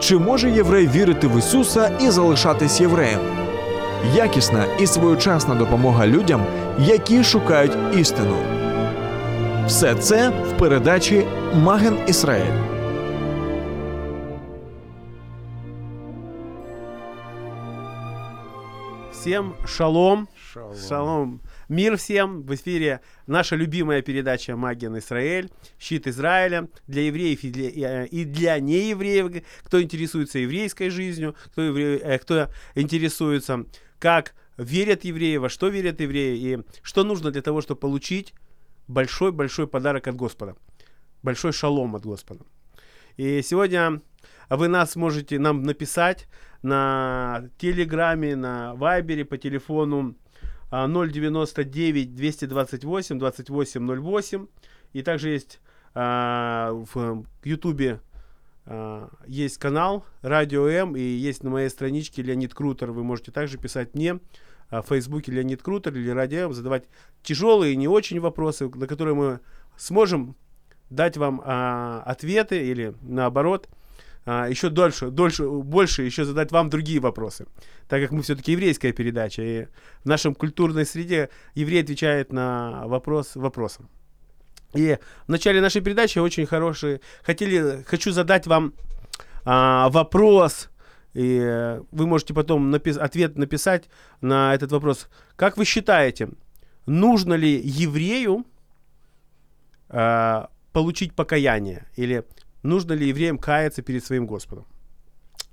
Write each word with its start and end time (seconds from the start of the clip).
Чи 0.00 0.18
може 0.18 0.50
єврей 0.50 0.88
вірити 0.88 1.26
в 1.26 1.38
Ісуса 1.38 1.98
і 2.00 2.10
залишатись 2.10 2.80
євреєм? 2.80 3.20
Якісна 4.14 4.64
і 4.78 4.86
своєчасна 4.86 5.54
допомога 5.54 6.06
людям, 6.06 6.44
які 6.78 7.24
шукають 7.24 7.76
істину. 7.96 8.36
Все 9.66 9.94
це 9.94 10.28
в 10.28 10.58
передачі 10.58 11.26
Маген 11.54 11.98
Ісраїль. 12.06 12.52
Всем 19.12 19.52
шалом. 19.66 20.28
Шалом. 20.52 20.74
Шалом. 20.88 21.40
Мир 21.68 21.96
всем. 21.96 22.42
В 22.42 22.54
эфире 22.54 23.00
наша 23.26 23.56
любимая 23.56 24.00
передача 24.00 24.56
«Маген 24.56 24.98
Израиль». 24.98 25.50
Щит 25.80 26.06
Израиля 26.06 26.68
для 26.86 27.02
евреев 27.02 27.42
и 27.42 27.50
для, 27.50 28.04
э, 28.04 28.06
и 28.06 28.24
для 28.24 28.60
неевреев, 28.60 29.42
кто 29.64 29.82
интересуется 29.82 30.38
еврейской 30.38 30.90
жизнью, 30.90 31.34
кто, 31.46 31.62
евре- 31.62 32.00
э, 32.00 32.18
кто 32.18 32.48
интересуется, 32.76 33.66
как 33.98 34.34
верят 34.56 35.04
евреи, 35.04 35.38
во 35.38 35.48
что 35.48 35.68
верят 35.68 36.00
евреи 36.00 36.38
и 36.38 36.58
что 36.82 37.02
нужно 37.02 37.32
для 37.32 37.42
того, 37.42 37.62
чтобы 37.62 37.80
получить 37.80 38.32
большой-большой 38.86 39.66
подарок 39.66 40.06
от 40.06 40.14
Господа. 40.14 40.54
Большой 41.24 41.52
шалом 41.52 41.96
от 41.96 42.06
Господа. 42.06 42.44
И 43.16 43.42
сегодня 43.42 44.02
вы 44.48 44.68
нас 44.68 44.94
можете 44.94 45.40
нам 45.40 45.64
написать 45.64 46.28
на 46.62 47.48
Телеграме, 47.58 48.36
на 48.36 48.74
Вайбере 48.76 49.24
по 49.24 49.36
телефону 49.36 50.14
099 50.70 52.14
228 52.14 53.18
2808. 53.18 54.46
И 54.92 55.02
также 55.02 55.30
есть 55.30 55.60
а, 55.94 56.72
в 56.72 57.24
Ютубе 57.44 58.00
а, 58.66 59.08
есть 59.26 59.58
канал 59.58 60.04
Радио 60.22 60.66
М 60.66 60.96
и 60.96 61.00
есть 61.00 61.42
на 61.42 61.50
моей 61.50 61.68
страничке 61.68 62.22
Леонид 62.22 62.54
Крутер. 62.54 62.90
Вы 62.90 63.04
можете 63.04 63.30
также 63.30 63.58
писать 63.58 63.94
мне 63.94 64.18
а, 64.70 64.82
в 64.82 64.88
Фейсбуке 64.88 65.32
Леонид 65.32 65.62
Крутер 65.62 65.94
или 65.94 66.10
Радио 66.10 66.46
М, 66.46 66.52
задавать 66.52 66.84
тяжелые 67.22 67.76
не 67.76 67.88
очень 67.88 68.20
вопросы, 68.20 68.68
на 68.68 68.86
которые 68.86 69.14
мы 69.14 69.40
сможем 69.76 70.36
дать 70.90 71.16
вам 71.16 71.40
а, 71.44 72.02
ответы 72.04 72.66
или 72.66 72.94
наоборот 73.02 73.68
а, 74.26 74.48
еще 74.48 74.70
дольше, 74.70 75.10
дольше, 75.10 75.48
больше 75.48 76.02
еще 76.02 76.24
задать 76.24 76.50
вам 76.50 76.68
другие 76.68 76.98
вопросы, 76.98 77.46
так 77.88 78.02
как 78.02 78.10
мы 78.10 78.22
все-таки 78.22 78.52
еврейская 78.52 78.92
передача, 78.92 79.42
и 79.42 79.66
в 80.02 80.06
нашем 80.06 80.34
культурной 80.34 80.84
среде 80.84 81.30
еврей 81.54 81.82
отвечает 81.82 82.32
на 82.32 82.82
вопрос 82.86 83.36
вопросом. 83.36 83.88
И 84.74 84.98
в 85.26 85.30
начале 85.30 85.60
нашей 85.60 85.80
передачи 85.80 86.18
очень 86.18 86.44
хороший, 86.44 87.00
хотели, 87.22 87.84
хочу 87.86 88.10
задать 88.10 88.48
вам 88.48 88.74
а, 89.44 89.88
вопрос, 89.90 90.70
и 91.14 91.38
э, 91.40 91.82
вы 91.92 92.06
можете 92.06 92.34
потом 92.34 92.74
напис- 92.74 92.98
ответ 92.98 93.38
написать 93.38 93.88
на 94.20 94.54
этот 94.54 94.72
вопрос. 94.72 95.08
Как 95.36 95.56
вы 95.56 95.64
считаете, 95.64 96.30
нужно 96.84 97.34
ли 97.34 97.58
еврею 97.64 98.44
а, 99.88 100.50
получить 100.72 101.14
покаяние 101.14 101.86
или 101.96 102.24
нужно 102.66 102.92
ли 102.92 103.08
евреям 103.08 103.38
каяться 103.38 103.82
перед 103.82 104.04
своим 104.04 104.26
Господом. 104.26 104.66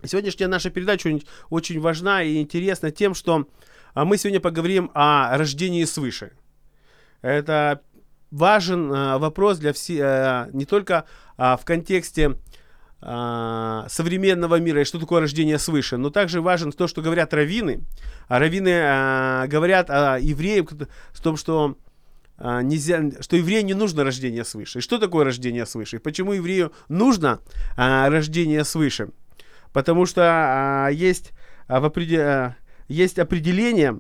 Сегодняшняя 0.06 0.47
наша 0.47 0.69
передача 0.69 1.18
очень, 1.50 1.79
важна 1.79 2.24
и 2.24 2.41
интересна 2.41 2.91
тем, 2.91 3.13
что 3.13 3.47
а, 3.94 4.03
мы 4.03 4.18
сегодня 4.18 4.41
поговорим 4.41 4.91
о 4.94 5.38
рождении 5.38 5.85
свыше. 5.85 6.34
Это 7.22 7.81
важен 8.31 8.91
а, 8.94 9.18
вопрос 9.18 9.59
для 9.59 9.72
все, 9.72 10.50
не 10.52 10.66
только 10.66 11.06
а, 11.38 11.57
в 11.57 11.66
контексте 11.66 12.38
современного 13.02 14.62
мира 14.62 14.79
и 14.79 14.85
что 14.85 14.97
такое 14.97 15.19
рождение 15.19 15.59
свыше, 15.59 15.97
но 15.97 16.09
также 16.09 16.40
важен 16.40 16.72
то, 16.72 16.88
что 16.88 17.02
говорят 17.02 17.34
раввины. 17.34 17.81
А 18.29 18.40
раввины 18.40 19.46
говорят 19.50 19.90
о 19.90 20.18
евреях, 20.22 20.68
в 21.12 21.22
том, 21.22 21.35
что 21.35 21.75
нельзя, 22.44 23.02
что 23.22 23.38
еврею 23.38 23.66
не 23.66 23.74
нужно 23.74 24.04
рождение 24.04 24.44
свыше. 24.44 24.80
И 24.80 24.81
что 24.81 24.98
такое 24.98 25.24
рождение 25.24 25.66
свыше? 25.66 25.96
И 25.96 26.00
почему 26.00 26.34
еврею 26.34 26.74
нужно 26.90 27.40
а, 27.78 28.09
рождение 28.09 28.64
свыше? 28.66 29.09
Потому 29.72 30.06
что 30.06 30.22
а, 30.26 30.90
есть, 30.90 31.32
а, 31.68 31.80
в 31.80 31.86
опреде- 31.86 32.22
а, 32.22 32.56
есть 32.88 33.18
определение 33.18 34.00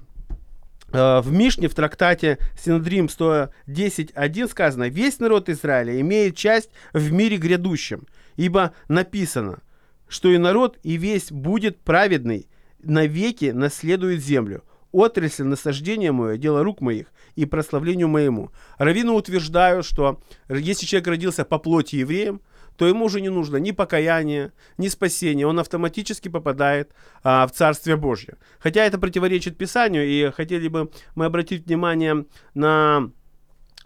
а, 0.91 1.21
в 1.21 1.31
Мишне, 1.31 1.67
в 1.67 1.75
трактате 1.75 2.37
Синодрим 2.61 3.07
110.1 3.07 4.47
сказано, 4.49 4.89
«Весь 4.89 5.19
народ 5.19 5.49
Израиля 5.49 5.99
имеет 5.99 6.35
часть 6.35 6.69
в 6.93 7.11
мире 7.11 7.37
грядущем, 7.37 8.07
ибо 8.35 8.73
написано, 8.87 9.59
что 10.07 10.29
и 10.29 10.37
народ, 10.37 10.77
и 10.83 10.97
весь 10.97 11.31
будет 11.31 11.79
праведный, 11.79 12.47
навеки 12.83 13.45
наследует 13.45 14.21
землю. 14.21 14.63
Отрасль 14.93 15.43
насаждения 15.43 16.11
мое, 16.11 16.37
дело 16.37 16.63
рук 16.63 16.79
моих 16.79 17.07
и 17.35 17.45
прославлению 17.45 18.07
моему. 18.07 18.51
Раввины 18.77 19.11
утверждают, 19.11 19.85
что 19.85 20.21
если 20.47 20.85
человек 20.85 21.07
родился 21.07 21.43
по 21.43 21.57
плоти 21.57 21.97
евреем, 21.97 22.41
то 22.77 22.87
ему 22.87 23.05
уже 23.05 23.19
не 23.19 23.29
нужно 23.29 23.57
ни 23.57 23.71
покаяния, 23.71 24.53
ни 24.77 24.87
спасения. 24.87 25.47
Он 25.47 25.59
автоматически 25.59 26.29
попадает 26.29 26.91
а, 27.23 27.45
в 27.47 27.51
Царствие 27.51 27.97
Божье. 27.97 28.37
Хотя 28.59 28.85
это 28.85 28.97
противоречит 28.97 29.57
Писанию, 29.57 30.07
и 30.07 30.31
хотели 30.31 30.67
бы 30.67 30.91
мы 31.15 31.25
обратить 31.25 31.65
внимание 31.65 32.25
на 32.53 33.11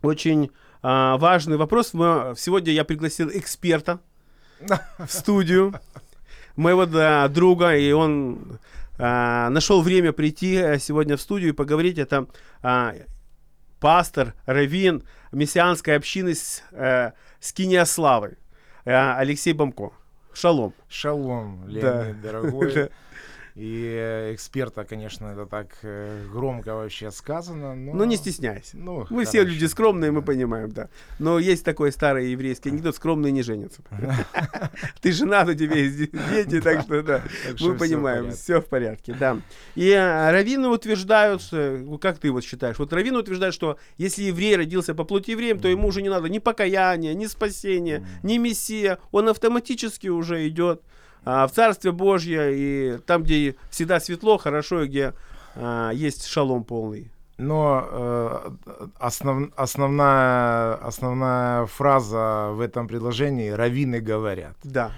очень 0.02 0.52
а, 0.82 1.18
важный 1.18 1.58
вопрос. 1.58 1.94
Мы- 1.94 2.34
сегодня 2.38 2.74
я 2.74 2.84
пригласил 2.84 3.30
эксперта 3.30 4.02
в 4.60 5.08
студию, 5.10 5.74
моего 6.58 6.86
да, 6.86 7.28
друга, 7.30 7.76
и 7.76 7.92
он 7.92 8.60
а, 8.98 9.50
нашел 9.50 9.82
время 9.82 10.12
прийти 10.12 10.56
э, 10.56 10.80
сегодня 10.80 11.18
в 11.18 11.22
студию 11.22 11.50
и 11.50 11.54
поговорить. 11.54 11.98
Это 11.98 12.28
а, 12.62 12.94
пастор, 13.80 14.34
раввин 14.46 15.04
мессианской 15.32 15.96
общины 15.96 16.34
с, 16.36 16.64
э, 16.72 17.12
Скиния 17.40 17.86
Славы, 17.86 18.38
э, 18.86 18.94
Алексей 18.94 19.54
Бомко. 19.54 19.92
Шалом. 20.34 20.74
Шалом, 20.88 21.66
Да. 21.68 22.04
Леонид, 22.04 22.22
дорогой. 22.22 22.90
И 23.58 23.98
э, 24.00 24.36
эксперта, 24.36 24.84
конечно, 24.84 25.26
это 25.26 25.48
так 25.48 25.70
э, 25.82 26.28
громко 26.32 26.76
вообще 26.76 27.10
сказано. 27.10 27.74
Но... 27.74 27.94
Ну, 27.94 28.04
не 28.04 28.16
стесняйся. 28.16 28.78
Ну, 28.78 29.08
Мы 29.10 29.26
все 29.26 29.40
хорошо. 29.40 29.54
люди 29.54 29.66
скромные, 29.66 30.12
мы 30.12 30.22
понимаем, 30.22 30.72
да. 30.72 30.90
Но 31.18 31.40
есть 31.40 31.66
такой 31.66 31.92
старый 31.92 32.30
еврейский 32.30 32.70
анекдот, 32.70 32.96
скромные 32.96 33.32
не 33.32 33.42
женятся. 33.42 33.82
Ты 35.02 35.12
женат, 35.12 35.48
у 35.50 35.56
тебя 35.56 35.76
есть 35.76 35.98
дети, 35.98 36.62
так 36.62 36.82
что 36.82 37.02
да. 37.02 37.24
Мы 37.60 37.76
понимаем, 37.76 38.30
все 38.30 38.62
в 38.62 38.68
порядке, 38.68 39.16
да. 39.20 39.42
И 39.74 39.92
а, 39.92 40.32
раввины 40.32 40.68
утверждают, 40.68 41.42
ну, 41.52 41.98
как 41.98 42.20
ты 42.20 42.32
вот 42.32 42.44
считаешь, 42.44 42.78
вот 42.78 42.94
раввины 42.94 43.18
утверждают, 43.18 43.56
что 43.56 43.80
если 43.98 44.22
еврей 44.22 44.56
родился 44.56 44.94
по 44.94 45.04
плоти 45.04 45.32
евреем, 45.32 45.60
то 45.60 45.68
ему 45.68 45.88
уже 45.88 46.04
не 46.04 46.10
надо 46.10 46.30
ни 46.30 46.38
покаяния, 46.38 47.16
ни 47.16 47.26
спасения, 47.26 48.06
ни 48.22 48.38
мессия, 48.38 49.00
он 49.12 49.30
автоматически 49.30 50.10
уже 50.10 50.48
идет 50.48 50.84
в 51.48 51.52
Царствие 51.52 51.92
Божье, 51.92 52.52
и 52.54 52.98
там, 53.06 53.24
где 53.24 53.56
всегда 53.70 54.00
светло, 54.00 54.38
хорошо, 54.38 54.84
и 54.84 54.88
где 54.88 55.14
а, 55.56 55.92
есть 55.92 56.26
шалом 56.26 56.64
полный. 56.64 57.12
Но 57.38 57.86
э, 57.88 58.50
основ- 59.00 59.52
основная, 59.56 60.74
основная 60.76 61.66
фраза 61.66 62.50
в 62.54 62.62
этом 62.62 62.88
предложении 62.88 63.50
«раввины 63.50 64.00
говорят». 64.00 64.56
Да. 64.64 64.92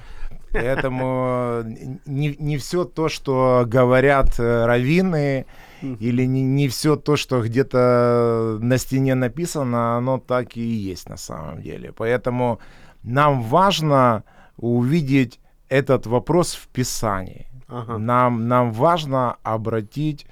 Поэтому 0.52 1.64
не, 2.06 2.36
не 2.40 2.58
все 2.58 2.86
то, 2.86 3.10
что 3.10 3.66
говорят 3.68 4.40
э, 4.40 4.66
раввины, 4.66 5.46
Мгм. 5.82 5.98
или 6.02 6.26
не, 6.26 6.42
не 6.44 6.68
все 6.68 6.96
то, 6.96 7.16
что 7.16 7.42
где-то 7.42 8.58
на 8.62 8.78
стене 8.78 9.16
написано, 9.16 9.98
оно 9.98 10.18
так 10.18 10.58
и 10.58 10.62
есть 10.62 11.10
на 11.10 11.18
самом 11.18 11.62
деле. 11.62 11.94
Поэтому 11.96 12.60
нам 13.04 13.42
важно 13.44 14.24
увидеть 14.58 15.40
этот 15.70 16.06
вопрос 16.08 16.54
в 16.56 16.68
Писании. 16.68 17.46
Ага. 17.68 17.98
Нам, 17.98 18.48
нам 18.48 18.72
важно 18.72 19.38
обратить 19.44 20.26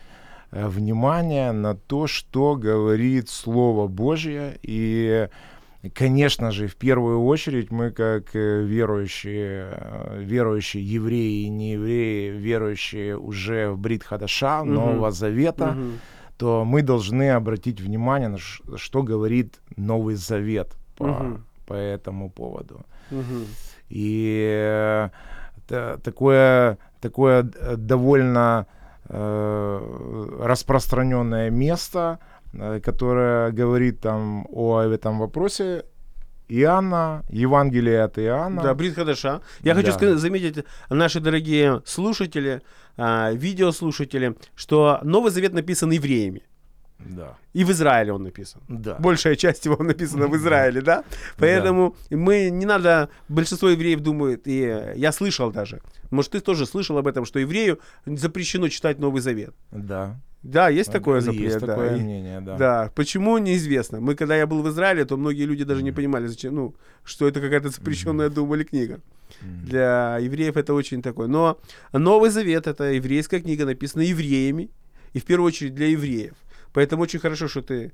э, 0.51 0.67
внимание 0.67 1.51
на 1.51 1.75
то, 1.75 2.07
что 2.07 2.55
говорит 2.55 3.29
Слово 3.29 3.87
Божье. 3.87 4.57
И 4.63 5.27
конечно 5.93 6.51
же, 6.51 6.67
в 6.67 6.75
первую 6.75 7.23
очередь 7.23 7.71
мы, 7.71 7.91
как 7.91 8.35
э, 8.35 8.63
верующие, 8.63 9.67
э, 9.71 10.23
верующие 10.23 10.83
евреи 10.83 11.43
и 11.45 11.49
не 11.49 11.73
евреи, 11.73 12.31
верующие 12.31 13.15
уже 13.17 13.69
в 13.69 13.77
Брит 13.77 14.03
Хадаша, 14.03 14.63
Мгм. 14.63 14.73
Нового 14.73 15.11
Завета, 15.11 15.67
Мгм. 15.73 15.99
то 16.37 16.65
мы 16.65 16.81
должны 16.81 17.29
обратить 17.31 17.79
внимание 17.81 18.29
на 18.29 18.37
что 18.77 19.03
говорит 19.03 19.59
Новый 19.75 20.15
Завет 20.15 20.75
по, 20.95 21.05
Мгм. 21.07 21.45
по 21.67 21.73
этому 21.73 22.29
поводу. 22.31 22.81
Мгм. 23.11 23.45
И 23.89 24.45
э, 24.53 25.09
та- 25.67 25.97
такое, 25.97 26.77
такое 27.01 27.43
д- 27.43 27.75
довольно 27.77 28.65
э, 29.09 30.39
распространенное 30.41 31.49
место, 31.49 32.19
э, 32.53 32.79
которое 32.81 33.51
говорит 33.51 33.99
там 34.01 34.45
о 34.51 34.81
этом 34.81 35.19
вопросе, 35.19 35.83
Иоанна, 36.49 37.23
Евангелие 37.29 38.03
от 38.03 38.17
Иоанна. 38.19 38.61
Да, 38.63 38.73
Брит 38.73 38.95
Хадаша. 38.95 39.41
Я 39.63 39.75
хочу 39.75 39.87
Да. 39.87 39.93
сказать, 39.93 40.17
заметить, 40.19 40.63
наши 40.89 41.19
дорогие 41.19 41.81
слушатели, 41.85 42.61
а, 42.97 43.31
видеослушатели, 43.33 44.35
что 44.55 44.99
Новый 45.03 45.31
Завет 45.31 45.53
написан 45.53 45.91
евреями. 45.91 46.41
Да. 46.99 47.37
И 47.53 47.63
в 47.63 47.71
Израиле 47.71 48.13
он 48.13 48.23
написан. 48.23 48.61
Да. 48.67 48.95
Большая 48.99 49.35
часть 49.35 49.65
его 49.65 49.81
написана 49.83 50.27
в 50.27 50.35
Израиле, 50.35 50.81
да? 50.81 51.03
Поэтому 51.37 51.95
мы 52.09 52.49
не 52.49 52.65
надо, 52.65 53.09
большинство 53.29 53.69
евреев 53.69 53.99
думают, 53.99 54.47
и 54.47 54.93
я 54.95 55.11
слышал 55.11 55.51
даже, 55.51 55.81
может, 56.11 56.31
ты 56.31 56.39
тоже 56.39 56.65
слышал 56.65 56.97
об 56.97 57.07
этом, 57.07 57.25
что 57.25 57.39
еврею 57.39 57.79
запрещено 58.05 58.69
читать 58.69 58.99
Новый 58.99 59.21
Завет. 59.21 59.53
Да. 59.71 60.19
Да, 60.43 60.69
есть 60.69 60.91
такое 60.91 61.15
Есть 61.15 61.25
запрет. 61.25 61.59
да. 61.59 61.67
такое 61.67 61.97
мнение, 61.97 62.41
да. 62.41 62.57
Да, 62.57 62.91
почему 62.95 63.37
неизвестно. 63.37 63.99
Мы, 63.99 64.15
когда 64.15 64.35
я 64.37 64.47
был 64.47 64.61
в 64.61 64.69
Израиле, 64.69 65.03
то 65.03 65.17
многие 65.17 65.43
люди 65.43 65.63
даже 65.65 65.83
не 65.83 65.91
понимали, 65.91 66.27
зачем, 66.27 66.55
ну, 66.55 66.75
что 67.03 67.27
это 67.27 67.41
какая-то 67.41 67.69
запрещенная 67.69 68.29
думали 68.29 68.63
книга. 68.63 69.01
М. 69.41 69.65
Для 69.65 70.17
евреев 70.19 70.55
это 70.55 70.73
очень 70.73 71.01
такое. 71.01 71.27
Но 71.27 71.59
Новый 71.91 72.29
Завет 72.29 72.67
это 72.67 72.85
еврейская 72.85 73.41
книга, 73.41 73.65
написана 73.65 74.03
евреями, 74.03 74.69
и 75.13 75.19
в 75.19 75.25
первую 75.25 75.47
очередь 75.47 75.73
для 75.75 75.87
евреев. 75.87 76.35
Поэтому 76.77 77.01
очень 77.01 77.19
хорошо, 77.19 77.47
что 77.47 77.63
ты 77.63 77.91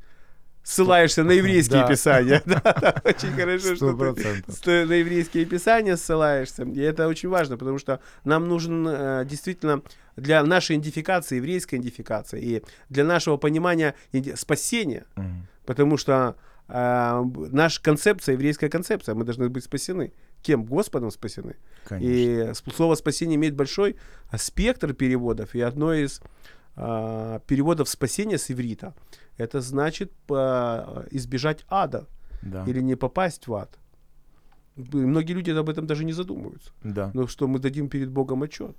ссылаешься 0.61 1.23
на 1.23 1.31
еврейские 1.31 1.83
Да. 1.83 1.87
писания. 1.87 2.41
Да, 2.45 2.59
да, 2.61 3.01
Очень 3.05 3.31
хорошо, 3.31 3.75
Сто 3.77 3.93
что 3.93 4.61
ты 4.61 4.85
на 4.85 4.93
еврейские 4.95 5.45
писания 5.45 5.95
ссылаешься. 5.95 6.63
И 6.63 6.81
это 6.81 7.07
очень 7.07 7.29
важно, 7.29 7.55
потому 7.57 7.79
что 7.79 8.01
нам 8.25 8.49
нужен 8.49 8.85
э, 8.85 9.23
действительно 9.25 9.83
для 10.17 10.43
нашей 10.43 10.75
идентификации, 10.75 11.37
еврейской 11.37 11.75
идентификации, 11.75 12.41
и 12.41 12.63
для 12.89 13.05
нашего 13.05 13.37
понимания 13.37 13.95
спасения, 14.35 15.05
Мгм. 15.15 15.47
потому 15.65 15.95
что 15.95 16.35
э, 16.67 17.23
наша 17.51 17.81
концепция, 17.81 18.33
еврейская 18.33 18.67
концепция, 18.67 19.15
мы 19.15 19.23
должны 19.23 19.47
быть 19.47 19.63
спасены. 19.63 20.11
Кем? 20.41 20.65
Господом 20.65 21.09
спасены. 21.11 21.55
Конечно. 21.85 22.51
И 22.51 22.53
слово 22.75 22.95
спасение 22.95 23.37
имеет 23.37 23.55
большой 23.55 23.95
спектр 24.37 24.93
переводов. 24.93 25.55
И 25.55 25.61
одно 25.61 25.93
из 25.93 26.19
а, 26.75 27.39
переводов 27.47 27.87
спасения 27.89 28.37
с 28.37 28.49
иврита 28.51 28.93
это 29.37 29.61
значит 29.61 30.11
по- 30.27 31.05
избежать 31.11 31.65
ада 31.69 32.05
Да. 32.41 32.63
или 32.67 32.81
не 32.81 32.95
попасть 32.95 33.47
в 33.47 33.53
ад. 33.53 33.77
Многие 34.75 35.33
люди 35.33 35.51
об 35.51 35.69
этом 35.69 35.85
даже 35.85 36.03
не 36.03 36.13
задумываются. 36.13 36.71
Да. 36.83 37.11
Но 37.13 37.27
что 37.27 37.47
мы 37.47 37.59
дадим 37.59 37.89
перед 37.89 38.09
Богом 38.09 38.41
отчет. 38.43 38.75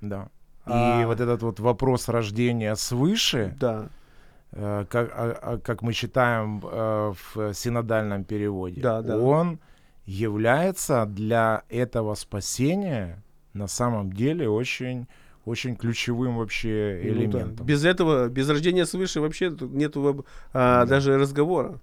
Да. 0.00 0.28
И 0.66 0.70
А- 0.72 1.06
вот 1.06 1.20
этот 1.20 1.42
вот 1.42 1.60
вопрос 1.60 2.08
рождения 2.08 2.74
свыше, 2.76 3.54
Да, 3.60 3.88
э, 4.52 4.86
как, 4.88 5.10
а- 5.14 5.38
а- 5.42 5.58
как 5.58 5.82
мы 5.82 5.92
читаем 5.92 6.60
э, 6.64 7.12
в 7.34 7.52
синодальном 7.54 8.24
переводе, 8.24 8.80
Да, 8.80 9.02
да. 9.02 9.18
он 9.18 9.58
является 10.06 11.04
для 11.06 11.62
этого 11.68 12.14
спасения 12.14 13.22
на 13.52 13.66
самом 13.68 14.12
деле 14.12 14.48
очень, 14.48 15.06
очень 15.44 15.76
ключевым 15.76 16.36
вообще 16.38 17.00
ну 17.02 17.08
да. 17.08 17.18
элементом. 17.18 17.66
Без 17.66 17.84
этого, 17.84 18.28
без 18.28 18.48
рождения 18.48 18.86
свыше 18.86 19.20
вообще 19.20 19.48
воб- 19.48 20.24
а, 20.52 20.80
Да. 20.84 20.86
даже 20.86 21.18
разговора. 21.18 21.80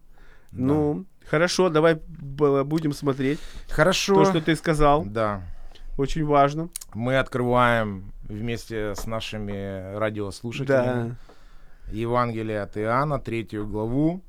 Да. 0.51 0.63
Ну, 0.63 1.05
хорошо, 1.25 1.69
давай 1.69 1.95
будем 2.07 2.93
смотреть. 2.93 3.39
Хорошо. 3.69 4.15
То, 4.15 4.25
что 4.25 4.41
ты 4.41 4.55
сказал, 4.55 5.03
Да. 5.05 5.41
очень 5.97 6.25
важно. 6.25 6.69
Мы 6.93 7.17
открываем 7.17 8.11
вместе 8.23 8.93
с 8.95 9.05
нашими 9.07 9.97
радиослушателями 9.97 11.09
Да. 11.09 11.91
Евангелие 11.93 12.61
от 12.61 12.77
Иоанна, 12.77 13.19
третью 13.19 13.65
главу. 13.67 14.21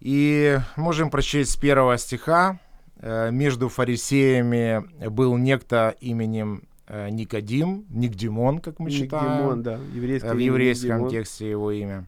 И 0.00 0.58
можем 0.76 1.10
прочесть 1.10 1.52
с 1.52 1.56
первого 1.56 1.96
стиха. 1.98 2.58
Э, 3.00 3.30
Между 3.30 3.68
фарисеями 3.68 4.84
был 5.08 5.36
некто 5.36 5.94
именем 6.00 6.62
Никодим, 7.10 7.84
Никдимон, 7.90 8.58
как 8.58 8.78
мы 8.78 8.90
читаем. 8.90 9.32
Никдимон, 9.32 9.62
да, 9.62 9.78
еврейский 9.94 10.28
э, 10.28 10.32
в 10.32 10.36
имя 10.36 10.44
еврейском 10.46 10.88
Никдимон. 10.90 11.10
тексте 11.10 11.50
его 11.50 11.70
имя. 11.70 12.06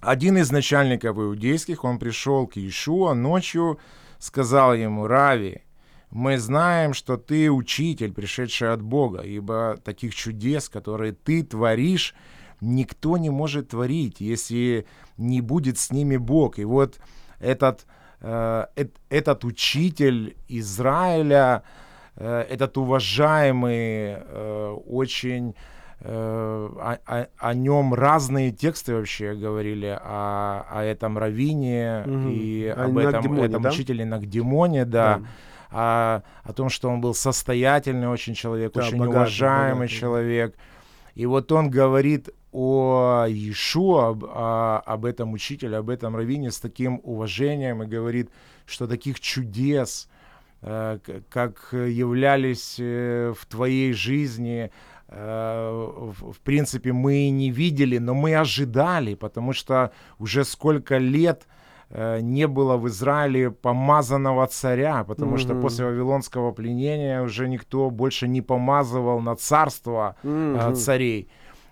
Один 0.00 0.38
из 0.38 0.50
начальников 0.50 1.18
иудейских, 1.18 1.84
он 1.84 1.98
пришел 1.98 2.46
к 2.46 2.56
Иешуа 2.56 3.14
ночью, 3.14 3.78
сказал 4.18 4.74
ему, 4.74 5.06
Рави, 5.06 5.62
мы 6.10 6.38
знаем, 6.38 6.94
что 6.94 7.16
ты 7.16 7.50
учитель, 7.50 8.12
пришедший 8.12 8.72
от 8.72 8.82
Бога, 8.82 9.20
ибо 9.20 9.78
таких 9.84 10.14
чудес, 10.14 10.68
которые 10.68 11.12
ты 11.12 11.42
творишь, 11.42 12.14
никто 12.60 13.16
не 13.16 13.30
может 13.30 13.68
творить, 13.68 14.20
если 14.20 14.86
не 15.18 15.40
будет 15.40 15.78
с 15.78 15.90
ними 15.92 16.16
Бог. 16.16 16.58
И 16.58 16.64
вот 16.64 16.98
этот, 17.38 17.86
э, 18.20 18.66
эт- 18.76 18.96
этот 19.10 19.44
учитель 19.44 20.36
Израиля, 20.48 21.62
э, 21.64 21.89
этот 22.16 22.76
уважаемый, 22.78 24.16
э, 24.18 24.76
очень 24.86 25.54
э, 26.02 26.08
о, 26.10 26.98
о- 27.06 27.28
о 27.38 27.54
нем 27.54 27.92
разные 27.94 28.50
тексты 28.52 28.94
вообще 28.94 29.34
говорили 29.34 29.98
о, 30.02 30.64
о 30.70 30.82
этом 30.82 31.18
раввине 31.18 32.04
Мгм. 32.06 32.28
и 32.30 32.66
О 32.68 32.84
об 32.84 32.96
этом, 32.98 33.12
Нагдимоне, 33.12 33.44
этом 33.46 33.62
да? 33.62 33.68
учителе 33.70 34.04
Нагдимоне, 34.04 34.84
да, 34.86 35.20
о, 35.70 36.22
о 36.42 36.52
том, 36.52 36.68
что 36.70 36.88
он 36.88 37.00
был 37.00 37.14
состоятельный 37.14 38.08
очень 38.08 38.34
человек, 38.34 38.72
Да, 38.72 38.80
очень 38.82 38.98
богатый, 38.98 39.16
уважаемый 39.16 39.74
богатый. 39.80 39.94
человек. 39.94 40.56
И 41.14 41.26
вот 41.26 41.52
он 41.52 41.70
говорит 41.70 42.30
о 42.52 43.26
Иешуа, 43.28 44.08
об, 44.08 44.24
о- 44.24 44.82
об 44.86 45.04
этом 45.04 45.32
учителе, 45.32 45.76
об 45.76 45.90
этом 45.90 46.16
раввине 46.16 46.50
с 46.50 46.58
таким 46.60 47.00
уважением 47.04 47.82
и 47.82 47.86
говорит, 47.86 48.30
что 48.66 48.86
таких 48.88 49.20
чудес, 49.20 50.08
э, 50.08 50.09
как 50.60 51.68
являлись 51.72 52.76
э, 52.78 53.32
в 53.36 53.46
твоей 53.46 53.92
жизни, 53.92 54.70
э, 55.08 55.70
в, 56.20 56.38
принципе, 56.44 56.92
мы 56.92 57.14
и 57.28 57.30
не 57.30 57.50
видели, 57.50 57.98
но 57.98 58.14
мы 58.14 58.36
ожидали, 58.36 59.14
потому 59.14 59.52
что 59.54 59.90
уже 60.18 60.44
сколько 60.44 60.98
лет 60.98 61.46
э, 61.88 62.20
не 62.20 62.46
было 62.46 62.76
в 62.76 62.86
Израиле 62.88 63.50
помазанного 63.50 64.46
царя, 64.46 65.02
потому 65.04 65.38
что 65.38 65.54
Мгм. 65.54 65.62
после 65.62 65.84
Вавилонского 65.86 66.52
пленения 66.52 67.22
уже 67.22 67.48
никто 67.48 67.90
больше 67.90 68.28
не 68.28 68.42
помазывал 68.42 69.20
на 69.20 69.34
царство 69.36 70.14
э, 70.22 70.28
Мгм. 70.28 70.74
царей. 70.74 71.28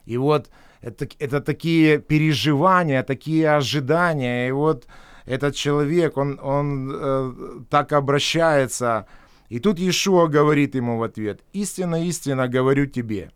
И 0.06 0.16
вот 0.16 0.50
это, 0.80 1.06
это 1.18 1.40
такие 1.40 1.98
переживания, 1.98 3.02
такие 3.02 3.50
ожидания. 3.56 4.48
И 4.48 4.52
вот 4.52 4.86
этот 5.28 5.54
человек, 5.54 6.16
он, 6.16 6.40
он 6.42 6.90
э, 6.92 7.32
так 7.70 7.92
обращается. 7.92 9.06
И 9.50 9.60
тут 9.60 9.78
Иешуа 9.78 10.26
говорит 10.26 10.74
ему 10.74 10.98
в 10.98 11.02
ответ, 11.02 11.40
«Истинно, 11.52 12.04
истинно 12.04 12.48
говорю 12.48 12.86
тебе, 12.86 13.30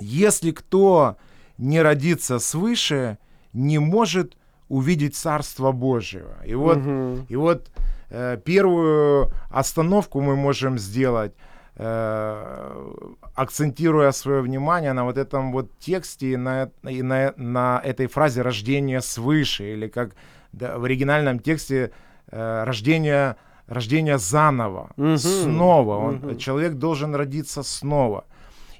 если 0.00 0.50
кто 0.52 1.16
не 1.58 1.82
родится 1.82 2.38
свыше, 2.38 3.18
не 3.52 3.78
может 3.78 4.36
увидеть 4.68 5.14
Царство 5.16 5.72
Божьего». 5.72 6.36
И 6.44 6.54
вот 6.54 6.78
Мгм. 6.78 7.26
и 7.28 7.36
вот 7.36 7.70
э, 8.10 8.38
первую 8.44 9.30
остановку 9.50 10.20
мы 10.20 10.36
можем 10.36 10.78
сделать, 10.78 11.32
э, 11.76 12.92
акцентируя 13.34 14.12
свое 14.12 14.40
внимание 14.40 14.92
на 14.92 15.04
вот 15.04 15.18
этом 15.18 15.52
вот 15.52 15.70
тексте 15.78 16.32
и 16.32 16.36
на, 16.36 16.70
и 16.88 17.02
на, 17.02 17.32
на 17.36 17.80
этой 17.84 18.06
фразе 18.06 18.42
«рождение 18.42 19.00
свыше», 19.00 19.72
или 19.72 19.88
как 19.88 20.14
да, 20.56 20.78
в 20.78 20.84
оригинальном 20.84 21.38
тексте 21.38 21.90
э, 22.32 22.64
«рождение, 22.64 23.36
рождение 23.68 24.18
заново», 24.18 24.90
Мгм. 24.96 25.18
снова. 25.18 25.96
Он, 25.98 26.14
Мгм. 26.16 26.38
Человек 26.38 26.72
должен 26.74 27.14
родиться 27.14 27.62
снова. 27.62 28.24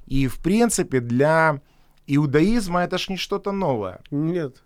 И, 0.07 0.27
в 0.27 0.39
принципе, 0.43 1.01
для 1.01 1.61
иудаизма 2.07 2.81
это 2.85 2.99
ж 2.99 3.09
не 3.11 3.17
что-то 3.17 3.53
новое. 3.53 3.99
Нет. 4.11 4.63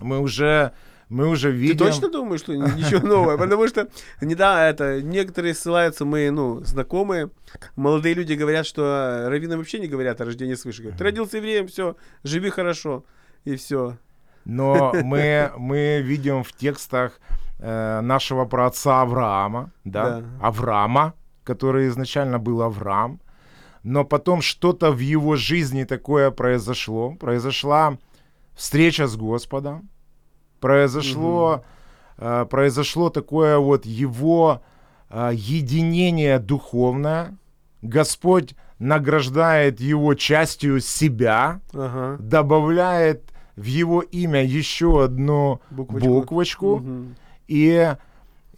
Мы 0.00 0.18
уже, 0.20 0.72
мы 1.08 1.28
уже 1.28 1.50
Ты 1.50 1.56
видим... 1.56 1.78
точно 1.86 2.08
думаешь, 2.10 2.40
что 2.40 2.54
ни- 2.54 2.78
ничего 2.78 3.06
нового? 3.06 3.36
Потому 3.38 3.68
что 3.68 3.88
не 4.20 4.34
да, 4.34 4.68
это 4.68 5.02
некоторые 5.02 5.54
ссылаются, 5.54 6.04
мы, 6.04 6.30
ну, 6.30 6.60
знакомые, 6.64 7.28
молодые 7.76 8.14
люди 8.14 8.34
говорят, 8.34 8.66
что 8.66 8.82
э, 8.82 9.28
раввины 9.28 9.56
вообще 9.56 9.78
не 9.78 9.86
говорят 9.88 10.20
о 10.20 10.24
рождении 10.24 10.54
свыше. 10.56 10.82
Говорят, 10.82 10.98
Ты 10.98 11.04
родился 11.04 11.36
евреем, 11.38 11.66
все, 11.66 11.96
живи 12.24 12.50
хорошо, 12.50 13.04
и 13.44 13.54
все. 13.56 13.96
Но 14.46 14.94
мы, 15.02 15.50
мы 15.56 16.00
видим 16.02 16.44
в 16.44 16.52
текстах 16.52 17.20
э, 17.58 18.00
нашего 18.00 18.44
праотца 18.44 19.02
Авраама, 19.02 19.72
да? 19.84 20.20
Да. 20.20 20.26
Авраама, 20.40 21.14
который 21.44 21.88
изначально 21.88 22.38
был 22.38 22.62
Авраам, 22.62 23.20
но 23.82 24.04
потом 24.04 24.42
что-то 24.42 24.92
в 24.92 25.00
его 25.00 25.36
жизни 25.36 25.84
такое 25.84 26.30
произошло, 26.30 27.16
произошла 27.16 27.98
встреча 28.54 29.06
с 29.08 29.16
Господом, 29.16 29.88
произошло, 30.60 31.64
э, 32.18 32.46
произошло 32.48 33.10
такое 33.10 33.58
вот 33.58 33.84
его 33.84 34.62
э, 35.10 35.30
единение 35.34 36.38
духовное, 36.38 37.36
Господь 37.82 38.54
награждает 38.78 39.80
его 39.80 40.14
частью 40.14 40.80
себя, 40.80 41.60
Ага. 41.72 42.16
добавляет 42.22 43.32
в 43.56 43.64
его 43.64 44.00
имя 44.02 44.44
еще 44.44 45.04
одну 45.04 45.60
Буквочку. 45.70 46.08
буквочку, 46.08 46.76
Мгм. 46.76 47.16
и 47.48 47.94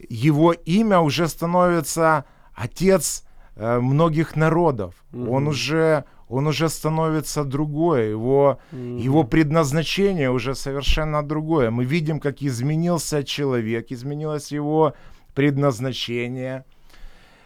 его 0.09 0.53
имя 0.53 0.99
уже 0.99 1.27
становится 1.27 2.25
отец 2.53 3.23
э, 3.55 3.79
многих 3.79 4.35
народов. 4.37 4.93
Он 5.13 5.43
Мгм. 5.43 5.47
уже 5.47 6.03
он 6.29 6.47
уже 6.47 6.69
становится 6.69 7.43
другое, 7.43 8.09
его 8.11 8.59
Мгм. 8.71 8.97
его 8.97 9.23
предназначение 9.23 10.29
уже 10.29 10.53
совершенно 10.55 11.23
другое. 11.23 11.71
Мы 11.71 11.83
видим, 11.85 12.19
как 12.19 12.41
изменился 12.43 13.23
человек, 13.23 13.91
изменилось 13.91 14.51
его 14.51 14.93
предназначение. 15.33 16.63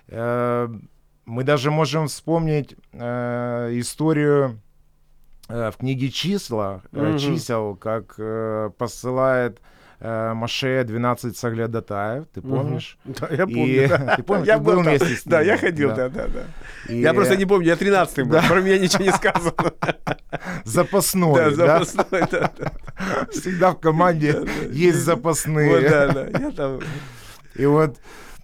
Э, 0.08 0.68
Мы 1.26 1.46
даже 1.46 1.72
можем 1.72 2.08
вспомнить 2.08 2.76
э, 2.92 3.70
историю 3.80 4.60
в 5.50 5.74
книге 5.80 6.10
числа, 6.10 6.82
э, 6.92 7.02
Мгм. 7.02 7.18
чисел, 7.18 7.76
как 7.76 8.16
э, 8.18 8.70
посылает 8.78 9.60
э, 10.00 10.34
Маше 10.34 10.84
12 10.86 11.38
соглядатаев, 11.38 12.26
ты 12.34 12.42
помнишь? 12.42 12.98
Да, 13.06 13.28
я 13.30 13.44
И- 13.44 13.54
помню. 13.54 13.88
да. 13.90 14.16
ты 14.18 14.24
помнишь, 14.24 14.48
Я 14.48 14.58
ты 14.58 14.64
был 14.64 14.76
там. 14.76 14.84
вместе 14.84 15.16
с 15.16 15.24
Да, 15.24 15.40
ними, 15.42 15.52
я 15.52 15.58
ходил, 15.58 15.90
да. 15.90 15.96
да, 15.96 16.10
да, 16.10 16.28
да. 16.28 16.94
И 16.94 17.00
Я 17.00 17.14
просто 17.14 17.38
не 17.38 17.46
помню, 17.46 17.68
я 17.68 17.76
13-й 17.76 18.24
был, 18.24 18.32
Да. 18.42 18.48
про 18.50 18.62
меня 18.62 18.80
ничего 18.80 19.04
не 19.04 19.12
сказано. 19.12 19.54
запасной, 20.66 21.36
Да, 21.36 21.50
да? 21.52 21.84
запасной, 21.84 22.22
да, 22.32 22.52
да. 22.58 22.72
Всегда 23.32 23.72
в 23.72 23.80
команде 23.80 24.44
есть 24.72 24.98
запасные. 25.00 25.70
Вот, 25.70 25.90
да, 25.90 26.08
да, 26.08 26.40
я 26.40 26.52
там... 26.52 26.80
И 27.56 27.66
вот 27.66 27.98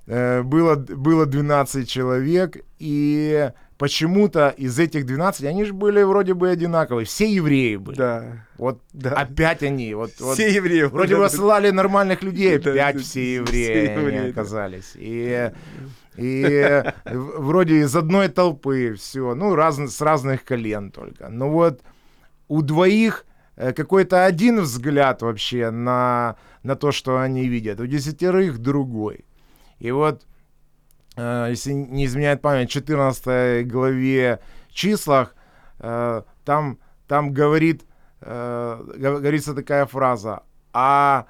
э, 0.08 0.44
было, 0.44 0.76
было 0.76 1.26
12 1.26 1.90
человек, 1.90 2.58
и 2.78 3.52
почему-то 3.80 4.50
из 4.50 4.78
этих 4.78 5.06
12, 5.06 5.46
они 5.46 5.64
же 5.64 5.74
были 5.74 6.04
вроде 6.04 6.34
бы 6.34 6.50
одинаковые, 6.50 7.06
все 7.06 7.34
евреи 7.34 7.78
были. 7.78 7.96
Да, 7.96 8.46
Вот 8.58 8.82
да. 8.92 9.14
опять 9.14 9.64
они, 9.64 9.94
вот, 9.94 10.12
вот 10.20 10.36
Все 10.36 10.54
евреи. 10.54 10.84
вроде 10.84 11.16
бы 11.16 11.24
посылали 11.24 11.72
нормальных 11.72 12.22
людей, 12.22 12.58
опять 12.58 12.76
да, 12.76 13.00
все 13.00 13.02
все 13.02 13.36
евреи 13.36 13.88
они 13.88 14.02
евреи, 14.02 14.22
да. 14.24 14.30
оказались. 14.30 14.92
И, 14.96 15.52
и 16.18 16.84
вроде 17.06 17.80
из 17.80 17.96
одной 17.96 18.28
толпы 18.28 18.96
все, 18.98 19.34
ну, 19.34 19.56
раз, 19.56 19.78
с 19.78 20.02
разных 20.02 20.44
колен 20.44 20.92
только. 20.92 21.30
Но 21.30 21.50
вот 21.50 21.82
у 22.50 22.62
двоих 22.62 23.26
э, 23.56 23.72
какой-то 23.72 24.26
один 24.26 24.60
взгляд 24.60 25.22
вообще 25.22 25.70
на, 25.70 26.36
на 26.64 26.76
то, 26.76 26.92
что 26.92 27.18
они 27.22 27.48
видят, 27.48 27.80
у 27.80 27.86
десятерых 27.86 28.58
другой. 28.58 29.24
И 29.80 29.90
вот, 29.92 30.24
если 31.50 31.74
не 31.74 32.06
изменяет 32.06 32.42
память, 32.42 32.70
в 32.70 32.74
14 32.74 33.68
главе 33.68 34.40
числах, 34.70 35.36
э, 35.80 36.22
там, 36.46 36.78
там 37.08 37.34
говорит, 37.34 37.86
э, 38.22 38.84
гов- 38.98 39.22
говорится 39.22 39.54
такая 39.54 39.86
фраза, 39.86 40.44
а, 40.74 41.26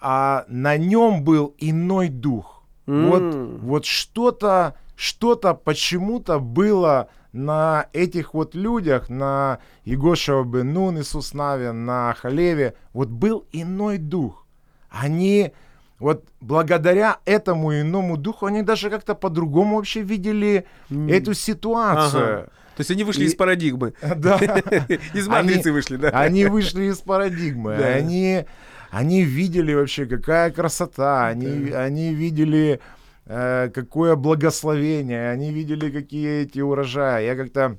а 0.00 0.44
на 0.48 0.76
нем 0.76 1.24
был 1.24 1.54
иной 1.58 2.08
дух. 2.08 2.64
Вот, 2.86 3.22
М. 3.22 3.58
вот 3.60 3.86
что-то, 3.86 4.74
что-то 4.94 5.54
почему-то 5.54 6.38
было 6.38 7.08
на 7.32 7.86
этих 7.92 8.34
вот 8.34 8.54
людях, 8.54 9.08
на 9.08 9.58
Егошева 9.84 10.44
Бенун, 10.44 10.98
Иисус 11.00 11.32
Навин, 11.34 11.84
на 11.86 12.14
Халеве, 12.14 12.74
вот 12.92 13.08
был 13.08 13.46
иной 13.52 13.98
дух. 13.98 14.46
Они, 14.90 15.52
вот 15.98 16.24
благодаря 16.40 17.18
этому 17.24 17.72
иному 17.80 18.16
духу, 18.16 18.46
они 18.46 18.62
даже 18.62 18.90
как-то 18.90 19.14
по-другому 19.14 19.76
вообще 19.76 20.02
видели 20.02 20.64
М. 20.90 21.08
эту 21.08 21.34
ситуацию. 21.34 22.24
Ага. 22.24 22.48
То 22.76 22.80
есть 22.80 22.90
они 22.90 23.04
вышли 23.04 23.22
И- 23.24 23.26
из 23.26 23.34
парадигмы. 23.34 23.92
Да. 24.16 24.36
Из 25.14 25.28
матрицы 25.28 25.72
вышли, 25.72 25.96
да? 25.96 26.08
Они 26.10 26.46
вышли 26.46 26.84
из 26.84 26.98
парадигмы. 26.98 27.76
Они, 27.76 28.44
они 28.90 29.22
видели 29.22 29.74
вообще, 29.74 30.06
какая 30.06 30.50
красота. 30.50 31.28
Они, 31.28 31.70
они 31.70 32.12
видели, 32.14 32.80
э, 33.26 33.70
какое 33.72 34.16
благословение. 34.16 35.30
Они 35.30 35.52
видели, 35.52 35.90
какие 35.90 36.42
эти 36.42 36.58
урожаи. 36.60 37.24
Я 37.26 37.36
как-то 37.36 37.78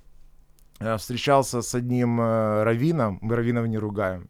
э, 0.79 0.95
встречался 0.97 1.61
с 1.61 1.75
одним 1.75 2.21
э, 2.21 2.63
раввином. 2.63 3.19
Мы 3.21 3.35
раввинов 3.35 3.67
не 3.67 3.77
ругаем? 3.77 4.29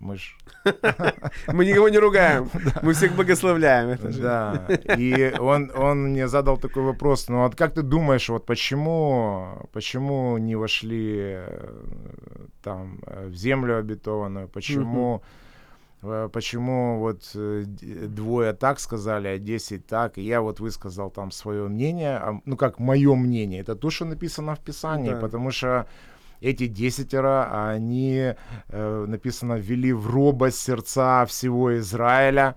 Мы 0.00 0.16
ж... 0.16 0.36
Мы 1.52 1.64
никого 1.66 1.88
не 1.88 1.98
ругаем. 1.98 2.50
Мы 2.82 2.92
всех 2.92 3.16
благословляем. 3.16 3.98
Да. 4.20 4.66
И 4.96 5.34
он, 5.38 5.70
он 5.76 6.04
мне 6.10 6.28
задал 6.28 6.56
такой 6.56 6.82
вопрос. 6.82 7.28
Ну 7.28 7.42
вот 7.42 7.56
как 7.56 7.74
ты 7.74 7.82
думаешь, 7.82 8.28
вот 8.28 8.46
почему, 8.46 9.68
почему 9.72 10.38
не 10.38 10.56
вошли 10.56 11.16
э, 11.18 11.72
там 12.62 13.00
в 13.04 13.34
землю 13.34 13.78
обетованную? 13.78 14.48
Почему, 14.48 15.22
э, 16.02 16.28
почему 16.32 17.00
вот 17.00 17.30
э, 17.34 17.64
двое 18.08 18.52
так 18.52 18.78
сказали, 18.78 19.28
а 19.28 19.38
десять 19.38 19.86
так? 19.86 20.18
И 20.18 20.22
я 20.22 20.40
вот 20.40 20.60
высказал 20.60 21.10
там 21.10 21.32
свое 21.32 21.66
мнение. 21.66 22.18
а, 22.18 22.40
Ну 22.44 22.56
как 22.56 22.78
мое 22.78 23.14
мнение. 23.16 23.62
Это 23.62 23.74
то, 23.74 23.90
что 23.90 24.04
написано 24.04 24.54
в 24.54 24.60
Писании. 24.60 25.10
Да. 25.10 25.20
Потому 25.20 25.50
что 25.50 25.86
эти 26.40 26.66
десятеро, 26.66 27.70
они, 27.70 28.34
э, 28.68 29.04
написано, 29.08 29.54
ввели 29.54 29.92
в 29.92 30.08
робость 30.08 30.60
сердца 30.60 31.24
всего 31.26 31.76
Израиля. 31.78 32.54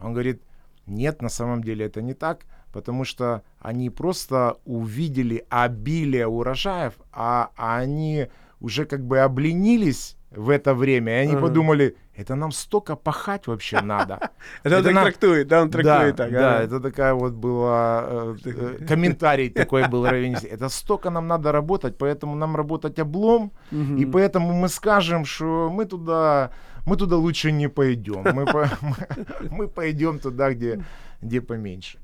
Он 0.00 0.12
говорит, 0.12 0.42
нет, 0.86 1.22
на 1.22 1.28
самом 1.28 1.62
деле 1.62 1.86
это 1.86 2.02
не 2.02 2.14
так, 2.14 2.44
потому 2.72 3.04
что 3.04 3.42
они 3.60 3.90
просто 3.90 4.56
увидели 4.64 5.44
обилие 5.48 6.26
урожаев, 6.26 6.94
а, 7.12 7.50
они 7.56 8.28
уже 8.60 8.84
как 8.84 9.04
бы 9.06 9.20
обленились 9.20 10.16
в 10.30 10.50
это 10.50 10.74
время, 10.74 11.12
и 11.12 11.22
они 11.24 11.32
Ага. 11.32 11.42
подумали, 11.42 11.96
это 12.20 12.34
нам 12.34 12.52
столько 12.52 12.96
пахать 12.96 13.46
вообще 13.46 13.80
надо. 13.84 14.18
Это 14.64 14.76
он 14.78 14.84
так 14.84 14.92
трактует, 15.02 15.48
да, 15.48 15.62
он 15.62 15.70
трактует 15.70 16.16
так. 16.16 16.30
да, 16.32 16.62
это 16.62 16.80
такая 16.80 17.14
вот 17.14 17.32
была 17.32 18.04
э, 18.06 18.36
э, 18.44 18.86
комментарий 18.88 19.50
такой 19.50 19.88
был 19.88 20.06
раввинистский. 20.06 20.50
Это 20.50 20.68
столько 20.68 21.10
нам 21.10 21.26
надо 21.26 21.52
работать, 21.52 21.98
поэтому 21.98 22.34
нам 22.36 22.56
работать 22.56 22.98
облом, 22.98 23.50
и 23.72 24.04
поэтому 24.06 24.52
мы 24.52 24.68
скажем, 24.68 25.24
что 25.24 25.70
мы 25.70 25.84
туда, 25.86 26.50
мы 26.86 26.96
туда 26.96 27.16
лучше 27.16 27.52
не 27.52 27.68
пойдем. 27.68 28.22
Мы, 28.34 28.44
по- 28.46 28.68
мы- 28.82 29.48
мы 29.50 29.68
пойдем 29.68 30.18
туда, 30.18 30.50
где, 30.52 30.84
где 31.22 31.40
поменьше. 31.40 31.98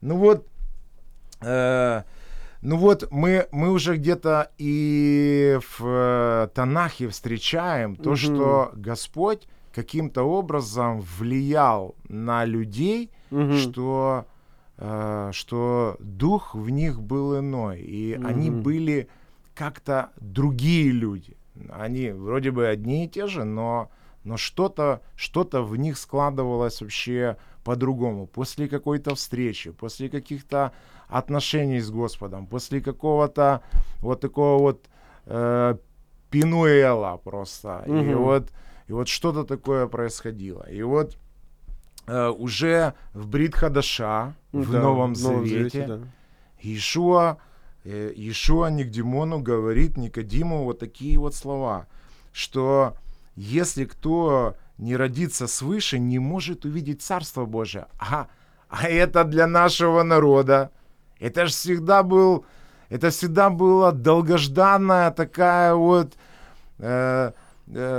Ну 0.00 0.16
вот, 0.16 0.46
э, 1.42 2.02
ну 2.62 2.76
вот 2.76 3.08
мы, 3.10 3.46
мы 3.52 3.70
уже 3.70 3.96
где-то 3.96 4.50
и 4.58 5.58
в 5.78 5.80
э, 5.86 6.48
Танахе 6.54 7.06
встречаем 7.08 7.96
то, 7.96 8.10
Мгм. 8.10 8.16
что 8.16 8.70
Господь 8.74 9.48
каким-то 9.74 10.22
образом 10.22 11.00
влиял 11.18 11.94
на 12.08 12.44
людей, 12.44 13.10
Мгм. 13.30 13.52
что, 13.56 14.24
э, 14.78 15.30
что 15.32 15.96
дух 16.00 16.54
в 16.54 16.70
них 16.70 17.00
был 17.00 17.38
иной, 17.38 17.80
и 17.80 18.18
они 18.24 18.50
Мгм. 18.50 18.62
были 18.62 19.08
как-то 19.54 20.10
другие 20.20 20.90
люди. 20.90 21.36
Они 21.70 22.10
вроде 22.10 22.50
бы 22.50 22.66
одни 22.66 23.04
и 23.04 23.08
те 23.08 23.26
же, 23.26 23.44
но, 23.44 23.88
но 24.24 24.36
что-то 24.36 25.00
что 25.16 25.44
в 25.44 25.76
них 25.76 25.98
складывалось 25.98 26.80
вообще 26.82 27.36
по-другому. 27.64 28.26
После 28.26 28.68
какой-то 28.68 29.14
встречи, 29.14 29.70
после 29.70 30.08
каких-то 30.08 30.72
отношений 31.08 31.80
с 31.80 31.90
Господом, 31.90 32.46
после 32.46 32.80
какого-то 32.80 33.60
вот 34.00 34.20
такого 34.20 34.58
вот 34.62 34.88
э, 35.26 35.76
пинуэла 36.30 37.16
просто. 37.24 37.84
И 37.86 37.90
Мгм. 37.90 38.16
вот, 38.20 38.50
и 38.90 38.92
вот 38.92 39.06
что-то 39.06 39.44
такое 39.44 39.86
происходило. 39.86 40.68
И 40.68 40.82
вот 40.82 41.16
э, 42.08 42.28
уже 42.28 42.94
в 43.14 43.28
Брит 43.28 43.54
Хадаша, 43.54 44.34
в 44.50 44.72
Да, 44.72 44.80
Новом 44.82 45.14
Завете, 45.14 45.86
да. 45.86 46.00
Иешуа, 46.60 47.38
э, 47.84 48.12
Иешуа 48.16 48.68
Никдимону 48.68 49.38
говорит 49.38 49.96
Никодиму 49.96 50.64
вот 50.64 50.80
такие 50.80 51.20
вот 51.20 51.36
слова, 51.36 51.86
что 52.32 52.96
если 53.36 53.84
кто 53.84 54.56
не 54.76 54.96
родится 54.96 55.46
свыше, 55.46 56.00
не 56.00 56.18
может 56.18 56.64
увидеть 56.64 57.00
Царство 57.00 57.44
Божие. 57.44 57.86
А, 58.00 58.26
а 58.68 58.88
это 58.88 59.22
для 59.22 59.46
нашего 59.46 60.02
народа. 60.02 60.72
Это 61.20 61.46
же 61.46 61.52
всегда 61.52 62.02
был, 62.02 62.44
это 62.88 63.10
всегда 63.10 63.50
была 63.50 63.92
долгожданная 63.92 65.12
такая 65.12 65.76
вот, 65.76 66.14
э, 66.78 67.30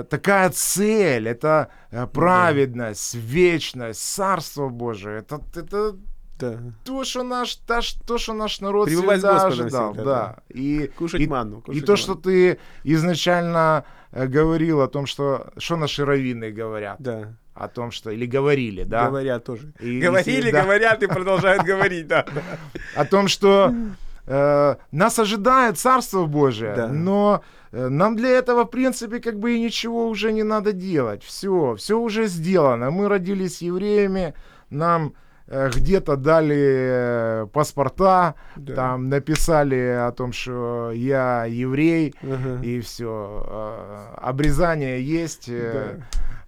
такая 0.10 0.50
цель, 0.50 1.28
это 1.28 1.70
э, 1.92 2.08
праведность, 2.08 3.16
вечность, 3.16 4.02
Царство 4.02 4.70
Божие. 4.70 5.20
Это, 5.20 5.42
это 5.56 5.96
Да. 6.40 6.58
то, 6.84 7.04
что 7.04 7.24
наш, 7.24 7.60
ж- 7.82 7.96
то, 8.08 8.18
что 8.18 8.34
наш 8.34 8.62
народ 8.62 8.88
Пребывать 8.88 9.20
всегда 9.20 9.46
ожидал. 9.46 9.94
всегда, 9.94 10.04
да. 10.06 10.36
И, 10.50 10.88
Кушать 10.98 11.22
и, 11.22 11.28
манну. 11.28 11.60
и 11.60 11.62
кушать 11.62 11.86
то, 11.86 11.96
что 11.96 12.12
манну. 12.14 12.22
ты 12.24 12.58
изначально 12.84 13.84
э, 14.12 14.26
говорил 14.28 14.82
о 14.82 14.88
том, 14.88 15.06
что, 15.06 15.52
что 15.58 15.76
наши 15.78 16.04
раввины 16.06 16.52
говорят, 16.52 16.98
Да. 17.00 17.34
о 17.54 17.68
том, 17.68 17.92
что, 17.92 18.10
или 18.12 18.26
говорили, 18.26 18.84
да, 18.84 19.08
Говорят 19.08 19.44
тоже. 19.46 19.72
И- 19.80 20.00
Говорили, 20.02 20.50
и- 20.50 20.52
да. 20.52 20.64
говорят 20.64 21.04
и 21.04 21.08
продолжают 21.08 21.64
говорить, 21.64 22.08
да. 22.08 22.26
о 22.96 23.06
том, 23.06 23.28
что 23.28 23.74
э, 24.28 24.76
нас 24.92 25.20
ожидает 25.20 25.78
Царство 25.78 26.26
Божие, 26.26 26.74
Да. 26.76 26.88
но 26.88 27.42
э, 27.72 27.88
нам 27.90 28.16
для 28.16 28.30
этого, 28.30 28.64
в 28.66 28.70
принципе, 28.70 29.20
как 29.20 29.40
бы 29.40 29.54
и 29.56 29.62
ничего 29.62 30.08
уже 30.08 30.32
не 30.34 30.44
надо 30.44 30.72
делать. 30.74 31.24
Все, 31.24 31.76
все 31.78 32.00
уже 32.00 32.28
сделано. 32.28 32.92
Мы 32.92 33.08
родились 33.10 33.62
евреями, 33.62 34.34
нам 34.70 35.14
э, 35.48 35.70
где-то 35.76 36.16
дали 36.18 37.48
паспорта, 37.52 38.36
Да. 38.56 38.74
там 38.76 39.10
написали 39.10 40.06
о 40.08 40.12
том, 40.12 40.32
что 40.34 40.92
я 40.94 41.46
еврей, 41.46 42.14
Ага. 42.24 42.62
и 42.64 42.80
все. 42.80 44.14
обрезание 44.18 45.02
есть. 45.04 45.50
Да. 45.52 45.96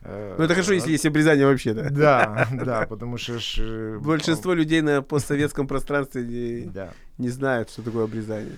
Э, 0.04 0.36
Ну 0.38 0.44
это 0.44 0.54
хорошо, 0.54 0.74
если 0.74 0.92
есть 0.92 1.06
обрезание 1.06 1.46
вообще, 1.46 1.74
да. 1.74 1.90
Да, 1.90 2.48
да, 2.66 2.86
потому 2.88 3.18
что... 3.18 3.40
ж, 3.40 3.58
э, 3.60 3.98
Большинство 4.00 4.54
людей 4.54 4.82
на 4.82 5.02
постсоветском 5.02 5.68
пространстве 5.68 6.24
не, 6.24 6.66
Да. 6.66 6.90
не 7.18 7.30
знают, 7.30 7.70
что 7.70 7.82
такое 7.82 8.06
обрезание. 8.06 8.56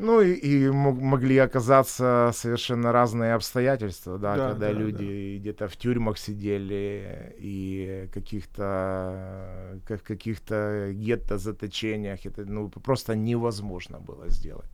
Ну 0.00 0.20
и, 0.20 0.32
и 0.32 0.68
мог- 0.70 1.00
могли 1.00 1.38
оказаться 1.38 2.30
совершенно 2.32 2.92
разные 2.92 3.34
обстоятельства, 3.34 4.16
да, 4.16 4.36
Да, 4.36 4.48
когда 4.50 4.66
да, 4.68 4.72
люди 4.72 5.38
где-то 5.40 5.66
в 5.66 5.76
тюрьмах 5.76 6.18
сидели 6.18 7.34
и 7.40 8.08
каких-то 8.14 9.80
как 9.86 10.02
каких-то 10.02 10.90
гетто 10.92 11.36
заточениях, 11.38 12.26
это 12.26 12.44
ну 12.44 12.68
просто 12.68 13.16
невозможно 13.16 13.98
было 13.98 14.28
сделать. 14.28 14.70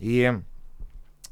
И 0.00 0.34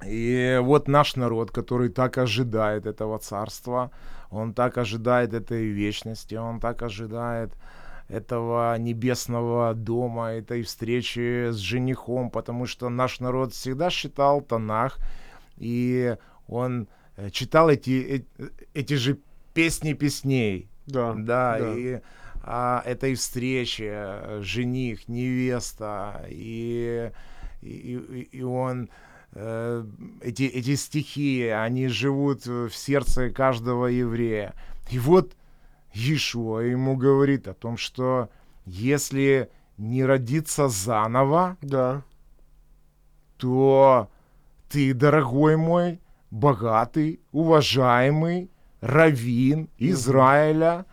и 0.06 0.61
вот 0.62 0.88
наш 0.88 1.16
народ, 1.16 1.50
который 1.50 1.88
так 1.88 2.18
ожидает 2.18 2.87
этого 2.87 3.18
царства, 3.18 3.90
он 4.30 4.52
так 4.52 4.78
ожидает 4.78 5.32
этой 5.34 5.66
вечности, 5.66 6.34
он 6.34 6.61
так 6.61 6.82
ожидает 6.82 7.52
этого 8.08 8.76
небесного 8.78 9.75
дома, 9.75 10.32
этой 10.32 10.62
встречи 10.62 11.50
с 11.50 11.56
женихом, 11.56 12.30
потому 12.30 12.66
что 12.66 12.88
наш 12.90 13.20
народ 13.20 13.52
всегда 13.52 13.90
считал 13.90 14.40
Танах, 14.42 14.99
и 15.56 16.16
он 16.49 16.88
э, 17.16 17.30
читал 17.30 17.70
эти, 17.70 18.25
э- 18.38 18.49
эти 18.75 18.94
же 18.94 19.18
песни 19.54 19.94
песней, 19.94 20.68
Да. 20.87 21.14
да, 21.14 21.58
да. 21.58 21.75
и 21.75 22.00
о 22.42 22.82
этой 22.84 23.14
встрече, 23.14 23.90
э, 23.94 24.40
жених, 24.42 25.08
невеста, 25.08 26.26
и, 26.28 27.11
и, 27.62 28.28
и- 28.32 28.42
он 28.42 28.88
эти, 29.34 30.44
эти 30.44 30.76
стихи, 30.76 31.46
они 31.48 31.88
живут 31.88 32.46
в 32.46 32.70
сердце 32.70 33.30
каждого 33.30 33.86
еврея. 33.86 34.54
И 34.90 34.98
вот 34.98 35.32
Иешуа 35.92 36.60
ему 36.60 36.96
говорит 36.96 37.48
о 37.48 37.54
том, 37.54 37.76
что 37.76 38.28
если 38.66 39.50
не 39.76 40.04
родиться 40.04 40.68
заново, 40.68 41.56
Да. 41.62 42.02
то 43.38 44.08
ты, 44.68 44.94
дорогой 44.94 45.56
мой, 45.56 46.00
богатый, 46.30 47.20
уважаемый 47.32 48.50
раввин 48.80 49.68
Израиля 49.78 50.84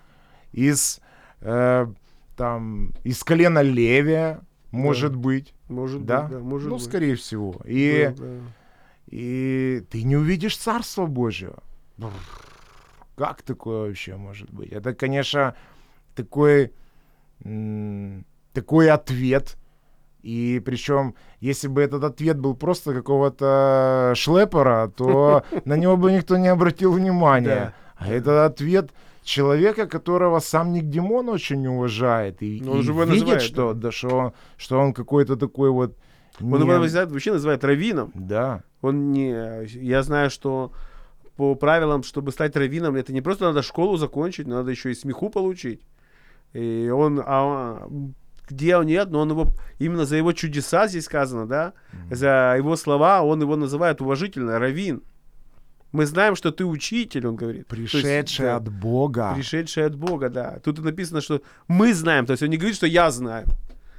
из, 0.51 0.99
э, 1.41 1.87
там, 2.35 2.93
из 3.03 3.23
колена 3.23 3.61
Левия, 3.61 4.41
может 4.71 5.15
быть, 5.15 5.53
Может 5.67 6.05
да? 6.05 6.23
быть, 6.23 6.31
да, 6.31 6.39
может 6.39 6.69
ну, 6.69 6.75
быть. 6.75 6.83
скорее 6.85 7.15
всего. 7.15 7.59
И, 7.65 8.13
Да, 8.17 8.23
да. 8.23 8.33
и 9.07 9.83
ты 9.89 10.03
не 10.03 10.15
увидишь 10.15 10.57
Царство 10.57 11.05
Божьего. 11.05 11.61
Как 13.15 13.41
такое 13.43 13.87
вообще 13.89 14.15
может 14.15 14.49
быть? 14.51 14.71
Это, 14.71 14.93
конечно, 14.93 15.55
такой, 16.15 16.73
такой 18.53 18.89
ответ. 18.89 19.57
И 20.23 20.61
причем, 20.63 21.15
если 21.39 21.67
бы 21.67 21.81
этот 21.81 22.03
ответ 22.03 22.39
был 22.39 22.55
просто 22.55 22.93
какого-то 22.93 24.13
шлепера, 24.15 24.91
то 24.95 25.43
на 25.65 25.75
него 25.77 25.97
бы 25.97 26.11
никто 26.11 26.37
не 26.37 26.47
обратил 26.47 26.93
внимания. 26.93 27.73
А 27.95 28.07
это 28.07 28.45
ответ 28.45 28.91
человека, 29.31 29.87
которого 29.87 30.39
сам 30.39 30.73
Никдимон 30.73 31.29
очень 31.29 31.65
уважает. 31.67 32.41
И, 32.41 32.61
Ну, 32.63 32.73
он 32.73 32.79
и 32.79 32.83
же 32.83 32.91
его 32.91 33.03
видит, 33.03 33.19
называет, 33.21 33.41
что, 33.41 33.73
да, 33.73 33.91
что, 33.91 34.07
он, 34.17 34.31
что 34.57 34.79
он 34.79 34.93
какой-то 34.93 35.35
такой 35.37 35.69
вот... 35.69 35.97
Он 36.41 36.47
не- 36.47 36.59
его 36.59 36.77
называют- 36.79 37.11
вообще 37.11 37.31
называют 37.31 37.63
раввином. 37.63 38.11
Да. 38.13 38.63
Он 38.81 39.11
не... 39.11 39.65
Я 39.65 40.03
знаю, 40.03 40.29
что 40.29 40.71
по 41.37 41.55
правилам, 41.55 42.03
чтобы 42.03 42.31
стать 42.31 42.55
раввином, 42.55 42.95
это 42.95 43.13
не 43.13 43.21
просто 43.21 43.45
надо 43.45 43.61
школу 43.61 43.97
закончить, 43.97 44.47
но 44.47 44.55
надо 44.55 44.71
еще 44.71 44.91
и 44.91 44.95
смеху 44.95 45.29
получить. 45.29 45.81
И 46.53 46.89
он... 46.93 47.21
а, 47.25 47.87
где 48.49 48.75
он 48.75 48.85
нет, 48.85 49.11
но 49.11 49.21
он 49.21 49.29
его... 49.29 49.47
Именно 49.79 50.05
за 50.05 50.17
его 50.17 50.33
чудеса 50.33 50.87
здесь 50.87 51.05
сказано, 51.05 51.47
да? 51.47 51.73
За 52.09 52.55
его 52.57 52.75
слова 52.75 53.21
он 53.23 53.41
его 53.41 53.55
называет 53.55 54.01
уважительно 54.01 54.59
раввин. 54.59 55.03
Мы 55.91 56.05
знаем, 56.05 56.35
что 56.35 56.51
ты 56.51 56.63
учитель, 56.63 57.27
он 57.27 57.35
говорит. 57.35 57.67
То 57.67 57.75
есть, 57.75 57.91
Пришедший 57.91 58.45
да, 58.45 58.55
от 58.57 58.71
Бога. 58.71 59.33
Пришедший 59.35 59.85
от 59.85 59.95
Бога, 59.95 60.29
да. 60.29 60.59
Тут 60.63 60.79
и 60.79 60.81
написано, 60.81 61.21
что 61.21 61.41
мы 61.67 61.93
знаем. 61.93 62.25
То 62.25 62.31
есть 62.31 62.43
он 62.43 62.49
не 62.49 62.57
говорит, 62.57 62.75
что 62.77 62.87
я 62.87 63.11
знаю. 63.11 63.45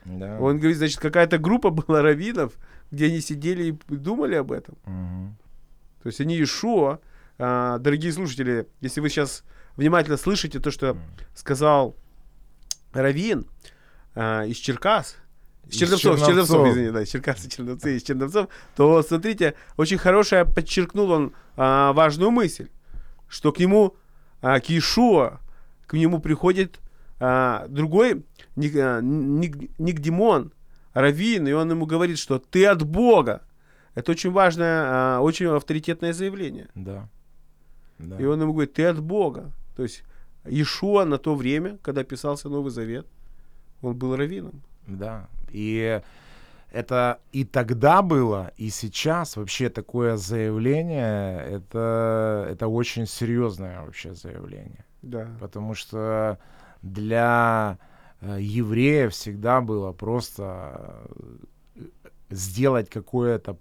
Да. 0.05 0.39
Он 0.41 0.59
говорит, 0.59 0.79
значит, 0.79 0.99
какая-то 0.99 1.39
группа 1.39 1.71
была 1.71 2.03
раввинов, 2.03 2.55
где 2.91 3.07
они 3.07 3.21
сидели 3.21 3.77
и 3.89 3.95
думали 3.95 4.35
об 4.35 4.53
этом. 4.53 4.77
Мгм. 4.87 5.37
То 6.03 6.09
есть 6.09 6.21
они 6.21 6.43
Ишуа, 6.43 6.99
а, 7.39 7.79
дорогие 7.79 8.13
слушатели, 8.13 8.67
если 8.81 9.01
вы 9.01 9.09
сейчас 9.09 9.45
внимательно 9.77 10.17
слышите 10.17 10.59
то, 10.59 10.71
что 10.71 10.97
сказал 11.35 11.95
Равин 12.93 13.47
а, 14.15 14.45
из 14.45 14.57
Черкас, 14.57 15.17
из 15.67 15.77
Черновцов, 15.77 16.19
из 16.19 16.27
Черновцов, 16.27 16.69
извини, 16.69 16.91
да, 16.91 17.03
из 17.03 17.09
Черкас 17.09 17.45
и 17.45 17.49
Черновцы, 17.49 17.97
из 17.97 18.03
Черновцов, 18.03 18.49
то 18.77 19.03
смотрите, 19.03 19.55
очень 19.77 19.99
хорошая, 19.99 20.45
подчеркнул 20.45 21.11
он 21.11 21.33
а, 21.57 21.93
важную 21.93 22.31
мысль, 22.31 22.69
что 23.29 23.53
к 23.53 23.59
нему, 23.59 23.97
а, 24.41 24.61
к 24.61 24.69
Иешуа, 24.71 25.41
к 25.87 25.95
нему 25.95 26.21
приходит 26.21 26.81
а, 27.21 27.67
другой 27.69 28.25
Ник, 28.57 28.75
а, 28.77 29.01
Ник- 29.01 29.71
Никдимон, 29.79 30.53
Равин, 30.93 31.47
и 31.49 31.53
он 31.53 31.71
ему 31.71 31.87
говорит, 31.87 32.19
что 32.19 32.39
ты 32.39 32.67
от 32.67 32.83
Бога. 32.83 33.43
Это 33.95 34.13
очень 34.13 34.31
важное, 34.31 34.83
а, 34.87 35.21
очень 35.21 35.47
авторитетное 35.47 36.13
заявление. 36.13 36.69
Да. 36.75 37.09
Да. 37.99 38.17
И 38.19 38.25
он 38.25 38.41
ему 38.41 38.53
говорит, 38.53 38.75
ты 38.75 38.85
от 38.87 39.01
Бога. 39.01 39.53
То 39.77 39.83
есть 39.83 40.03
Иешуа 40.45 41.05
на 41.05 41.19
то 41.19 41.35
время, 41.35 41.79
когда 41.83 42.03
писался 42.05 42.49
Новый 42.49 42.71
Завет, 42.71 43.07
он 43.81 43.95
был 43.97 44.17
раввином. 44.17 44.63
Да. 44.87 45.29
И 45.51 46.01
это 46.73 47.21
и 47.33 47.45
тогда 47.45 48.03
было, 48.03 48.53
и 48.57 48.71
сейчас 48.71 49.37
вообще 49.37 49.69
такое 49.69 50.17
заявление, 50.17 51.39
это, 51.43 52.47
это 52.51 52.67
очень 52.69 53.07
серьезное 53.07 53.83
вообще 53.83 54.15
заявление. 54.15 54.85
Да. 55.03 55.29
Потому 55.39 55.75
что 55.75 56.39
для 56.81 57.79
э, 58.21 58.39
евреев 58.41 59.13
всегда 59.13 59.61
было 59.61 59.93
просто 59.93 61.05
э, 61.77 61.83
сделать 62.31 62.89
какое-то 62.89 63.59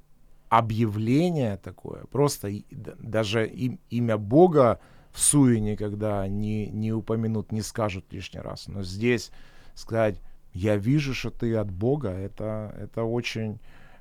объявление 0.47 1.58
такое, 1.58 2.06
просто 2.06 2.50
даже 2.71 3.45
им- 3.47 3.80
имя 3.89 4.17
Бога 4.17 4.80
в 5.12 5.19
суе 5.19 5.60
никогда 5.60 6.28
не, 6.28 6.67
не 6.67 6.93
упомянут, 6.93 7.52
не 7.52 7.62
скажут 7.62 8.06
лишний 8.13 8.39
раз. 8.39 8.67
Но 8.67 8.84
здесь 8.84 9.32
сказать, 9.76 10.21
я 10.54 10.78
вижу, 10.78 11.14
что 11.14 11.30
ты 11.30 11.56
от 11.56 11.72
Бога, 11.72 12.10
это, 12.10 12.76
это 12.80 13.04
очень, 13.04 13.60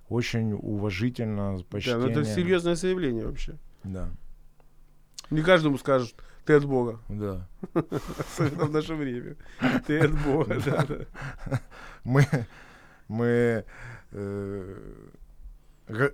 очень 0.09 0.53
уважительно, 0.53 1.59
Да, 1.59 1.65
почтение. 1.71 2.01
но 2.01 2.09
это 2.09 2.25
серьезное 2.25 2.75
заявление 2.75 3.27
вообще. 3.27 3.57
Да, 3.85 4.09
Не 5.31 5.43
каждому 5.43 5.79
скажут, 5.79 6.15
ты 6.45 6.55
от 6.55 6.65
Бога. 6.65 6.99
да. 7.09 7.47
Особенно 8.19 8.65
в 8.67 8.73
наше 8.73 8.95
время. 8.95 9.37
Ты 9.87 9.99
от 10.01 10.13
Бога, 10.25 10.57
да, 10.65 10.85
да. 10.87 11.61
мы, 12.05 12.25
мы 13.09 13.65
э, 14.13 14.77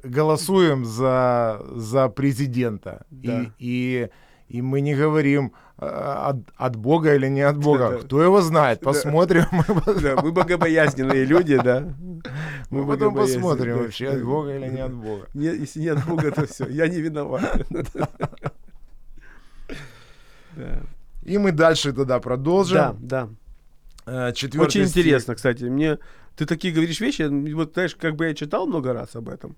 голосуем 0.04 0.84
за, 0.84 1.62
за 1.74 2.08
президента. 2.08 3.06
Да. 3.10 3.42
И, 3.58 4.10
и, 4.48 4.56
и 4.58 4.62
мы 4.62 4.80
не 4.80 4.94
говорим 4.94 5.52
от, 5.78 6.36
от 6.56 6.76
Бога 6.76 7.14
или 7.14 7.28
не 7.28 7.42
от 7.42 7.58
Бога. 7.58 7.90
Да. 7.90 7.98
Кто 7.98 8.22
его 8.22 8.40
знает? 8.40 8.80
Посмотрим. 8.80 9.44
Мы 9.52 9.62
потом- 9.80 10.02
Да, 10.02 10.16
мы 10.22 10.32
богобоязненные 10.32 11.24
люди, 11.24 11.56
да. 11.62 11.80
Мы 12.70 12.86
потом 12.86 12.86
богобоязненные, 12.86 13.40
посмотрим, 13.42 13.76
да. 13.76 13.82
вообще 13.82 14.08
от 14.08 14.24
Бога 14.24 14.56
или 14.56 14.68
не 14.68 14.80
от 14.80 14.92
Бога. 14.94 15.26
Не- 15.34 15.56
если 15.56 15.80
не 15.80 15.88
от 15.88 16.04
Бога, 16.06 16.30
то 16.30 16.46
все, 16.46 16.66
я 16.68 16.88
не 16.88 17.00
виноват. 17.00 17.66
Да. 20.56 20.80
И 21.22 21.36
мы 21.38 21.52
дальше 21.52 21.92
тогда 21.92 22.18
продолжим. 22.18 22.76
Да, 22.76 22.96
да. 23.00 24.28
Э, 24.28 24.32
Четвертый 24.32 24.78
Очень 24.80 24.86
стих. 24.86 25.04
интересно, 25.04 25.34
кстати. 25.34 25.64
Мне 25.64 25.98
ты 26.36 26.46
такие 26.46 26.72
говоришь 26.72 27.00
вещи, 27.00 27.22
м, 27.22 27.44
вот 27.54 27.74
знаешь, 27.74 27.94
как 27.94 28.16
бы 28.16 28.26
я 28.26 28.34
читал 28.34 28.66
много 28.66 28.92
раз 28.92 29.16
об 29.16 29.28
этом. 29.28 29.54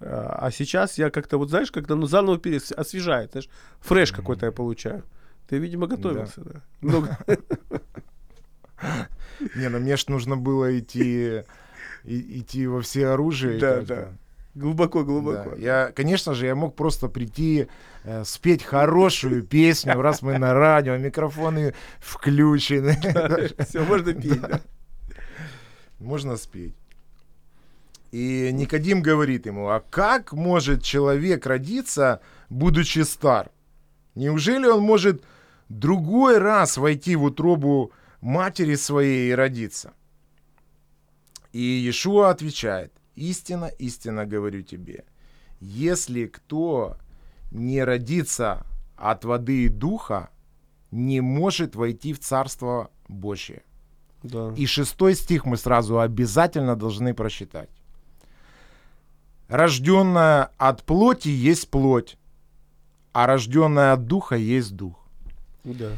А 0.00 0.38
а 0.42 0.50
сейчас 0.50 0.98
я 0.98 1.10
как-то, 1.10 1.38
вот 1.38 1.50
знаешь, 1.50 1.70
как-то 1.70 1.94
ну, 1.94 2.06
заново 2.06 2.38
перес... 2.38 2.72
освежает, 2.72 3.32
знаешь, 3.32 3.48
фреш 3.80 4.12
какой-то 4.12 4.46
я 4.46 4.52
получаю. 4.52 5.04
Ты, 5.48 5.58
видимо, 5.58 5.86
готовился, 5.86 6.42
да. 6.42 6.60
Много. 6.80 7.18
Не, 9.56 9.68
ну 9.68 9.78
мне 9.78 9.96
ж 9.96 10.08
нужно 10.08 10.36
было 10.36 10.78
идти, 10.78 11.42
идти 12.04 12.66
во 12.66 12.82
все 12.82 13.08
оружие. 13.08 13.58
Да, 13.58 13.80
да. 13.82 14.08
Глубоко, 14.54 15.04
глубоко. 15.04 15.50
Да. 15.50 15.56
Я, 15.56 15.92
конечно 15.94 16.34
же, 16.34 16.46
я 16.46 16.54
мог 16.54 16.74
просто 16.74 17.08
прийти, 17.08 17.68
э, 18.04 18.24
спеть 18.24 18.64
хорошую 18.64 19.42
песню, 19.44 20.00
раз 20.00 20.20
мы 20.20 20.36
на 20.36 20.52
радио, 20.52 20.96
микрофоны 20.96 21.74
включены. 22.00 22.98
Все, 23.68 23.84
можно 23.84 24.12
петь. 24.20 24.40
да. 24.40 24.60
Можно 25.98 26.36
спеть. 26.36 26.74
И 28.10 28.50
Никодим 28.52 29.00
говорит 29.00 29.46
ему, 29.46 29.68
а 29.68 29.80
как 29.80 30.32
может 30.32 30.82
человек 30.82 31.46
родиться, 31.46 32.20
будучи 32.50 33.00
стар? 33.00 33.50
Неужели 34.14 34.66
он 34.66 34.82
может 34.82 35.22
другой 35.68 36.38
раз 36.38 36.76
войти 36.76 37.16
в 37.16 37.24
утробу 37.24 37.92
матери 38.20 38.74
своей 38.74 39.30
и 39.30 39.34
родиться? 39.34 39.92
И 41.52 41.60
Иешуа 41.60 42.30
отвечает, 42.30 42.92
истина, 43.14 43.66
истинно 43.66 44.26
говорю 44.26 44.62
тебе, 44.62 45.04
если 45.60 46.26
кто 46.26 46.96
не 47.50 47.82
родится 47.82 48.66
от 48.96 49.24
воды 49.24 49.64
и 49.64 49.68
духа, 49.68 50.30
не 50.90 51.20
может 51.20 51.74
войти 51.74 52.12
в 52.12 52.20
Царство 52.20 52.90
Божье. 53.08 53.62
Да. 54.22 54.52
И 54.56 54.66
шестой 54.66 55.14
стих 55.14 55.44
мы 55.44 55.56
сразу 55.56 56.00
обязательно 56.00 56.76
должны 56.76 57.14
прочитать. 57.14 57.70
Рожденная 59.48 60.50
от 60.58 60.84
плоти 60.84 61.28
есть 61.28 61.70
плоть, 61.70 62.18
а 63.12 63.26
рожденная 63.26 63.94
от 63.94 64.06
духа 64.06 64.36
есть 64.36 64.76
дух. 64.76 65.07
Да. 65.74 65.92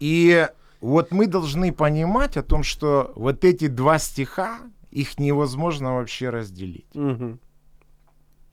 И 0.00 0.48
вот 0.80 1.12
мы 1.12 1.26
должны 1.26 1.72
понимать 1.72 2.36
о 2.36 2.42
том, 2.42 2.62
что 2.62 3.12
вот 3.14 3.44
эти 3.44 3.68
два 3.68 3.98
стиха, 3.98 4.60
их 4.90 5.18
невозможно 5.18 5.94
вообще 5.94 6.30
разделить. 6.30 6.94
Мгм. 6.94 7.38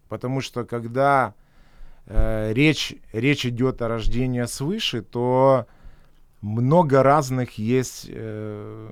Потому 0.08 0.42
что 0.42 0.64
когда 0.64 1.34
э, 2.06 2.54
речь, 2.54 2.96
речь 3.14 3.46
идет 3.46 3.82
о 3.82 3.88
рождении 3.88 4.44
свыше, 4.46 5.02
то 5.02 5.68
много 6.42 7.04
разных 7.04 7.58
есть 7.58 8.06
э, 8.10 8.92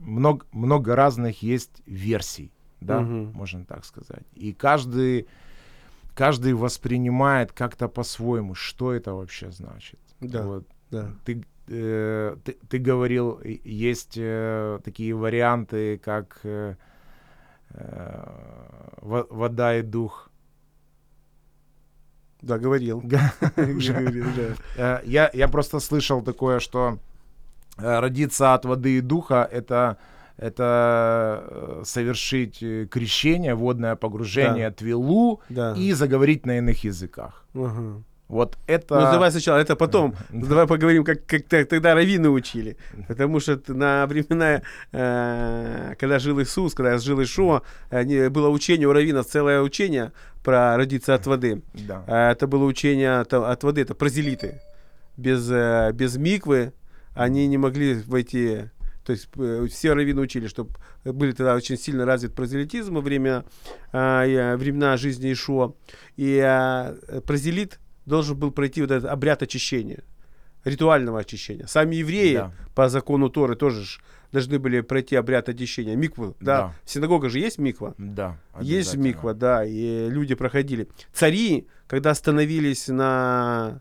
много, 0.00 0.46
много 0.52 0.96
разных 0.96 1.42
есть 1.42 1.82
версий, 1.86 2.52
да, 2.80 3.00
Мгм. 3.00 3.32
можно 3.32 3.64
так 3.64 3.84
сказать. 3.84 4.24
И 4.34 4.52
каждый, 4.52 5.26
каждый 6.16 6.54
воспринимает 6.54 7.52
как-то 7.52 7.88
по-своему, 7.88 8.54
что 8.54 8.92
это 8.92 9.12
вообще 9.14 9.50
значит. 9.50 10.00
Да. 10.20 10.42
Вот 10.42 10.64
Да. 10.90 11.10
ты, 11.24 11.44
э, 11.68 12.36
ты, 12.44 12.56
ты 12.68 12.78
говорил, 12.78 13.40
есть 13.64 14.14
э, 14.16 14.78
такие 14.84 15.14
варианты, 15.14 15.98
как 15.98 16.40
э, 16.44 16.74
э, 17.70 18.24
во- 19.02 19.26
вода 19.30 19.76
и 19.76 19.82
дух. 19.82 20.30
Да, 22.42 22.58
говорил. 22.58 23.02
Э, 24.76 25.00
я, 25.04 25.30
я 25.34 25.48
просто 25.48 25.80
слышал 25.80 26.22
такое, 26.22 26.60
что 26.60 26.98
э, 27.78 28.00
родиться 28.00 28.54
от 28.54 28.64
воды 28.64 28.98
и 28.98 29.00
духа 29.00 29.48
это 29.52 29.96
это 30.36 31.44
э, 31.48 31.82
совершить 31.84 32.62
э, 32.62 32.86
крещение, 32.90 33.54
водное 33.54 33.96
погружение, 33.96 34.70
твилу 34.70 35.40
Да. 35.48 35.74
и 35.76 35.92
заговорить 35.92 36.46
на 36.46 36.58
иных 36.58 36.84
языках. 36.84 37.44
Ага. 37.54 38.02
Вот 38.28 38.58
это... 38.66 38.94
Ну, 38.96 39.00
давай 39.12 39.30
сначала, 39.30 39.58
это 39.58 39.76
потом. 39.76 40.14
Да. 40.30 40.46
Давай 40.48 40.66
поговорим, 40.66 41.04
как, 41.04 41.24
как 41.26 41.46
тогда 41.46 41.94
раввины 41.94 42.28
учили. 42.28 42.76
Потому 43.08 43.40
что 43.40 43.60
на 43.68 44.06
времена, 44.06 44.62
э, 44.92 45.94
когда 45.98 46.18
жил 46.18 46.40
Иисус, 46.40 46.74
когда 46.74 46.98
жил 46.98 47.22
Ишуа, 47.22 47.62
э, 47.90 48.28
было 48.28 48.48
учение 48.48 48.88
у 48.88 48.92
раввинов, 48.92 49.26
целое 49.26 49.62
учение 49.62 50.12
про 50.42 50.76
родиться 50.76 51.14
от 51.14 51.26
воды. 51.26 51.62
Да. 51.74 52.02
А 52.06 52.32
Это 52.32 52.46
было 52.46 52.64
учение 52.64 53.20
от, 53.20 53.32
от 53.32 53.62
воды, 53.62 53.82
это 53.82 53.94
прозелиты. 53.94 54.60
Без, 55.16 55.48
э, 55.50 55.92
без 55.94 56.16
миквы 56.16 56.72
они 57.14 57.46
не 57.46 57.58
могли 57.58 58.02
войти. 58.06 58.64
То 59.06 59.12
есть 59.12 59.28
э, 59.36 59.66
все 59.70 59.94
раввины 59.94 60.20
учили, 60.20 60.48
что 60.48 60.68
были 61.04 61.30
тогда 61.30 61.54
очень 61.54 61.78
сильно 61.78 62.04
развит 62.04 62.34
прозелитизм 62.34 62.94
во 62.96 63.00
время, 63.00 63.44
а, 63.92 64.26
э, 64.26 64.56
времена 64.56 64.96
жизни 64.96 65.32
Ишуа. 65.32 65.74
И 66.16 66.40
а, 66.40 66.96
прозелит 67.24 67.78
должен 68.04 68.36
был 68.36 68.50
пройти 68.50 68.80
вот 68.80 68.90
этот 68.90 69.08
обряд 69.08 69.42
очищения, 69.42 70.02
ритуального 70.64 71.20
очищения. 71.20 71.66
Сами 71.66 71.96
евреи 71.96 72.34
Да. 72.34 72.52
по 72.74 72.88
закону 72.88 73.28
Торы 73.28 73.54
тоже 73.54 74.00
должны 74.32 74.58
были 74.58 74.80
пройти 74.80 75.14
обряд 75.14 75.48
очищения. 75.48 75.94
Микву, 75.94 76.36
да. 76.40 76.58
Да. 76.58 76.74
В 76.84 76.90
синагогах 76.90 77.30
же 77.30 77.38
есть 77.38 77.58
миква. 77.58 77.94
Да, 77.98 78.38
Есть 78.60 78.96
миква, 78.96 79.34
да, 79.34 79.64
и 79.64 80.08
люди 80.08 80.34
проходили. 80.34 80.88
Цари, 81.12 81.68
когда 81.86 82.12
становились 82.12 82.88
на 82.88 83.80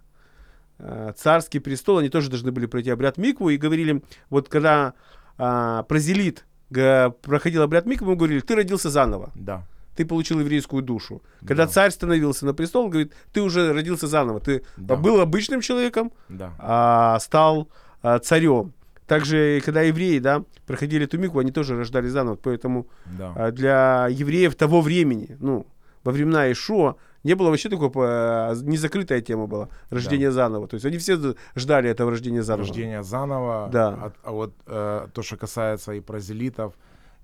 царский 1.16 1.60
престол, 1.60 2.00
они 2.00 2.10
тоже 2.10 2.30
должны 2.30 2.52
были 2.52 2.66
пройти 2.66 2.90
обряд 2.90 3.18
микву 3.18 3.50
и 3.50 3.58
говорили, 3.58 4.02
вот 4.30 4.50
когда 4.50 4.94
а, 5.38 5.84
прозелит 5.84 6.46
га- 6.70 7.10
проходил 7.10 7.62
обряд 7.64 7.86
миквы, 7.86 8.08
ему 8.08 8.16
говорили, 8.18 8.40
ты 8.40 8.56
родился 8.56 8.90
заново, 8.90 9.32
Да. 9.36 9.66
ты 9.96 10.06
получил 10.06 10.40
еврейскую 10.40 10.82
душу. 10.82 11.22
Когда 11.42 11.66
Да. 11.66 11.72
царь 11.72 11.92
становился 11.92 12.46
на 12.46 12.54
престол, 12.54 12.86
он 12.86 12.90
говорит, 12.92 13.14
ты 13.34 13.42
уже 13.42 13.74
родился 13.74 14.08
заново, 14.08 14.40
ты 14.40 14.64
Да. 14.78 14.96
был 14.96 15.20
обычным 15.22 15.62
человеком, 15.62 16.12
Да. 16.30 16.54
а 16.60 17.20
стал 17.20 17.70
а, 18.02 18.20
царем. 18.20 18.74
Также, 19.08 19.62
когда 19.66 19.82
евреи, 19.82 20.20
да, 20.20 20.44
проходили 20.68 21.06
эту 21.06 21.18
микву, 21.18 21.40
они 21.40 21.52
тоже 21.52 21.76
рождались 21.78 22.12
заново, 22.12 22.36
поэтому 22.36 22.88
Да. 23.06 23.34
а, 23.36 23.52
для 23.52 24.08
евреев 24.10 24.56
того 24.56 24.82
времени, 24.82 25.36
ну, 25.40 25.66
во 26.04 26.12
времена 26.12 26.52
Ишуа, 26.52 26.96
не 27.26 27.36
было 27.36 27.50
вообще 27.50 27.70
такой, 27.70 27.90
а, 27.96 28.54
незакрытая 28.56 29.20
тема 29.22 29.48
была, 29.48 29.68
рождение 29.90 30.32
заново. 30.32 30.68
То 30.68 30.76
есть 30.76 30.86
они 30.86 30.98
все 30.98 31.36
ждали 31.56 31.90
этого 31.90 32.12
рождения 32.12 32.44
заново. 32.44 32.68
Рождение 32.68 33.04
заново. 33.04 33.70
Да. 33.72 33.88
А, 33.90 34.12
а 34.24 34.32
вот 34.32 34.54
э, 34.68 35.08
то, 35.12 35.24
что 35.24 35.36
касается 35.38 35.92
и 35.94 36.00
прозелитов, 36.02 36.74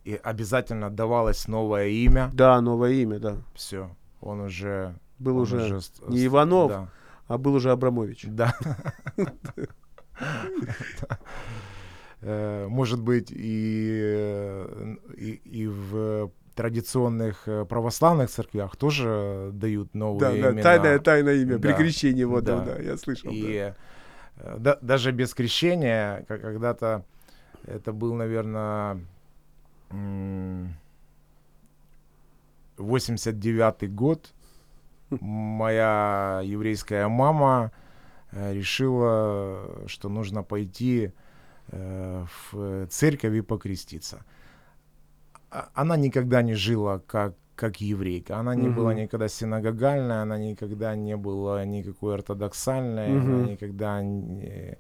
и 0.04 0.20
обязательно 0.24 0.90
давалось 0.90 1.48
новое 1.48 1.88
имя. 1.88 2.30
Да, 2.34 2.60
новое 2.62 2.94
имя, 2.94 3.20
да. 3.20 3.38
Все. 3.54 3.96
Он 4.22 4.42
уже... 4.42 4.96
Был 5.20 5.36
он 5.38 5.42
уже 5.44 5.82
с- 5.82 5.94
не 6.08 6.26
Иванов, 6.26 6.72
Да. 6.72 6.88
а 7.28 7.38
был 7.38 7.54
уже 7.54 7.72
Абрамович. 7.72 8.26
Да. 8.28 8.56
Э, 12.24 12.68
Может 12.68 13.02
быть, 13.02 13.32
и, 13.32 14.00
э, 14.04 14.96
и, 15.18 15.32
и 15.44 15.68
в 15.68 16.30
традиционных 16.56 17.48
э, 17.48 17.66
православных 17.66 18.30
церквях 18.30 18.76
тоже 18.76 19.50
дают 19.54 19.94
новые 19.96 20.42
Да, 20.42 20.48
да, 20.48 20.52
имена. 20.52 20.64
тайное, 20.64 21.00
тайное 21.00 21.36
имя, 21.36 21.60
при 21.60 21.72
Да, 21.72 21.78
крещении, 21.78 22.24
вот, 22.24 22.44
да, 22.44 22.60
да. 22.60 22.76
да, 22.76 22.82
я 22.82 22.98
слышал. 22.98 23.32
да. 23.32 23.36
И 23.38 23.74
э, 24.38 24.58
да- 24.60 24.78
даже 24.82 25.12
без 25.12 25.34
крещения, 25.34 26.26
когда-то 26.28 27.04
это 27.66 27.94
был, 27.94 28.14
наверное, 28.14 29.00
89-й 32.78 33.88
год, 33.88 34.34
моя 35.10 36.42
еврейская 36.44 37.08
мама 37.08 37.72
э, 38.32 38.54
решила, 38.54 39.88
что 39.88 40.10
нужно 40.10 40.44
пойти 40.44 41.12
в 41.74 42.88
церковь 42.90 43.34
и 43.34 43.42
покреститься. 43.42 44.26
А- 45.52 45.70
Она 45.74 45.98
никогда 45.98 46.42
не 46.42 46.54
жила 46.56 47.00
как, 47.00 47.36
как 47.56 47.82
еврейка. 47.82 48.38
Она 48.38 48.56
не 48.56 48.70
была 48.70 48.92
Мгм. 48.94 49.02
никогда 49.04 49.28
синагогальной, 49.28 50.22
она 50.22 50.38
никогда 50.38 50.96
не 50.96 51.16
была 51.18 51.66
никакой 51.66 52.16
ортодоксальной, 52.16 53.12
она 53.12 53.38
Мгм. 53.38 53.46
никогда 53.46 54.02
не... 54.02 54.78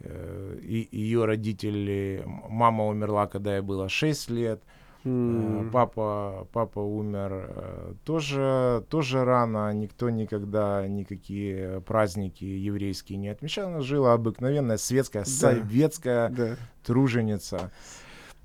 э, 0.00 0.58
И 0.62 0.88
ее 0.92 1.24
родители... 1.24 2.22
Мама 2.48 2.86
умерла, 2.86 3.26
когда 3.26 3.56
ей 3.56 3.62
было 3.62 3.88
6 3.88 4.30
лет. 4.30 4.62
М, 5.04 5.70
Папа, 5.72 6.46
папа 6.52 6.80
умер 6.80 7.30
э, 7.48 7.94
тоже, 8.04 8.84
тоже 8.90 9.24
рано, 9.24 9.72
никто 9.72 10.10
никогда 10.10 10.86
никакие 10.86 11.80
праздники 11.80 12.44
еврейские 12.44 13.18
не 13.18 13.28
отмечал. 13.28 13.68
Она 13.68 13.80
жила 13.80 14.12
обыкновенная 14.12 14.76
светская, 14.76 15.22
Да. 15.24 15.28
советская 15.30 16.28
Да. 16.28 16.56
труженица. 16.84 17.70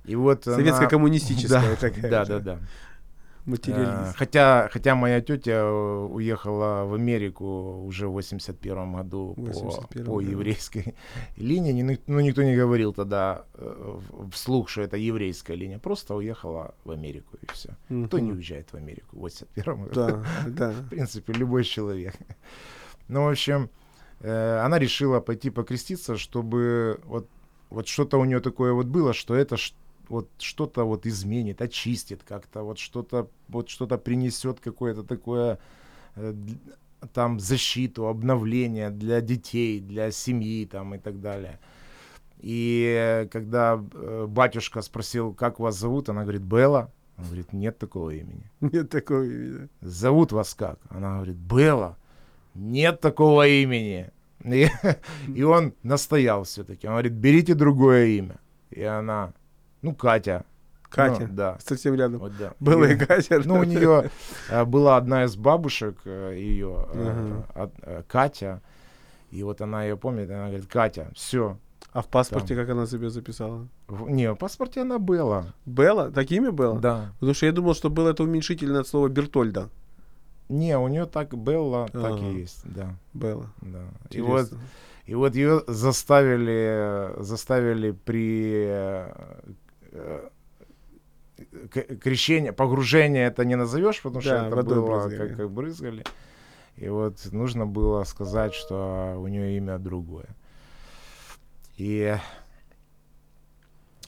И 0.08 0.16
вот 0.16 0.44
Советская 0.46 0.88
она- 0.88 0.90
такая 1.80 2.10
Да, 2.10 2.26
да, 2.26 2.40
да. 2.40 2.60
Материализм. 3.46 4.10
Э, 4.10 4.14
Хотя, 4.16 4.70
хотя 4.74 4.96
моя 4.96 5.22
тетя 5.22 5.52
э, 5.52 6.08
уехала 6.12 6.84
в 6.86 6.96
Америку 6.96 7.84
уже 7.86 8.08
в 8.08 8.14
81 8.14 8.94
году 8.96 9.34
по, 9.36 9.42
81-м, 9.42 10.06
по 10.06 10.20
да. 10.20 10.28
еврейской 10.32 10.96
линии. 11.38 11.72
Ни- 11.72 12.00
Ну, 12.08 12.20
никто 12.22 12.42
не 12.42 12.56
говорил 12.56 12.92
тогда 12.92 13.46
э, 13.54 14.00
вслух, 14.32 14.68
что 14.70 14.82
это 14.82 14.98
еврейская 14.98 15.56
линия. 15.56 15.78
Просто 15.78 16.16
уехала 16.16 16.74
в 16.86 16.92
Америку 16.92 17.38
и 17.40 17.46
все. 17.54 17.70
Кто 18.08 18.18
не 18.18 18.32
уезжает 18.32 18.70
в 18.74 18.78
Америку 18.78 19.16
в 19.16 19.20
81 19.20 19.84
году? 19.84 19.94
Да, 19.94 20.24
да. 20.48 20.72
В 20.72 20.90
принципе, 20.90 21.34
любой 21.34 21.64
человек. 21.66 22.16
Ну, 23.08 23.26
в 23.26 23.30
общем, 23.30 23.70
она 24.24 24.80
решила 24.80 25.20
пойти 25.20 25.52
покреститься, 25.52 26.18
чтобы 26.18 27.00
вот, 27.06 27.28
вот 27.70 27.88
что-то 27.88 28.18
у 28.20 28.26
нее 28.26 28.40
такое 28.40 28.74
вот 28.74 28.88
было, 28.88 29.14
что 29.14 29.36
это 29.36 29.56
ш- 29.58 29.76
вот 30.10 30.30
что-то 30.38 30.86
вот 30.86 31.06
изменит, 31.06 31.62
очистит 31.62 32.24
как-то, 32.24 32.64
вот 32.64 32.80
что-то 32.80 33.30
вот 33.48 33.70
что-то 33.70 33.98
принесет 33.98 34.60
какое-то 34.60 35.04
такое 35.04 35.60
э, 36.16 36.34
там 37.14 37.40
защиту, 37.40 38.08
обновление 38.08 38.90
для 38.90 39.22
детей, 39.22 39.80
для 39.80 40.12
семьи 40.12 40.66
там 40.66 40.96
и 40.96 40.98
так 40.98 41.22
далее. 41.22 41.60
И 42.40 42.96
э, 42.98 43.28
когда 43.28 43.80
э, 43.94 44.26
батюшка 44.28 44.82
спросил, 44.82 45.34
как 45.34 45.60
вас 45.60 45.78
зовут, 45.78 46.10
она 46.10 46.24
говорит, 46.24 46.42
Белла. 46.42 46.92
Он 47.18 47.26
говорит, 47.26 47.54
нет 47.54 47.78
такого 47.78 48.10
имени. 48.10 48.52
Нет 48.60 48.90
такого 48.90 49.24
имени. 49.24 49.70
Зовут 49.82 50.34
вас 50.34 50.54
как? 50.54 50.80
Она 50.90 51.16
говорит, 51.16 51.38
Белла. 51.38 51.98
Нет 52.56 53.00
такого 53.00 53.48
имени. 53.48 54.12
И, 54.44 54.68
и 55.34 55.44
он 55.44 55.74
настоял 55.82 56.44
все-таки. 56.44 56.88
Он 56.88 56.94
говорит, 56.94 57.14
берите 57.14 57.56
другое 57.56 58.08
имя. 58.08 58.40
И 58.70 58.84
она, 58.84 59.34
ну, 59.86 59.96
Катя. 59.96 60.44
Катя. 60.90 61.28
Ну, 61.28 61.36
да. 61.36 61.58
Совсем 61.60 61.96
рядом. 61.96 62.20
Вот, 62.20 62.34
да. 62.38 62.54
Была 62.60 62.90
и 62.90 62.96
И- 62.96 62.98
Катя. 62.98 63.42
ну, 63.46 63.60
у 63.60 63.64
нее 63.64 64.10
э, 64.50 64.66
была 64.66 64.98
одна 64.98 65.26
из 65.26 65.36
бабушек 65.36 65.98
э, 66.06 66.36
ее, 66.38 66.88
э, 66.94 68.04
Катя. 68.08 68.62
И 69.32 69.44
вот 69.44 69.62
она 69.62 69.84
ее 69.84 69.98
помнит, 69.98 70.30
она 70.30 70.48
говорит, 70.48 70.68
Катя, 70.68 71.12
все. 71.16 71.58
А 71.92 72.02
в 72.02 72.08
паспорте 72.08 72.56
как 72.56 72.70
она 72.70 72.88
себе 72.88 73.10
записала? 73.10 73.68
Не, 73.90 74.32
в 74.32 74.36
паспорте 74.36 74.82
она 74.82 75.00
была. 75.00 75.54
Белла? 75.66 76.12
Так 76.12 76.32
имя 76.32 76.52
было? 76.52 76.80
Да. 76.80 77.12
Потому 77.20 77.34
что 77.34 77.46
я 77.46 77.52
думал, 77.52 77.74
что 77.74 77.90
было 77.90 78.10
это 78.10 78.24
уменьшительное 78.24 78.82
от 78.82 78.88
слова 78.88 79.08
Бертольда. 79.08 79.70
Не, 80.50 80.78
у 80.78 80.88
нее 80.88 81.06
так 81.06 81.34
Белла, 81.34 81.88
так 81.92 82.20
и 82.22 82.42
есть, 82.42 82.62
да. 82.64 82.96
Белла. 83.14 83.48
да. 83.62 83.80
И 84.12 84.22
вот. 84.22 84.50
И 85.06 85.16
вот 85.16 85.36
ее 85.36 85.64
заставили, 85.68 87.14
заставили 87.22 87.92
при 87.92 89.06
крещение, 92.02 92.54
погружение 92.54 93.28
это 93.28 93.44
не 93.46 93.56
назовешь, 93.56 94.02
потому 94.02 94.22
что 94.22 94.32
Да, 94.32 94.48
это 94.48 94.56
водой 94.56 94.82
было 94.82 95.02
брызгали. 95.08 95.28
как, 95.30 95.38
как 95.38 95.50
брызгали. 95.52 96.04
И 96.78 96.90
вот 96.90 97.18
нужно 97.32 97.66
было 97.66 98.04
сказать, 98.04 98.54
что 98.54 99.16
у 99.18 99.28
нее 99.28 99.58
имя 99.58 99.78
другое. 99.78 100.28
И 101.78 102.16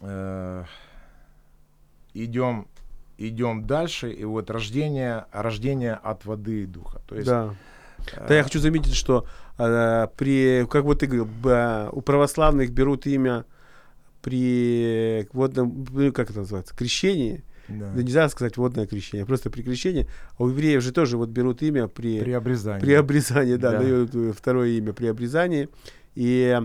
э, 0.02 0.64
идем, 2.14 2.68
идем 3.18 3.66
дальше, 3.66 4.12
и 4.12 4.24
вот 4.26 4.50
рождение, 4.50 5.26
рождение 5.32 5.94
от 5.94 6.26
воды 6.26 6.64
и 6.64 6.66
духа. 6.66 7.02
То 7.08 7.16
есть, 7.16 7.28
Да. 7.28 7.56
э, 8.14 8.28
Да, 8.28 8.36
я 8.36 8.44
хочу 8.44 8.60
заметить, 8.60 8.94
что 8.96 9.26
э, 9.58 10.08
при, 10.18 10.66
как 10.70 10.84
вот 10.84 11.00
ты 11.00 11.08
говорил, 11.08 11.90
у 11.92 12.02
православных 12.02 12.72
берут 12.72 13.06
имя 13.06 13.46
при 14.22 15.28
водном, 15.34 15.86
как 16.14 16.30
это 16.32 16.40
называется, 16.40 16.76
крещении. 16.76 17.44
да, 17.68 17.92
Да 17.94 18.02
нельзя 18.04 18.30
сказать 18.30 18.58
водное 18.58 18.86
крещение, 18.88 19.26
просто 19.26 19.50
при 19.50 19.62
крещении. 19.64 20.08
А 20.38 20.44
у 20.44 20.50
евреев 20.50 20.82
же 20.82 20.92
тоже 20.92 21.18
вот 21.18 21.30
берут 21.30 21.62
имя 21.62 21.88
при, 21.88 22.20
при 22.20 22.32
обрезании. 22.32 22.82
при 22.82 22.94
обрезании, 22.94 23.56
да, 23.56 23.72
Да. 23.72 23.80
дают 23.80 24.16
э, 24.16 24.32
второе 24.36 24.70
имя 24.70 24.94
при 24.94 25.08
обрезании. 25.08 25.70
И 26.16 26.60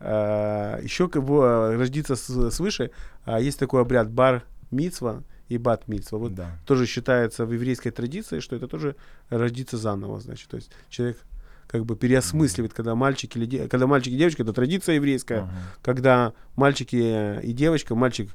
э, 0.00 0.78
еще 0.82 1.08
как 1.08 1.24
бы 1.24 1.76
родиться 1.76 2.16
с- 2.16 2.50
свыше, 2.50 2.90
а, 3.24 3.40
есть 3.40 3.58
такой 3.58 3.80
обряд 3.82 4.10
бар 4.10 4.44
мицва 4.70 5.22
и 5.48 5.58
бат 5.58 5.88
мицва. 5.88 6.18
Вот 6.18 6.34
да. 6.34 6.58
тоже 6.66 6.86
считается 6.86 7.44
в 7.46 7.52
еврейской 7.52 7.90
традиции, 7.90 8.40
что 8.40 8.56
это 8.56 8.66
тоже 8.68 8.96
родиться 9.30 9.76
заново, 9.76 10.20
значит, 10.20 10.48
то 10.50 10.56
есть 10.56 10.70
человек 10.88 11.18
как 11.76 11.86
бы 11.86 11.96
переосмысливает, 11.96 12.72
когда 12.74 12.94
мальчик 12.94 13.36
или 13.36 13.46
де- 13.46 13.68
когда 13.68 13.86
мальчик 13.86 14.12
и 14.12 14.16
девочка, 14.16 14.42
это 14.42 14.52
традиция 14.52 14.96
еврейская, 14.96 15.40
Ага. 15.40 15.50
когда 15.82 16.32
мальчики 16.56 17.40
и 17.42 17.52
девочка, 17.52 17.94
мальчик 17.94 18.30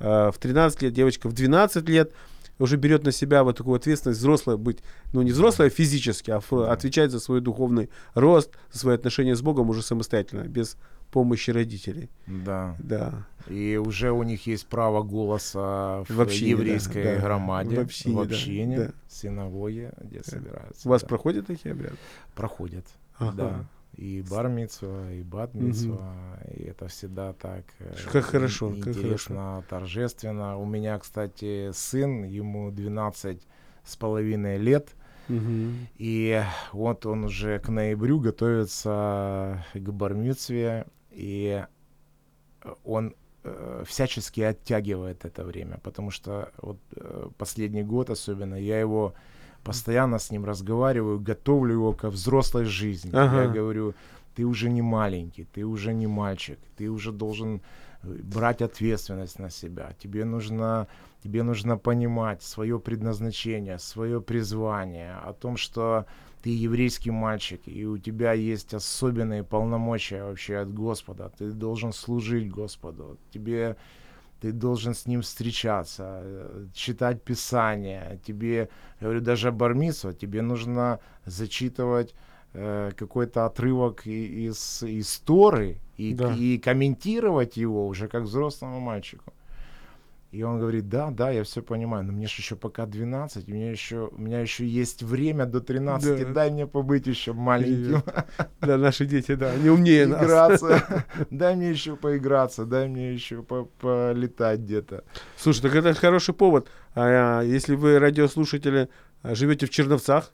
э, 0.00 0.30
в 0.32 0.38
13 0.38 0.82
лет, 0.82 0.92
девочка 0.92 1.28
в 1.28 1.32
12 1.32 1.88
лет 1.88 2.12
уже 2.58 2.76
берет 2.76 3.04
на 3.04 3.10
себя 3.12 3.42
вот 3.42 3.56
такую 3.56 3.76
ответственность 3.76 4.20
взрослая 4.20 4.56
быть, 4.56 4.78
ну 5.12 5.22
не 5.22 5.32
взрослая 5.32 5.70
физически, 5.70 6.30
а 6.30 6.40
отвечать 6.70 7.10
за 7.10 7.18
свой 7.20 7.40
духовный 7.40 7.90
рост, 8.14 8.50
за 8.72 8.78
свои 8.78 8.94
отношения 8.94 9.34
с 9.34 9.42
Богом 9.42 9.68
уже 9.70 9.82
самостоятельно, 9.82 10.42
без 10.42 10.76
помощи 11.14 11.52
родителей. 11.52 12.08
Да. 12.26 12.74
Да. 12.78 13.26
И 13.48 13.76
уже 13.76 14.10
у 14.10 14.22
них 14.24 14.46
есть 14.48 14.66
право 14.66 15.02
голоса 15.04 16.02
в, 16.08 16.10
В 16.16 16.20
общине, 16.20 16.50
еврейской 16.50 17.04
да, 17.04 17.14
да. 17.14 17.20
громаде, 17.20 17.76
В 17.76 17.80
общине, 17.80 18.14
в 18.14 18.26
да, 18.28 18.34
общине, 18.34 18.76
да. 18.78 18.90
синагоге, 19.08 19.92
где 20.02 20.22
собираются. 20.24 20.88
У 20.88 20.90
вас 20.90 21.02
да. 21.02 21.08
проходят 21.08 21.46
такие 21.46 21.72
обряды? 21.72 21.96
проходят, 22.34 22.86
Ага. 23.18 23.32
да. 23.36 23.64
И 23.96 24.24
бармицва, 24.28 25.12
и 25.12 25.22
батмицва, 25.22 26.12
и 26.56 26.64
это 26.64 26.88
всегда 26.88 27.32
так 27.32 27.62
э, 27.78 27.94
как 28.12 28.24
хорошо, 28.24 28.72
и- 28.74 28.80
как 28.80 28.96
интересно, 28.96 29.62
торжественно. 29.70 30.58
У 30.58 30.66
меня, 30.66 30.98
кстати, 30.98 31.70
сын, 31.72 32.24
ему 32.24 32.72
12 32.72 33.40
с 33.84 33.96
половиной 33.96 34.58
лет, 34.58 34.88
Мгм. 35.28 35.86
и 35.96 36.42
вот 36.72 37.06
он 37.06 37.24
уже 37.24 37.58
к 37.60 37.68
ноябрю 37.68 38.18
готовится 38.18 39.64
к 39.74 39.88
бармицве, 39.92 40.86
и 41.14 41.64
он 42.84 43.14
э, 43.44 43.84
всячески 43.86 44.40
оттягивает 44.40 45.24
это 45.24 45.44
время, 45.44 45.78
потому 45.82 46.10
что 46.10 46.50
вот 46.62 46.78
э, 46.96 47.28
последний 47.36 47.82
год 47.82 48.10
особенно 48.10 48.54
я 48.54 48.80
его 48.80 49.14
постоянно 49.62 50.18
с 50.18 50.30
ним 50.30 50.44
разговариваю, 50.44 51.20
готовлю 51.20 51.74
его 51.74 51.92
ко 51.92 52.10
взрослой 52.10 52.64
жизни. 52.64 53.10
Ага. 53.14 53.42
Я 53.42 53.48
говорю, 53.48 53.94
ты 54.34 54.44
уже 54.44 54.70
не 54.70 54.82
маленький, 54.82 55.44
ты 55.44 55.64
уже 55.64 55.94
не 55.94 56.06
мальчик, 56.06 56.58
ты 56.76 56.88
уже 56.88 57.12
должен 57.12 57.60
э, 58.02 58.08
брать 58.22 58.62
ответственность 58.62 59.38
на 59.38 59.50
себя. 59.50 59.92
Тебе 59.98 60.24
нужно, 60.24 60.86
тебе 61.22 61.42
нужно 61.42 61.78
понимать 61.78 62.42
свое 62.42 62.78
предназначение, 62.78 63.78
свое 63.78 64.20
призвание, 64.20 65.14
о 65.24 65.32
том, 65.32 65.56
что 65.56 66.06
ты 66.44 66.50
еврейский 66.50 67.10
мальчик, 67.10 67.60
и 67.64 67.86
у 67.86 67.96
тебя 67.96 68.34
есть 68.34 68.74
особенные 68.74 69.42
полномочия 69.42 70.22
вообще 70.24 70.58
от 70.58 70.74
Господа. 70.74 71.30
Ты 71.38 71.52
должен 71.52 71.92
служить 71.92 72.50
Господу. 72.50 73.16
Тебе 73.30 73.76
ты 74.40 74.52
должен 74.52 74.92
с 74.92 75.06
ним 75.06 75.22
встречаться, 75.22 76.20
э, 76.22 76.66
читать 76.74 77.22
Писание. 77.22 78.20
Тебе, 78.26 78.68
я 79.00 79.06
говорю, 79.06 79.20
даже 79.22 79.52
бармису, 79.52 80.12
тебе 80.12 80.42
нужно 80.42 80.98
зачитывать 81.24 82.14
э, 82.52 82.90
какой-то 82.94 83.46
отрывок 83.46 84.06
из 84.06 84.82
истории 84.82 85.80
и, 85.96 86.12
Да. 86.14 86.34
и 86.34 86.58
комментировать 86.58 87.56
его 87.56 87.86
уже 87.86 88.06
как 88.06 88.24
взрослому 88.24 88.80
мальчику. 88.80 89.32
И 90.34 90.42
он 90.42 90.58
говорит, 90.58 90.88
да, 90.88 91.10
да, 91.12 91.30
я 91.30 91.44
все 91.44 91.62
понимаю, 91.62 92.04
но 92.04 92.12
мне 92.12 92.26
же 92.26 92.34
еще 92.38 92.56
пока 92.56 92.86
12, 92.86 93.46
у 93.48 93.50
меня 93.52 93.70
еще, 93.70 94.08
у 94.10 94.20
меня 94.20 94.40
еще 94.40 94.66
есть 94.66 95.02
время 95.04 95.46
до 95.46 95.60
13, 95.60 96.26
Да. 96.26 96.32
дай 96.32 96.50
мне 96.50 96.66
побыть 96.66 97.06
еще 97.06 97.32
маленьким, 97.32 98.02
Да, 98.60 98.76
наши 98.76 99.06
дети, 99.06 99.36
да, 99.36 99.54
не 99.54 99.70
умнее 99.70 100.06
нас. 100.08 100.24
играться, 100.24 101.04
дай 101.30 101.54
мне 101.54 101.70
еще 101.70 101.94
поиграться, 101.94 102.64
дай 102.64 102.88
мне 102.88 103.12
еще 103.14 103.42
по- 103.44 103.68
полетать 103.80 104.60
где-то. 104.60 105.04
Слушай, 105.36 105.62
так 105.62 105.74
это 105.76 105.94
хороший 105.94 106.34
повод. 106.34 106.68
А, 106.96 107.40
если 107.42 107.76
вы, 107.76 108.00
радиослушатели, 108.00 108.88
а, 109.22 109.36
живете 109.36 109.66
в 109.66 109.70
Черновцах, 109.70 110.32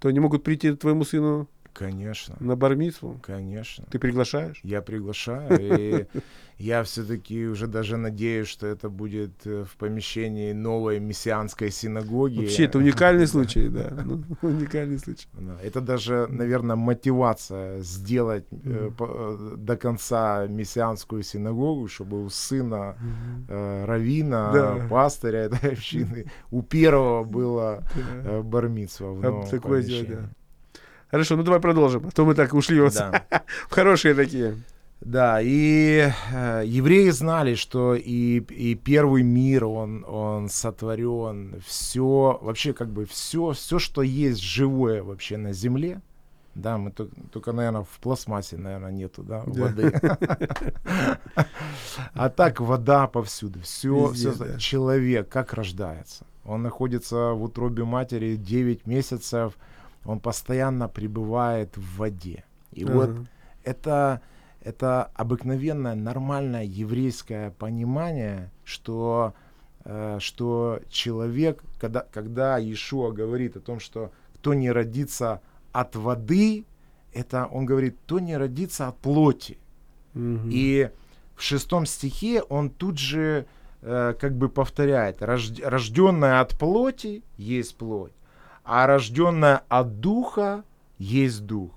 то 0.00 0.08
они 0.08 0.18
могут 0.18 0.42
прийти 0.42 0.72
к 0.72 0.78
твоему 0.80 1.04
сыну 1.04 1.48
Конечно, 1.74 2.36
на 2.38 2.54
бармицу. 2.54 3.18
конечно. 3.20 3.84
Ты 3.90 3.98
приглашаешь? 3.98 4.60
Я 4.62 4.80
приглашаю, 4.80 5.58
и 5.60 6.06
я 6.58 6.84
все-таки 6.84 7.46
уже 7.46 7.66
даже 7.66 7.96
надеюсь, 7.96 8.46
что 8.46 8.68
это 8.68 8.88
будет 8.88 9.44
э, 9.44 9.64
в 9.64 9.76
помещении 9.76 10.52
новой 10.52 11.00
мессианской 11.00 11.72
синагоги. 11.72 12.38
Вообще, 12.38 12.66
это 12.66 12.78
уникальный 12.78 13.26
случай, 13.26 13.68
да. 13.68 13.90
ну, 14.04 14.22
уникальный 14.42 15.00
случай. 15.00 15.26
Да, 15.32 15.56
Это 15.64 15.80
даже, 15.80 16.28
наверное, 16.30 16.76
мотивация 16.76 17.80
сделать 17.80 18.44
э, 18.52 18.90
э, 18.96 19.54
до 19.56 19.76
конца 19.76 20.46
мессианскую 20.46 21.24
синагогу, 21.24 21.88
чтобы 21.88 22.24
у 22.24 22.30
сына 22.30 22.96
равина, 23.48 24.86
пастыря 24.88 25.40
этой 25.46 25.72
общины, 25.72 26.26
у 26.50 26.62
первого 26.62 27.24
было 27.24 27.82
Да. 28.22 28.42
бармитсва 28.42 29.12
в 29.12 29.20
новом 29.20 29.60
помещении. 29.60 30.28
Хорошо, 31.14 31.36
ну 31.36 31.44
давай 31.44 31.60
продолжим. 31.60 32.04
А 32.08 32.10
то 32.10 32.24
мы 32.24 32.34
так 32.34 32.52
ушли 32.54 32.80
вот 32.80 32.92
Да. 32.92 33.22
хорошие 33.70 34.14
такие. 34.14 34.56
Да, 35.00 35.38
и 35.40 36.10
э, 36.32 36.62
евреи 36.66 37.10
знали, 37.10 37.54
что 37.54 37.94
и, 37.94 38.40
и 38.40 38.74
первый 38.74 39.22
мир, 39.22 39.64
он, 39.64 40.04
он 40.08 40.48
сотворен, 40.48 41.62
все, 41.64 42.36
вообще 42.42 42.72
как 42.72 42.88
бы 42.88 43.04
все, 43.04 43.52
все, 43.52 43.78
что 43.78 44.02
есть 44.02 44.40
живое 44.42 45.04
вообще 45.04 45.36
на 45.36 45.52
земле, 45.52 46.00
да, 46.56 46.78
мы 46.78 46.90
только, 46.90 47.14
только 47.30 47.52
наверное, 47.52 47.82
в 47.82 48.00
пластмассе, 48.00 48.56
наверное, 48.56 48.90
нету, 48.90 49.22
да, 49.22 49.44
Да. 49.46 49.62
воды. 49.62 49.92
А 52.14 52.28
так 52.28 52.58
вода 52.60 53.06
повсюду, 53.06 53.60
все, 53.60 54.10
Везде, 54.10 54.32
все, 54.32 54.44
да. 54.44 54.58
человек 54.58 55.28
как 55.28 55.52
рождается. 55.52 56.24
Он 56.44 56.62
находится 56.62 57.30
в 57.34 57.44
утробе 57.44 57.84
матери 57.84 58.34
9 58.34 58.86
месяцев, 58.86 59.52
он 60.04 60.20
постоянно 60.20 60.88
пребывает 60.88 61.76
в 61.76 61.98
воде. 61.98 62.44
И 62.72 62.84
вот 62.84 63.10
Ага. 63.10 63.26
это, 63.64 64.20
это 64.60 65.10
обыкновенное, 65.14 65.94
нормальное 65.94 66.64
еврейское 66.64 67.50
понимание, 67.52 68.50
что, 68.64 69.34
э, 69.84 70.18
что 70.20 70.80
человек, 70.88 71.62
когда, 71.80 72.00
когда 72.00 72.58
Иешуа 72.58 73.12
говорит 73.12 73.56
о 73.56 73.60
том, 73.60 73.80
что 73.80 74.12
кто 74.36 74.54
не 74.54 74.70
родится 74.70 75.40
от 75.72 75.96
воды, 75.96 76.64
это 77.12 77.46
он 77.46 77.64
говорит, 77.64 77.96
кто 78.04 78.18
не 78.18 78.36
родится 78.36 78.88
от 78.88 78.98
плоти. 78.98 79.58
Мгм. 80.14 80.50
И 80.52 80.90
в 81.36 81.42
шестом 81.42 81.86
стихе 81.86 82.42
он 82.42 82.70
тут 82.70 82.98
же 82.98 83.46
э, 83.82 84.14
как 84.18 84.36
бы 84.36 84.48
повторяет, 84.48 85.22
рожденная 85.22 86.40
от 86.40 86.58
плоти 86.58 87.22
есть 87.36 87.76
плоть, 87.76 88.12
а 88.64 88.86
рожденная 88.86 89.62
от 89.68 90.00
духа 90.00 90.64
есть 90.98 91.44
дух. 91.44 91.72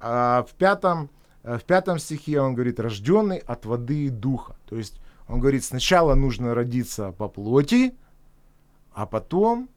А 0.00 0.44
в 0.44 0.54
пятом, 0.54 1.08
э, 1.42 1.58
в 1.58 1.64
пятом 1.64 1.98
стихе 1.98 2.40
он 2.40 2.54
говорит, 2.54 2.80
рожденный 2.80 3.38
от 3.38 3.64
воды 3.64 4.06
и 4.06 4.10
духа. 4.10 4.56
То 4.66 4.76
есть 4.76 5.00
он 5.28 5.40
говорит, 5.40 5.64
сначала 5.64 6.14
нужно 6.14 6.54
родиться 6.54 7.12
по 7.12 7.28
плоти, 7.28 7.94
а 8.92 9.06
потом 9.06 9.68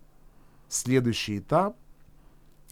следующий 0.68 1.40
этап 1.40 1.76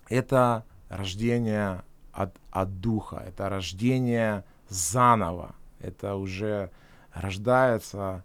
это 0.09 0.63
рождение 0.89 1.83
от, 2.11 2.35
от 2.51 2.79
духа, 2.79 3.23
это 3.27 3.49
рождение 3.49 4.43
заново, 4.69 5.55
это 5.79 6.15
уже 6.15 6.71
рождается 7.13 8.23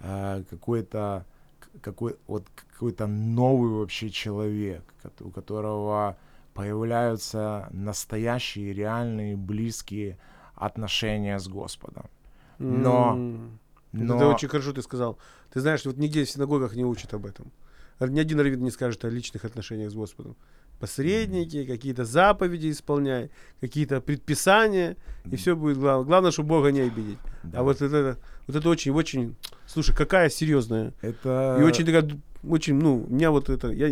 э, 0.00 0.42
какой-то 0.48 1.24
какой 1.78 2.16
вот 2.26 2.44
какой-то 2.72 3.06
новый 3.06 3.70
вообще 3.70 4.10
человек, 4.10 4.82
у 5.20 5.30
которого 5.30 6.16
появляются 6.54 7.68
настоящие, 7.70 8.72
реальные, 8.72 9.36
близкие 9.36 10.18
отношения 10.54 11.38
с 11.38 11.48
Господом. 11.48 12.06
Но-. 12.58 13.14
Вот 13.92 14.02
Но 14.02 14.16
Это 14.16 14.28
очень 14.28 14.48
хорошо 14.48 14.72
ты 14.72 14.82
сказал. 14.82 15.18
Ты 15.50 15.60
знаешь, 15.60 15.84
вот 15.86 15.96
нигде 15.96 16.24
в 16.24 16.30
синагогах 16.30 16.74
не 16.74 16.84
учат 16.84 17.14
об 17.14 17.24
этом. 17.24 17.50
Ни 18.00 18.20
один 18.20 18.38
раввин 18.38 18.62
не 18.62 18.70
скажет 18.70 19.04
о 19.04 19.08
личных 19.08 19.44
отношениях 19.44 19.90
с 19.90 19.94
Господом. 19.94 20.36
Посредники, 20.78 21.64
какие-то 21.64 22.04
заповеди 22.04 22.70
исполняй, 22.70 23.30
какие-то 23.60 24.00
предписания, 24.00 24.96
и 25.30 25.36
все 25.36 25.56
будет 25.56 25.78
главное. 25.78 26.06
Главное, 26.06 26.30
чтобы 26.30 26.50
Бога 26.50 26.70
не 26.70 26.80
обидеть. 26.80 27.18
да, 27.42 27.60
А 27.60 27.62
вот 27.62 27.82
это, 27.82 28.18
вот 28.46 28.56
это 28.56 28.68
очень, 28.68 28.92
очень, 28.92 29.34
слушай, 29.66 29.94
какая 29.94 30.30
серьезная. 30.30 30.92
это 31.02 31.56
И 31.60 31.62
очень 31.64 31.84
такая, 31.84 32.08
очень, 32.48 32.74
ну, 32.74 33.06
у 33.08 33.12
меня 33.12 33.30
вот 33.30 33.48
это, 33.48 33.72
я, 33.72 33.88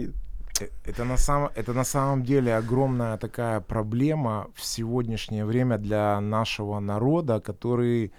Э, 0.61 0.69
Это 0.85 1.05
на, 1.05 1.17
самом, 1.17 1.51
это 1.55 1.73
на 1.73 1.85
самом 1.85 2.23
деле 2.23 2.57
огромная 2.57 3.17
такая 3.17 3.61
проблема 3.61 4.47
в 4.55 4.65
сегодняшнее 4.65 5.45
время 5.45 5.79
для 5.79 6.21
нашего 6.21 6.81
народа, 6.81 7.41
который 7.41 8.13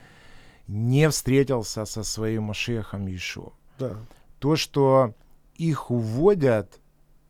не 0.68 1.10
встретился 1.10 1.86
со 1.86 2.04
своим 2.04 2.44
Машехом 2.44 3.08
Ишо. 3.08 3.54
да. 3.80 3.92
То, 4.40 4.56
что 4.56 5.14
их 5.58 5.90
уводят, 5.90 6.80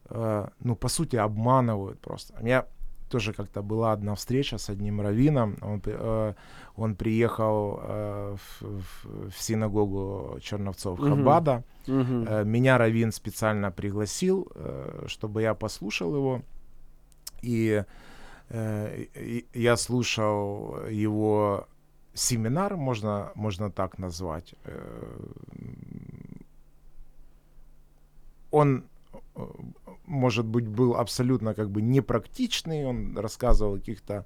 э, 0.09 0.47
ну, 0.63 0.75
по 0.75 0.87
сути, 0.89 1.15
обманывают 1.17 1.99
просто. 1.99 2.33
У 2.39 2.43
меня 2.43 2.63
тоже 3.09 3.33
как-то 3.33 3.61
была 3.61 3.93
одна 3.93 4.13
встреча 4.15 4.57
с 4.57 4.69
одним 4.69 5.01
раввином. 5.01 5.55
Он, 5.61 5.81
э, 5.85 6.33
он 6.75 6.95
приехал 6.95 7.79
э, 7.81 8.35
в, 8.35 8.61
в- 8.61 9.29
в 9.29 9.41
синагогу 9.41 10.37
Черновцов. 10.41 10.99
Хабада. 10.99 11.63
Мгм. 11.87 12.25
Э, 12.27 12.43
Меня 12.45 12.77
Равин 12.77 13.11
специально 13.11 13.71
пригласил, 13.71 14.47
э, 14.55 15.05
чтобы 15.07 15.41
я 15.41 15.53
послушал 15.53 16.15
его. 16.15 16.41
И 17.45 17.83
э, 18.49 19.05
и- 19.15 19.45
я 19.53 19.77
слушал 19.77 20.75
его 20.89 21.65
семинар, 22.13 22.75
можно, 22.77 23.31
можно 23.35 23.69
так 23.71 23.99
назвать. 23.99 24.53
Э, 24.65 25.27
Он, 28.51 28.83
э, 29.35 29.41
может 30.07 30.45
быть, 30.45 30.67
был 30.67 30.95
абсолютно 30.95 31.53
как 31.53 31.69
бы 31.69 31.81
непрактичный, 31.81 32.85
он 32.85 33.17
рассказывал 33.17 33.75
о 33.75 33.77
каких-то 33.79 34.25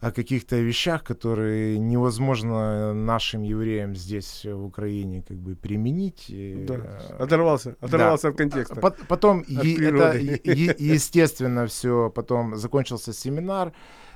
о 0.00 0.12
каких-то 0.12 0.56
вещах, 0.56 1.02
которые 1.02 1.78
невозможно 1.78 2.92
нашим 2.92 3.42
евреям 3.42 3.94
здесь 3.96 4.44
э, 4.44 4.52
в 4.52 4.64
Украине 4.66 5.22
как 5.26 5.38
бы 5.38 5.54
применить. 5.56 6.26
И, 6.28 6.66
Да. 6.68 6.74
э, 6.74 7.16
Оторвался, 7.24 7.74
оторвался 7.80 8.28
от 8.28 8.36
контекста. 8.36 8.74
Пот- 8.80 8.98
Потом, 9.08 9.42
е- 9.48 9.56
это, 9.72 9.76
природы. 9.76 10.40
е- 10.44 10.76
естественно, 10.78 11.64
все. 11.66 12.10
Потом 12.10 12.56
закончился 12.56 13.14
семинар. 13.14 13.72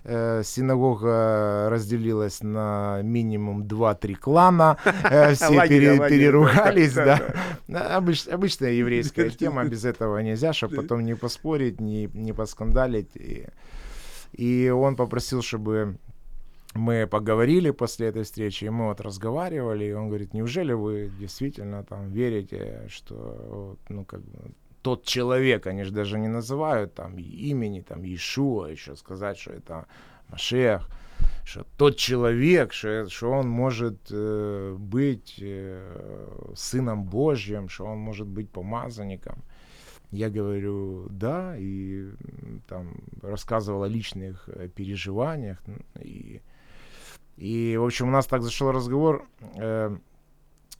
Э, 0.09 0.43
Синагога 0.45 1.69
разделилась 1.71 2.43
на 2.43 3.01
минимум 3.03 3.63
2-3 3.63 4.15
клана. 4.15 4.77
э, 4.85 5.35
Все 5.35 5.49
переругались, 6.09 6.95
да, 6.95 7.05
да. 7.05 7.17
да, 7.19 7.35
Да, 7.69 7.99
обыч- 8.01 8.31
Обычная 8.31 8.73
еврейская 8.73 9.31
тема, 9.31 9.65
без 9.65 9.85
этого 9.85 10.19
нельзя, 10.19 10.53
чтобы 10.53 10.77
потом 10.83 11.05
не 11.05 11.15
поспорить, 11.15 11.81
не, 11.81 12.09
не 12.15 12.33
поскандалить. 12.33 13.17
И, 13.17 13.47
и 14.33 14.71
он 14.71 14.97
попросил, 14.97 15.43
чтобы 15.43 15.97
мы 16.75 17.07
поговорили 17.07 17.71
после 17.71 18.09
этой 18.09 18.23
встречи, 18.23 18.65
и 18.65 18.71
мы 18.71 18.87
вот 18.87 19.01
разговаривали, 19.01 19.85
и 19.87 19.93
он 19.93 20.09
говорит, 20.09 20.35
неужели 20.35 20.73
вы 20.75 21.11
действительно 21.19 21.83
там 21.83 22.09
верите, 22.11 22.87
что 22.89 23.77
ну 23.89 24.05
как 24.05 24.21
бы 24.21 24.39
тот 24.89 25.05
человек, 25.05 25.67
они 25.67 25.85
же 25.85 25.91
даже 25.91 26.19
не 26.19 26.29
называют 26.29 26.95
там 26.95 27.19
имени, 27.19 27.83
там 27.83 28.05
Иешуа, 28.05 28.69
еще 28.71 28.97
сказать, 28.97 29.39
что 29.39 29.53
это 29.53 29.85
Машех, 30.31 30.89
что 31.45 31.67
тот 31.77 31.97
человек, 31.97 32.73
что, 32.73 32.89
э- 32.89 33.09
что 33.09 33.31
он 33.33 33.49
может 33.51 33.99
э, 34.11 34.77
быть 34.79 35.35
э, 35.43 36.53
сыном 36.57 37.05
Божьим, 37.05 37.69
что 37.69 37.85
он 37.85 37.99
может 37.99 38.27
быть 38.27 38.49
помазанником. 38.51 39.43
Я 40.11 40.31
говорю, 40.31 41.09
да, 41.11 41.55
и 41.59 42.09
там 42.67 42.95
рассказывал 43.21 43.83
о 43.83 43.89
личных 43.89 44.49
э, 44.49 44.69
переживаниях. 44.69 45.59
И, 46.01 46.41
и, 47.37 47.77
в 47.77 47.85
общем, 47.85 48.09
у 48.09 48.11
нас 48.11 48.27
так 48.27 48.43
зашел 48.43 48.73
разговор, 48.73 49.29
э, 49.57 49.99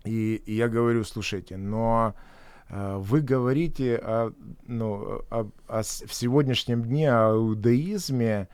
и, 0.07 0.43
и 0.47 0.55
я 0.55 0.69
говорю, 0.69 1.05
слушайте, 1.05 1.59
но 1.59 2.15
э, 2.17 2.38
вы 2.71 3.21
говорите 3.21 3.97
о, 3.97 4.33
ну, 4.67 5.23
о, 5.31 5.51
о 5.69 5.83
в 5.83 6.13
сегодняшнем 6.15 6.83
дне 6.85 7.11
о 7.11 7.35
иудаизме, 7.35 8.49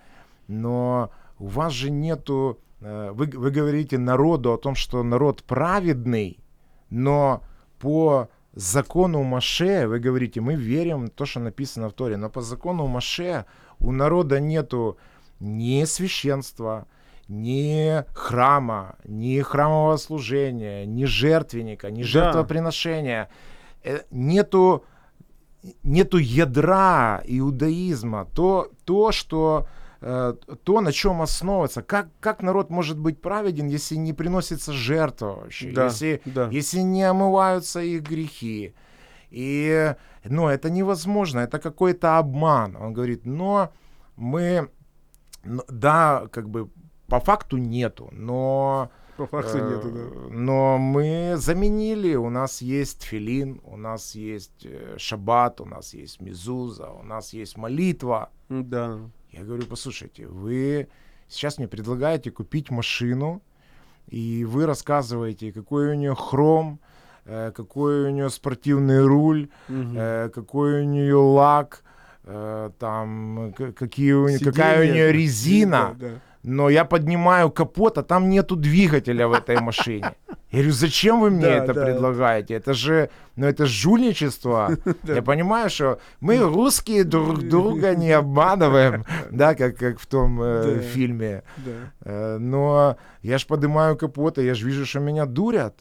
но 0.47 1.11
у 1.39 1.47
вас 1.47 1.73
же 1.73 1.91
нету, 1.91 2.61
э, 2.81 3.11
вы, 3.13 3.27
вы 3.27 3.51
говорите 3.51 3.99
народу 3.99 4.53
о 4.53 4.59
том, 4.59 4.75
что 4.75 5.03
народ 5.03 5.43
праведный, 5.43 6.39
но 6.91 7.43
по 7.81 8.29
закону 8.55 9.23
Маше, 9.25 9.87
вы 9.89 9.99
говорите, 9.99 10.41
мы 10.41 10.55
верим 10.55 11.07
в 11.07 11.11
то, 11.11 11.27
что 11.27 11.41
написано 11.41 11.89
в 11.89 11.93
Торе, 11.93 12.17
но 12.17 12.31
по 12.31 12.41
закону 12.41 12.87
Маше 12.87 13.47
у 13.81 13.91
народа 13.91 14.39
нету 14.39 14.97
ни 15.41 15.85
священства, 15.85 16.87
ни 17.27 18.05
храма, 18.15 18.97
ни 19.05 19.41
храмового 19.41 19.97
служения, 19.97 20.87
ни 20.87 21.05
жертвенника, 21.05 21.91
ни 21.91 22.03
Да. 22.03 22.09
жертвоприношения. 22.09 23.29
Э, 23.85 24.01
Нету, 24.11 24.85
нету 25.83 26.19
ядра 26.19 27.23
иудаизма, 27.27 28.27
то, 28.35 28.71
то 28.85 29.13
что 29.13 29.67
э, 30.01 30.35
то, 30.65 30.81
на 30.81 30.93
чем 30.93 31.21
основывается. 31.23 31.83
Как, 31.83 32.09
как 32.21 32.43
народ 32.43 32.71
может 32.71 32.99
быть 32.99 33.21
праведен, 33.21 33.69
если 33.69 33.97
не 33.97 34.13
приносится 34.13 34.73
жертва 34.73 35.41
вообще, 35.43 35.71
Да, 35.73 35.85
если, 35.85 36.21
да. 36.25 36.49
если 36.51 36.81
не 36.81 37.03
омываются 37.05 37.81
их 37.81 38.03
грехи. 38.03 38.75
И, 39.31 39.95
ну, 40.25 40.49
это 40.49 40.71
невозможно, 40.71 41.41
это 41.41 41.59
какой-то 41.59 42.19
обман. 42.19 42.77
Он 42.77 42.93
говорит, 42.93 43.27
но 43.27 43.71
мы, 44.17 44.71
да, 45.69 46.27
как 46.31 46.49
бы 46.49 46.69
по 47.09 47.21
факту 47.21 47.59
нету, 47.59 48.09
но... 48.13 48.91
По 49.17 49.27
факту 49.27 49.59
э, 49.59 49.71
нету, 49.71 49.91
да. 49.91 50.35
Но 50.35 50.79
мы 50.79 51.35
заменили, 51.37 52.17
у 52.17 52.31
нас 52.31 52.63
есть 52.63 53.03
филин, 53.03 53.61
у 53.65 53.77
нас 53.77 54.15
есть 54.15 54.65
э, 54.67 54.97
шаббат, 54.99 55.61
у 55.61 55.65
нас 55.65 55.95
есть 55.95 56.21
мезуза, 56.21 56.89
у 56.91 57.03
нас 57.03 57.33
есть 57.33 57.57
молитва. 57.57 58.31
Да. 58.49 58.99
Я 59.31 59.45
говорю, 59.45 59.67
послушайте, 59.67 60.27
вы 60.27 60.89
Сейчас 61.27 61.59
мне 61.59 61.67
предлагаете 61.67 62.31
купить 62.31 62.71
машину, 62.71 63.41
и 64.09 64.45
вы 64.45 64.67
рассказываете, 64.67 65.53
какой 65.53 65.91
у 65.91 65.95
нее 65.95 66.15
хром, 66.15 66.79
э, 67.25 67.51
какой 67.57 68.05
у 68.07 68.11
нее 68.11 68.29
спортивный 68.31 69.05
руль, 69.05 69.49
э, 69.69 70.29
какой 70.35 70.83
у 70.83 70.85
нее 70.85 71.17
лак, 71.17 71.83
там, 72.79 73.53
какие 73.77 74.13
у, 74.13 74.29
не- 74.29 74.39
какая 74.39 74.81
у 74.89 74.93
нее 74.93 75.13
резина. 75.13 75.95
Да, 75.99 76.09
да. 76.09 76.21
Но 76.45 76.69
я 76.69 76.85
поднимаю 76.85 77.51
капот, 77.51 77.97
а 77.97 78.03
там 78.03 78.29
нету 78.29 78.55
двигателя 78.55 79.27
в 79.27 79.33
этой 79.33 79.61
машине. 79.61 80.13
Я 80.51 80.59
говорю, 80.59 80.73
зачем 80.73 81.21
вы 81.21 81.31
мне 81.31 81.47
Да, 81.47 81.65
это 81.65 81.73
да. 81.73 81.87
предлагаете? 81.87 82.55
Это 82.55 82.75
же, 82.75 83.09
ну 83.35 83.47
это 83.47 83.65
жульничество. 83.65 84.77
Я 85.05 85.23
понимаю, 85.23 85.71
что 85.71 85.99
мы 86.21 86.37
русские 86.39 87.05
друг 87.05 87.39
друга 87.49 87.97
не 87.97 88.13
обманываем, 88.13 89.07
да, 89.31 89.55
как, 89.55 89.79
как 89.79 89.99
в 89.99 90.07
том 90.07 90.41
э, 90.43 90.81
фильме. 90.81 91.45
Э, 92.03 92.37
но 92.39 92.99
я 93.23 93.39
ж 93.39 93.47
поднимаю 93.47 93.97
капот, 93.97 94.39
и 94.39 94.45
я 94.45 94.55
же 94.55 94.67
вижу, 94.67 94.85
что 94.85 95.01
меня 95.01 95.25
дурят. 95.25 95.81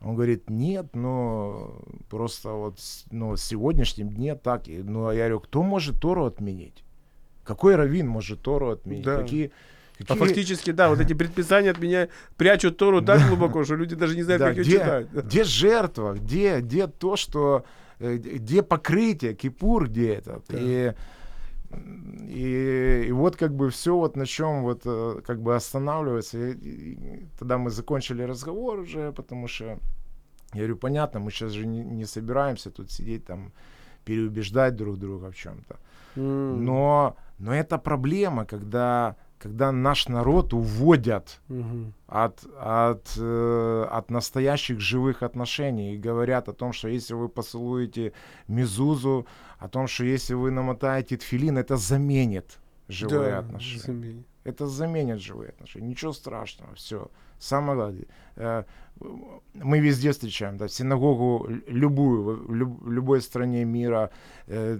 Он 0.00 0.16
говорит, 0.16 0.50
нет, 0.50 0.94
ну, 0.94 1.80
просто 2.10 2.50
вот 2.50 2.78
ну, 3.12 3.30
в 3.30 3.36
сегодняшнем 3.36 4.10
дне 4.10 4.34
так. 4.34 4.64
Ну, 4.66 5.06
а 5.06 5.14
я 5.14 5.20
говорю, 5.20 5.40
кто 5.40 5.62
может 5.62 6.00
Тору 6.00 6.26
отменить? 6.26 6.84
Какой 7.44 7.76
раввин 7.76 8.08
может 8.08 8.40
Тору 8.42 8.70
отменить? 8.70 9.04
Да. 9.04 9.22
Какие, 9.22 9.50
А 10.00 10.04
какие- 10.04 10.18
фактически, 10.18 10.72
да, 10.72 10.88
вот 10.88 11.00
эти 11.00 11.12
предписания 11.14 11.70
от 11.70 11.78
меня 11.78 12.08
прячут 12.36 12.76
Тору 12.78 13.02
так 13.02 13.20
глубоко, 13.28 13.64
что 13.64 13.76
люди 13.76 13.94
даже 13.96 14.16
не 14.16 14.22
знают, 14.22 14.40
Да, 14.40 14.48
как 14.48 14.56
ее 14.56 14.64
где, 14.64 14.72
читать. 14.78 15.06
где 15.12 15.44
жертва? 15.44 16.12
Где, 16.14 16.60
где 16.60 16.86
то, 16.86 17.16
что... 17.16 17.64
э, 18.00 18.16
Где 18.16 18.62
покрытие, 18.62 19.34
кипур, 19.34 19.88
где 19.88 20.14
этот? 20.14 20.44
Да. 20.48 20.58
И, 20.60 20.92
и, 22.28 23.04
и 23.08 23.12
вот 23.12 23.36
как 23.36 23.54
бы 23.54 23.70
все 23.70 23.96
вот 23.96 24.16
на 24.16 24.26
чем 24.26 24.62
вот 24.62 24.82
э, 24.84 25.20
как 25.26 25.40
бы 25.42 25.54
останавливается. 25.56 26.38
И- 26.38 26.52
и 26.94 27.26
тогда 27.38 27.58
мы 27.58 27.70
закончили 27.70 28.22
разговор 28.22 28.78
уже, 28.80 29.12
потому 29.12 29.48
что 29.48 29.64
я 29.64 29.78
говорю, 30.60 30.76
понятно, 30.76 31.20
мы 31.20 31.30
сейчас 31.30 31.52
же 31.52 31.66
не, 31.66 31.80
не 31.82 32.04
собираемся 32.06 32.70
тут 32.70 32.90
сидеть 32.90 33.24
там 33.26 33.52
переубеждать 34.04 34.76
друг 34.76 34.98
друга 34.98 35.30
в 35.30 35.36
чем-то. 35.36 35.76
Но, 36.16 37.16
но 37.38 37.54
это 37.54 37.78
проблема, 37.78 38.44
когда, 38.44 39.16
когда 39.38 39.72
наш 39.72 40.08
народ 40.08 40.52
уводят 40.54 41.40
от, 42.06 42.44
от, 42.58 43.12
э, 43.18 43.86
от 43.90 44.10
настоящих 44.10 44.80
живых 44.80 45.22
отношений 45.22 45.94
и 45.94 45.98
говорят 45.98 46.48
о 46.48 46.52
том, 46.52 46.72
что 46.72 46.88
если 46.88 47.14
вы 47.14 47.28
поцелуете 47.28 48.12
Мизузу, 48.48 49.26
о 49.58 49.68
том, 49.68 49.86
что 49.88 50.04
если 50.04 50.34
вы 50.34 50.50
намотаете 50.50 51.16
тфилин, 51.16 51.58
это 51.58 51.76
заменит 51.76 52.58
живые 52.88 53.30
Да, 53.32 53.38
отношения. 53.38 53.80
заменит. 53.80 54.26
Это 54.44 54.66
заменит 54.66 55.20
живые 55.20 55.50
отношения. 55.50 55.88
Ничего 55.88 56.12
страшного, 56.12 56.74
все. 56.74 57.10
Самое 57.38 57.76
главное. 58.36 58.66
Мы 59.54 59.78
везде 59.80 60.10
встречаем, 60.10 60.56
да, 60.56 60.68
синагогу 60.68 61.46
любую, 61.68 62.44
в 62.46 62.54
люб- 62.54 62.80
в 62.82 62.90
любой 62.90 63.20
стране 63.22 63.64
мира, 63.64 64.10
э, 64.48 64.78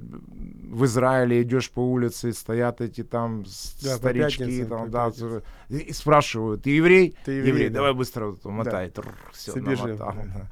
в 0.72 0.84
Израиле 0.84 1.42
идешь 1.42 1.70
по 1.70 1.80
улице, 1.80 2.32
стоят 2.32 2.80
эти 2.80 3.04
там 3.04 3.44
Да, 3.82 3.96
старички, 3.96 4.38
пятницам, 4.38 4.90
там, 4.90 4.90
да, 4.90 5.42
и, 5.68 5.92
спрашивают, 5.92 6.62
ты 6.62 6.70
еврей? 6.70 7.14
Ты 7.24 7.32
еврей, 7.32 7.68
да. 7.68 7.74
давай 7.76 7.92
быстро 7.94 8.26
вот 8.26 8.44
мотай. 8.44 8.92
Все, 9.32 9.52
Собежим, 9.52 9.86
намотал. 9.86 10.14
да. 10.14 10.50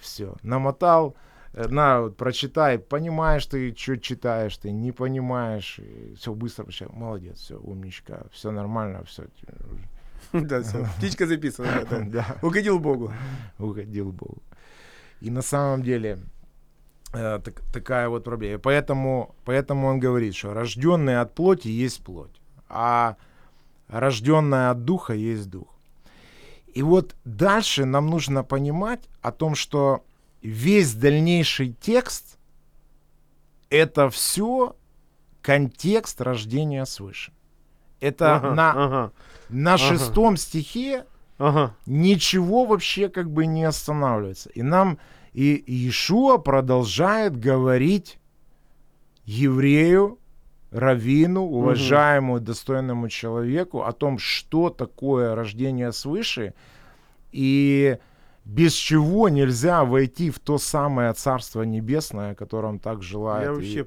Все, 0.00 0.34
намотал. 0.42 1.16
Э, 1.54 1.66
На, 1.68 2.02
вот, 2.02 2.16
прочитай, 2.16 2.78
понимаешь 2.78 3.46
ты, 3.46 3.74
что 3.74 3.96
читаешь, 3.96 4.56
ты 4.58 4.70
не 4.70 4.92
понимаешь, 4.92 5.80
все 6.16 6.32
быстро. 6.32 6.66
Молодец, 6.92 7.38
все, 7.38 7.58
умничка, 7.58 8.26
все 8.30 8.50
нормально, 8.50 9.02
все. 9.04 9.24
Да, 10.32 10.62
все. 10.62 10.86
Птичка 10.98 11.26
записана. 11.26 11.86
Угодил 12.42 12.78
Богу. 12.78 13.12
угодил 13.58 14.12
Богу. 14.12 14.42
И 15.20 15.30
на 15.30 15.42
самом 15.42 15.82
деле 15.82 16.18
э, 17.12 17.40
так- 17.44 17.62
такая 17.72 18.08
вот 18.08 18.24
проблема. 18.24 18.58
Поэтому, 18.58 19.34
поэтому 19.44 19.88
он 19.88 20.00
говорит, 20.00 20.34
что 20.34 20.54
рожденный 20.54 21.20
от 21.20 21.34
плоти 21.34 21.68
есть 21.68 22.02
плоть, 22.04 22.40
а 22.68 23.16
рожденная 23.88 24.70
от 24.70 24.84
духа 24.84 25.14
есть 25.14 25.48
дух. 25.50 25.68
И 26.74 26.82
вот 26.82 27.16
дальше 27.24 27.84
нам 27.84 28.06
нужно 28.06 28.44
понимать 28.44 29.08
о 29.22 29.32
том, 29.32 29.54
что 29.54 30.04
весь 30.42 30.94
дальнейший 30.94 31.74
текст 31.80 32.38
это 33.70 34.08
все 34.10 34.76
контекст 35.42 36.20
рождения 36.20 36.84
свыше. 36.86 37.32
Это 38.00 38.36
Ага, 38.36 38.54
на, 38.54 38.70
ага, 38.70 39.12
на 39.48 39.74
ага. 39.74 39.78
шестом 39.78 40.36
стихе 40.36 41.04
ага. 41.38 41.74
ничего 41.86 42.64
вообще 42.64 43.08
как 43.08 43.30
бы 43.30 43.46
не 43.46 43.64
останавливается. 43.64 44.50
И 44.50 44.62
нам 44.62 44.98
и 45.32 45.62
Иешуа 45.66 46.38
продолжает 46.38 47.38
говорить 47.38 48.18
еврею, 49.24 50.18
раввину, 50.70 51.42
уважаемому, 51.42 52.40
достойному 52.40 53.08
человеку 53.08 53.82
о 53.82 53.92
том, 53.92 54.18
что 54.18 54.70
такое 54.70 55.34
рождение 55.34 55.92
свыше, 55.92 56.54
и 57.32 57.98
без 58.44 58.72
чего 58.72 59.28
нельзя 59.28 59.84
войти 59.84 60.30
в 60.30 60.38
то 60.38 60.58
самое 60.58 61.12
Царство 61.12 61.62
Небесное, 61.62 62.32
о 62.32 62.34
котором 62.34 62.78
так 62.78 63.02
желает. 63.02 63.46
Я 63.46 63.52
вообще 63.52 63.86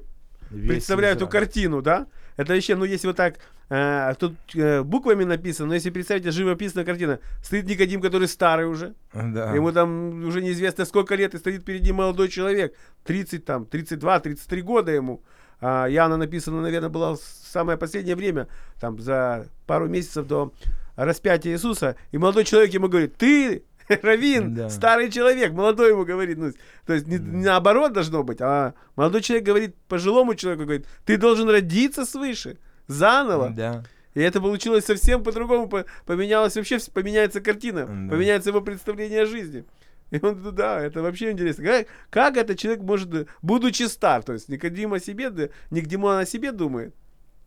представляю 0.50 1.16
эту 1.16 1.26
Израиль. 1.26 1.46
картину, 1.46 1.82
да? 1.82 2.06
Это 2.36 2.54
вообще, 2.54 2.76
ну, 2.76 2.84
если 2.84 3.08
вот 3.08 3.16
так, 3.16 3.40
э, 3.72 4.14
тут 4.18 4.34
э, 4.54 4.82
буквами 4.82 5.24
написано, 5.24 5.68
но 5.68 5.74
если 5.74 5.90
представить, 5.90 6.24
живописная 6.32 6.84
картина, 6.84 7.18
стоит 7.42 7.66
Никодим, 7.66 8.00
который 8.00 8.28
старый 8.28 8.66
уже, 8.66 8.94
Да. 9.14 9.54
ему 9.54 9.72
там 9.72 10.24
уже 10.24 10.42
неизвестно 10.42 10.84
сколько 10.84 11.14
лет, 11.14 11.34
и 11.34 11.38
стоит 11.38 11.64
перед 11.64 11.82
ним 11.82 11.96
молодой 11.96 12.28
человек, 12.28 12.74
30 13.04 13.44
там, 13.44 13.64
32, 13.66 14.20
33 14.20 14.62
года 14.62 14.92
ему. 14.92 15.22
А 15.60 15.86
Яна 15.86 16.16
написано, 16.16 16.60
наверное, 16.60 16.88
было 16.90 17.16
в 17.16 17.20
самое 17.52 17.78
последнее 17.78 18.16
время, 18.16 18.46
там, 18.80 18.98
за 18.98 19.46
пару 19.66 19.88
месяцев 19.88 20.26
до 20.26 20.52
распятия 20.96 21.52
Иисуса, 21.52 21.94
и 22.12 22.18
молодой 22.18 22.44
человек 22.44 22.74
ему 22.74 22.88
говорит, 22.88 23.16
ты, 23.16 23.62
Равин, 24.02 24.54
Да. 24.54 24.68
старый 24.70 25.10
человек, 25.10 25.52
молодой 25.52 25.90
ему 25.90 26.04
говорит, 26.04 26.38
ну, 26.38 26.52
то 26.86 26.94
есть 26.94 27.06
не, 27.06 27.18
не 27.18 27.44
наоборот 27.44 27.92
должно 27.92 28.22
быть, 28.24 28.40
а 28.40 28.74
молодой 28.96 29.22
человек 29.22 29.46
говорит 29.46 29.76
пожилому 29.88 30.34
человеку, 30.34 30.64
говорит, 30.64 30.86
ты 31.04 31.16
должен 31.16 31.48
родиться 31.48 32.04
свыше, 32.04 32.58
заново. 32.92 33.50
Да. 33.50 33.82
И 34.14 34.20
это 34.20 34.40
получилось 34.40 34.84
совсем 34.84 35.22
по-другому, 35.24 35.68
по- 35.68 35.86
поменялось 36.06 36.54
вообще, 36.56 36.78
поменяется 36.92 37.40
картина, 37.40 37.80
Да. 37.86 38.14
поменяется 38.14 38.50
его 38.50 38.60
представление 38.60 39.22
о 39.22 39.26
жизни. 39.26 39.64
И 40.10 40.18
он, 40.22 40.42
ну 40.42 40.50
да, 40.52 40.78
это 40.80 41.00
вообще 41.00 41.30
интересно. 41.30 41.64
Как, 41.64 41.86
как 42.10 42.36
этот 42.36 42.58
человек 42.58 42.82
может, 42.82 43.28
будучи 43.40 43.84
стар, 43.84 44.22
то 44.22 44.34
есть 44.34 44.50
Никодим 44.50 44.92
о 44.92 45.00
себе, 45.00 45.30
да, 45.30 45.48
Никодимон 45.70 46.18
о 46.18 46.26
себе 46.26 46.52
думает, 46.52 46.94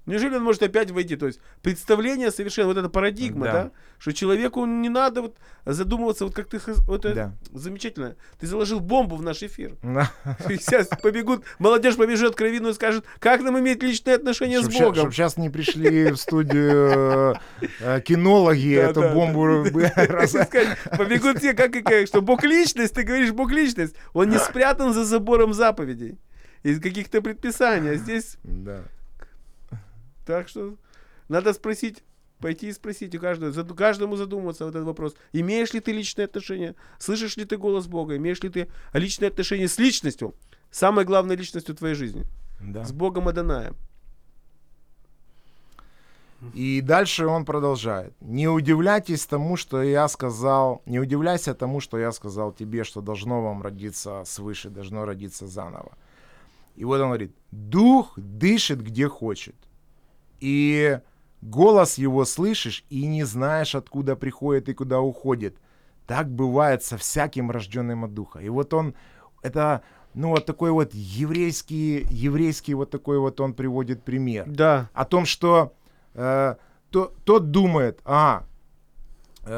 неужели 0.05 0.35
он 0.35 0.43
может 0.43 0.63
опять 0.63 0.91
войти? 0.91 1.15
То 1.15 1.27
есть 1.27 1.39
представление 1.61 2.31
совершенно, 2.31 2.67
вот 2.67 2.77
эта 2.77 2.89
парадигма, 2.89 3.45
Да. 3.45 3.51
да, 3.51 3.71
что 3.97 4.13
человеку 4.13 4.65
не 4.65 4.89
надо 4.89 5.21
вот 5.23 5.37
задумываться, 5.65 6.25
вот 6.25 6.33
как 6.35 6.47
ты, 6.47 6.59
вот 6.87 7.05
это 7.05 7.15
Да. 7.15 7.35
замечательно, 7.53 8.15
ты 8.39 8.47
заложил 8.47 8.79
бомбу 8.79 9.15
в 9.15 9.21
наш 9.21 9.43
эфир. 9.43 9.75
Да. 9.83 10.11
И 10.49 10.57
Сейчас 10.57 10.87
побегут, 11.01 11.43
молодежь 11.59 11.95
побежит 11.95 12.35
к 12.35 12.41
Равину 12.41 12.69
и 12.69 12.73
скажет, 12.73 13.05
как 13.19 13.41
нам 13.41 13.57
иметь 13.59 13.81
личные 13.81 14.15
отношения 14.15 14.61
с 14.61 14.67
Богом. 14.67 14.95
Чтобы 14.95 15.11
сейчас 15.11 15.37
не 15.37 15.49
пришли 15.49 16.11
в 16.11 16.17
студию 16.17 16.91
э, 16.91 17.33
э, 17.79 18.01
кинологи, 18.01 18.75
эту 18.75 19.01
бомбу 19.13 19.65
Побегут 20.97 21.39
все, 21.39 21.53
как 21.53 21.75
и 21.75 21.81
как, 21.81 22.07
что 22.07 22.21
Бог 22.21 22.43
личность, 22.43 22.93
ты 22.93 23.03
говоришь 23.03 23.31
Бог 23.31 23.51
личность, 23.51 23.95
он 24.13 24.29
не 24.29 24.37
спрятан 24.37 24.93
за 24.93 25.03
забором 25.05 25.53
заповедей 25.53 26.17
из 26.63 26.81
каких-то 26.81 27.21
предписаний. 27.21 27.91
А 27.91 27.95
здесь 27.95 28.37
Да. 28.43 28.81
Так 30.25 30.49
что 30.49 30.75
надо 31.29 31.53
спросить, 31.53 32.03
пойти 32.39 32.69
и 32.69 32.73
спросить 32.73 33.15
у 33.15 33.19
каждого, 33.19 33.51
заду- 33.51 33.75
каждому 33.75 34.15
задуматься 34.15 34.65
вот 34.65 34.75
этот 34.75 34.85
вопрос. 34.85 35.15
Имеешь 35.33 35.73
ли 35.73 35.79
ты 35.79 35.91
личные 35.91 36.25
отношения? 36.25 36.75
Слышишь 36.99 37.37
ли 37.37 37.45
ты 37.45 37.57
голос 37.57 37.87
Бога? 37.87 38.15
Имеешь 38.17 38.41
ли 38.41 38.49
ты 38.49 38.67
личные 38.93 39.29
отношения 39.29 39.67
с 39.67 39.79
личностью? 39.79 40.33
Самой 40.71 41.05
главной 41.05 41.35
личностью 41.35 41.75
твоей 41.75 41.95
жизни. 41.95 42.25
Да. 42.59 42.83
С 42.83 42.91
Богом 42.91 43.27
Адонаем. 43.27 43.75
И 46.53 46.81
дальше 46.81 47.25
он 47.25 47.45
продолжает. 47.45 48.13
Не 48.21 48.47
удивляйтесь 48.47 49.25
тому, 49.25 49.57
что 49.57 49.81
я 49.81 50.07
сказал, 50.07 50.81
не 50.85 50.99
удивляйся 50.99 51.53
тому, 51.53 51.79
что 51.79 51.97
я 51.97 52.11
сказал 52.11 52.51
тебе, 52.51 52.83
что 52.83 53.01
должно 53.01 53.41
вам 53.41 53.61
родиться 53.61 54.23
свыше, 54.25 54.69
должно 54.69 55.05
родиться 55.05 55.47
заново. 55.47 55.97
И 56.75 56.83
вот 56.83 56.99
он 56.99 57.07
говорит, 57.07 57.35
дух 57.51 58.13
дышит 58.17 58.81
где 58.83 59.07
хочет. 59.07 59.55
И 60.45 60.99
голос 61.41 61.97
его 61.97 62.23
слышишь 62.23 62.85
и 62.91 63.07
не 63.07 63.23
знаешь, 63.23 63.73
откуда 63.73 64.15
приходит 64.15 64.69
и 64.69 64.73
куда 64.75 64.99
уходит. 64.99 65.57
Так 66.05 66.29
бывает 66.29 66.83
со 66.83 66.97
всяким 66.97 67.49
рожденным 67.49 68.03
от 68.05 68.13
духа. 68.13 68.39
И 68.39 68.49
вот 68.49 68.71
он, 68.75 68.93
это, 69.41 69.81
ну 70.13 70.29
вот 70.29 70.45
такой 70.45 70.69
вот 70.69 70.93
еврейский, 70.93 72.05
еврейский 72.11 72.75
вот 72.75 72.91
такой 72.91 73.17
вот 73.17 73.41
он 73.41 73.55
приводит 73.55 74.03
пример 74.03 74.45
Да. 74.47 74.87
о 74.93 75.05
том, 75.05 75.25
что 75.25 75.73
э, 76.13 76.55
то, 76.91 77.11
тот 77.23 77.49
думает, 77.49 77.99
а, 78.05 78.43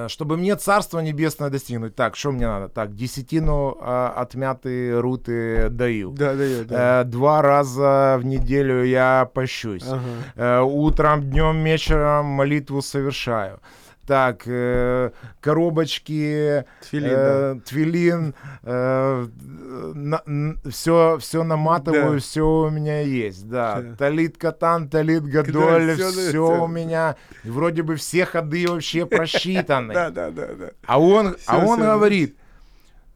чтобы 0.08 0.38
мне 0.38 0.56
царство 0.56 1.00
небесное 1.00 1.50
достигнуть, 1.50 1.96
так, 1.96 2.16
что 2.16 2.32
мне 2.32 2.48
надо? 2.48 2.70
Так, 2.70 2.96
десятину 2.96 3.78
а, 3.80 4.14
отмятые 4.16 5.00
руты 5.00 5.70
даю. 5.70 6.12
Да, 6.12 6.34
да, 6.34 6.46
да. 6.66 7.02
Э, 7.02 7.04
два 7.06 7.42
раза 7.42 8.18
в 8.20 8.26
неделю 8.26 8.84
я 8.84 9.30
пощусь. 9.34 9.86
Ага. 9.88 10.02
Э, 10.36 10.62
утром, 10.62 11.30
днем, 11.30 11.64
вечером 11.64 12.26
молитву 12.26 12.82
совершаю. 12.82 13.60
Так, 14.08 14.44
э, 14.46 15.12
коробочки, 15.42 16.64
Тфилин, 16.82 17.10
э, 17.12 17.54
да. 17.56 17.62
твилин, 17.66 18.34
все, 20.72 21.18
все 21.20 21.44
наматываю, 21.44 22.14
Да. 22.14 22.20
все 22.20 22.42
у 22.42 22.70
меня 22.70 23.02
есть, 23.02 23.50
да. 23.50 23.82
Всё. 23.82 23.96
Талит 23.98 24.38
катан, 24.38 24.88
талит 24.90 25.26
гадоль, 25.26 25.96
все, 25.96 26.12
да, 26.12 26.30
всё. 26.30 26.64
у 26.64 26.68
меня. 26.68 27.18
Вроде 27.44 27.84
бы 27.84 27.98
все 27.98 28.26
ходы 28.26 28.66
вообще 28.70 29.06
просчитаны. 29.06 29.94
Да, 29.94 30.10
да, 30.10 30.32
да, 30.32 30.48
да. 30.56 30.70
А 30.86 31.02
он, 31.02 31.28
а 31.28 31.34
Всё, 31.60 31.68
он 31.68 31.80
всё, 31.80 31.94
говорит, 31.94 32.38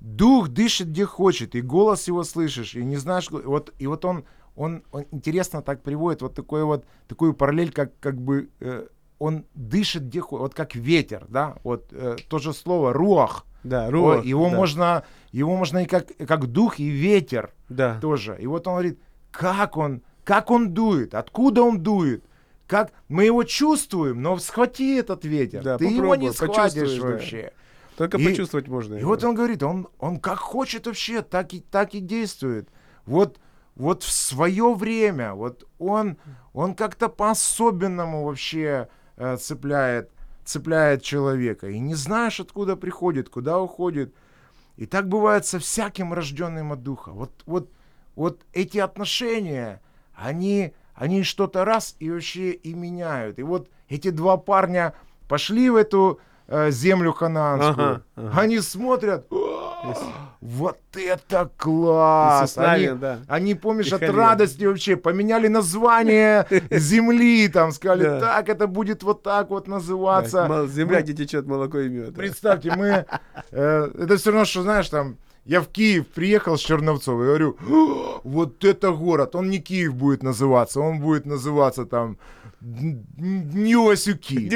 дух 0.02 0.50
дышит 0.50 0.89
где 0.89 1.06
хочет, 1.06 1.56
и 1.56 1.62
голос 1.62 2.10
его 2.10 2.24
слышишь, 2.26 2.76
и 2.76 2.84
не 2.84 2.98
знаешь, 2.98 3.30
вот, 3.32 3.74
и 3.80 3.88
вот 3.88 4.04
он, 4.04 4.26
он, 4.58 4.84
он 4.92 5.06
интересно 5.12 5.62
так 5.62 5.84
приводит 5.84 6.22
вот 6.22 6.36
такой 6.36 6.66
вот, 6.66 6.84
такую 7.08 7.34
параллель, 7.34 7.72
как, 7.72 7.98
как 8.02 8.20
бы 8.20 8.50
э, 8.60 8.88
он 9.22 9.45
дышит 9.53 10.03
где 10.07 10.19
хочет, 10.19 10.41
вот 10.41 10.53
как 10.55 10.74
ветер, 10.76 11.26
да, 11.30 11.55
вот 11.63 11.86
э, 11.91 12.15
то 12.28 12.39
же 12.39 12.53
слово 12.53 12.91
руах, 12.91 13.45
Да, 13.63 13.86
О, 13.88 13.91
руах, 13.91 14.26
его 14.26 14.49
да. 14.49 14.55
можно, 14.55 15.03
его 15.32 15.55
можно 15.55 15.80
и 15.84 15.86
как, 15.86 16.07
как 16.28 16.47
дух 16.47 16.80
и 16.80 16.88
ветер 16.89 17.51
Да. 17.69 17.99
тоже. 18.01 18.36
И 18.39 18.47
вот 18.47 18.65
он 18.67 18.74
говорит, 18.74 18.99
как 19.30 19.78
он, 19.78 20.01
как 20.24 20.49
он 20.49 20.74
дует, 20.74 21.13
откуда 21.13 21.61
он 21.61 21.84
дует, 21.84 22.24
как 22.65 22.91
мы 23.09 23.26
его 23.26 23.43
чувствуем, 23.43 24.22
но 24.24 24.38
схвати 24.39 24.95
этот 24.95 25.24
ветер, 25.24 25.61
Да, 25.63 25.78
ты 25.78 25.86
его 25.86 26.15
не 26.15 26.32
схватишь 26.34 26.55
почувствуешь, 26.55 26.99
да. 27.01 27.07
вообще. 27.07 27.51
Только 27.97 28.17
И- 28.17 28.26
почувствовать 28.26 28.67
можно. 28.67 28.95
И 28.95 28.99
его. 29.01 29.09
вот 29.09 29.24
он 29.24 29.36
говорит, 29.36 29.61
он, 29.61 29.88
он 29.99 30.19
как 30.19 30.39
хочет 30.39 30.88
вообще, 30.88 31.22
так 31.22 31.53
и, 31.53 31.59
так 31.59 31.93
и 31.93 31.99
действует. 31.99 32.69
Вот, 33.05 33.39
вот 33.76 34.01
в 34.01 34.11
свое 34.11 34.74
время, 34.74 35.34
вот 35.36 35.67
он, 35.78 36.17
он 36.53 36.74
как-то 36.74 37.07
по-особенному 37.09 38.24
вообще 38.26 38.88
э, 39.18 39.38
цепляет, 39.38 40.12
цепляет 40.43 41.03
человека. 41.03 41.70
И 41.70 41.80
не 41.80 41.95
знаешь, 41.95 42.39
откуда 42.39 42.76
приходит, 42.76 43.30
куда 43.30 43.59
уходит. 43.59 44.14
И 44.78 44.86
так 44.86 45.07
бывает 45.07 45.45
со 45.45 45.59
всяким 45.59 46.14
рожденным 46.14 46.72
от 46.72 46.84
духа. 46.84 47.12
Вот, 47.12 47.32
вот, 47.45 47.70
вот 48.16 48.41
эти 48.53 48.78
отношения, 48.78 49.82
они, 50.14 50.74
они 50.95 51.24
что-то 51.24 51.66
раз 51.66 51.95
и 51.99 52.09
вообще 52.09 52.51
и 52.51 52.74
меняют. 52.74 53.39
И 53.39 53.43
вот 53.43 53.70
эти 53.89 54.09
два 54.09 54.38
парня 54.38 54.93
пошли 55.28 55.70
в 55.70 55.76
эту 55.76 56.20
э, 56.47 56.72
землю 56.72 57.14
ханаанскую. 57.14 57.88
Ага, 57.88 58.03
ага. 58.16 58.41
Они 58.41 58.59
смотрят, 58.59 59.28
«О, 59.32 59.41
вот 60.41 60.77
это 60.93 61.49
класс! 61.57 62.57
Они, 62.57 62.88
да. 62.89 63.19
они, 63.27 63.55
помнишь, 63.55 63.91
И 63.91 63.95
от 63.95 64.09
радости 64.09 64.65
вообще 64.65 64.95
поменяли 64.95 65.47
название 65.47 66.45
земли, 66.71 67.47
там 67.47 67.71
сказали, 67.71 68.03
Да. 68.03 68.19
так, 68.19 68.49
это 68.49 68.67
будет 68.67 69.03
вот 69.03 69.23
так 69.23 69.49
вот 69.49 69.67
называться. 69.67 70.45
Да, 70.47 70.67
Земля, 70.67 70.97
Мы- 70.97 71.03
где 71.03 71.13
течет 71.13 71.47
молоко 71.47 71.79
и 71.79 71.89
мед. 71.89 72.15
Представьте, 72.15 72.73
мы... 72.75 73.05
э, 73.51 73.91
это 73.99 74.17
все 74.17 74.32
равно, 74.32 74.45
что, 74.45 74.61
знаешь, 74.63 74.89
там... 74.89 75.17
Я 75.43 75.61
в 75.61 75.67
Киев 75.69 76.05
приехал 76.07 76.55
с 76.55 76.61
Черновцов 76.61 77.19
и 77.19 77.25
говорю, 77.25 77.57
«О, 77.67 78.21
вот 78.23 78.63
это 78.63 78.91
город, 78.91 79.36
он 79.36 79.49
не 79.49 79.57
Киев 79.57 79.95
будет 79.95 80.21
называться, 80.21 80.79
он 80.79 80.99
будет 80.99 81.25
называться 81.25 81.86
там 81.86 82.17
Ньюасюки. 82.62 84.49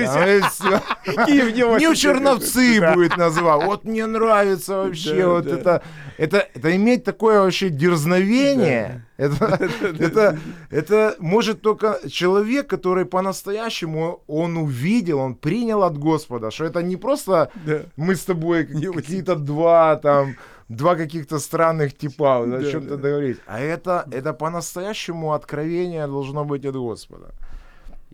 Нью 1.79 1.95
Черновцы 1.95 2.93
будет 2.93 3.17
называть. 3.17 3.65
Вот 3.65 3.83
мне 3.83 4.05
нравится 4.05 4.77
вообще 4.77 5.25
вот 5.25 5.47
это, 5.47 5.81
это, 6.17 6.47
это 6.53 6.75
иметь 6.75 7.03
такое 7.03 7.41
вообще 7.41 7.69
дерзновение. 7.69 9.01
Это, 9.17 9.69
это, 9.97 10.37
это 10.69 11.15
может 11.19 11.61
только 11.61 11.99
человек, 12.09 12.67
который 12.67 13.05
по-настоящему 13.05 14.21
он 14.27 14.57
увидел, 14.57 15.19
он 15.19 15.35
принял 15.35 15.83
от 15.83 15.97
Господа, 15.97 16.51
что 16.51 16.65
это 16.65 16.83
не 16.83 16.97
просто 16.97 17.49
мы 17.95 18.17
с 18.17 18.25
тобой 18.25 18.65
какие-то 18.65 19.35
два 19.35 19.95
там 19.95 20.35
два 20.67 20.95
каких-то 20.95 21.39
странных 21.39 21.97
типа 21.97 22.43
о 22.43 22.71
чем-то 22.71 22.89
да. 22.89 22.95
договорить. 22.97 23.37
А 23.47 23.61
это, 23.61 24.05
это 24.11 24.33
по-настоящему 24.33 25.31
откровение 25.31 26.07
должно 26.07 26.43
быть 26.43 26.65
от 26.65 26.75
Господа. 26.75 27.31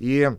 И, 0.01 0.31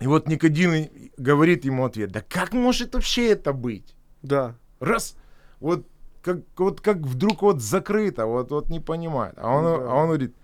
и 0.00 0.06
вот 0.06 0.28
Никодим 0.28 0.88
говорит 1.16 1.64
ему 1.64 1.84
ответ, 1.84 2.12
да 2.12 2.20
как 2.20 2.52
может 2.52 2.94
вообще 2.94 3.30
это 3.32 3.52
быть? 3.52 3.96
Да. 4.22 4.54
Раз, 4.78 5.16
вот 5.58 5.86
как, 6.22 6.38
вот 6.56 6.80
как 6.80 6.98
вдруг 6.98 7.42
вот 7.42 7.60
закрыто, 7.60 8.26
вот, 8.26 8.50
вот 8.50 8.70
не 8.70 8.78
понимает. 8.80 9.34
А 9.38 9.50
он, 9.50 9.64
Ну 9.64 9.78
да. 9.78 9.90
а 9.90 9.94
он 9.94 10.06
говорит, 10.06 10.34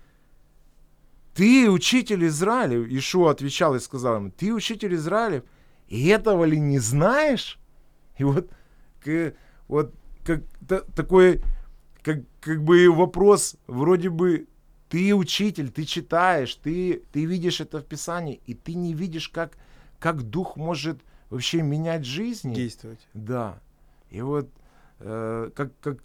ты 1.35 1.69
учитель 1.69 2.25
Израиля, 2.27 2.83
Ишуа 2.97 3.31
отвечал 3.31 3.75
и 3.75 3.79
сказал 3.79 4.17
ему, 4.17 4.29
ты 4.31 4.53
учитель 4.53 4.93
Израилев, 4.95 5.43
и 5.87 6.07
этого 6.07 6.43
ли 6.43 6.59
не 6.59 6.79
знаешь? 6.79 7.57
И 8.17 8.23
вот, 8.23 8.49
к- 9.03 9.33
вот 9.67 9.93
как, 10.25 10.41
та- 10.67 10.81
такой, 10.95 11.41
как, 12.03 12.19
как 12.41 12.61
бы 12.63 12.91
вопрос, 12.91 13.55
вроде 13.67 14.09
бы, 14.09 14.47
ты 14.93 15.15
учитель, 15.15 15.71
ты 15.71 15.85
читаешь, 15.85 16.53
ты, 16.53 17.01
ты 17.11 17.25
видишь 17.25 17.59
это 17.61 17.79
в 17.79 17.83
Писании, 17.83 18.39
и 18.45 18.53
ты 18.53 18.75
не 18.75 18.93
видишь, 18.93 19.27
как, 19.27 19.57
как 19.97 20.21
Дух 20.21 20.55
может 20.55 20.99
вообще 21.31 21.63
менять 21.63 22.05
жизни. 22.05 22.53
Действовать. 22.53 22.99
Да. 23.15 23.57
И 24.11 24.21
вот 24.21 24.51
э, 24.99 25.49
как, 25.55 25.71
как 25.79 25.97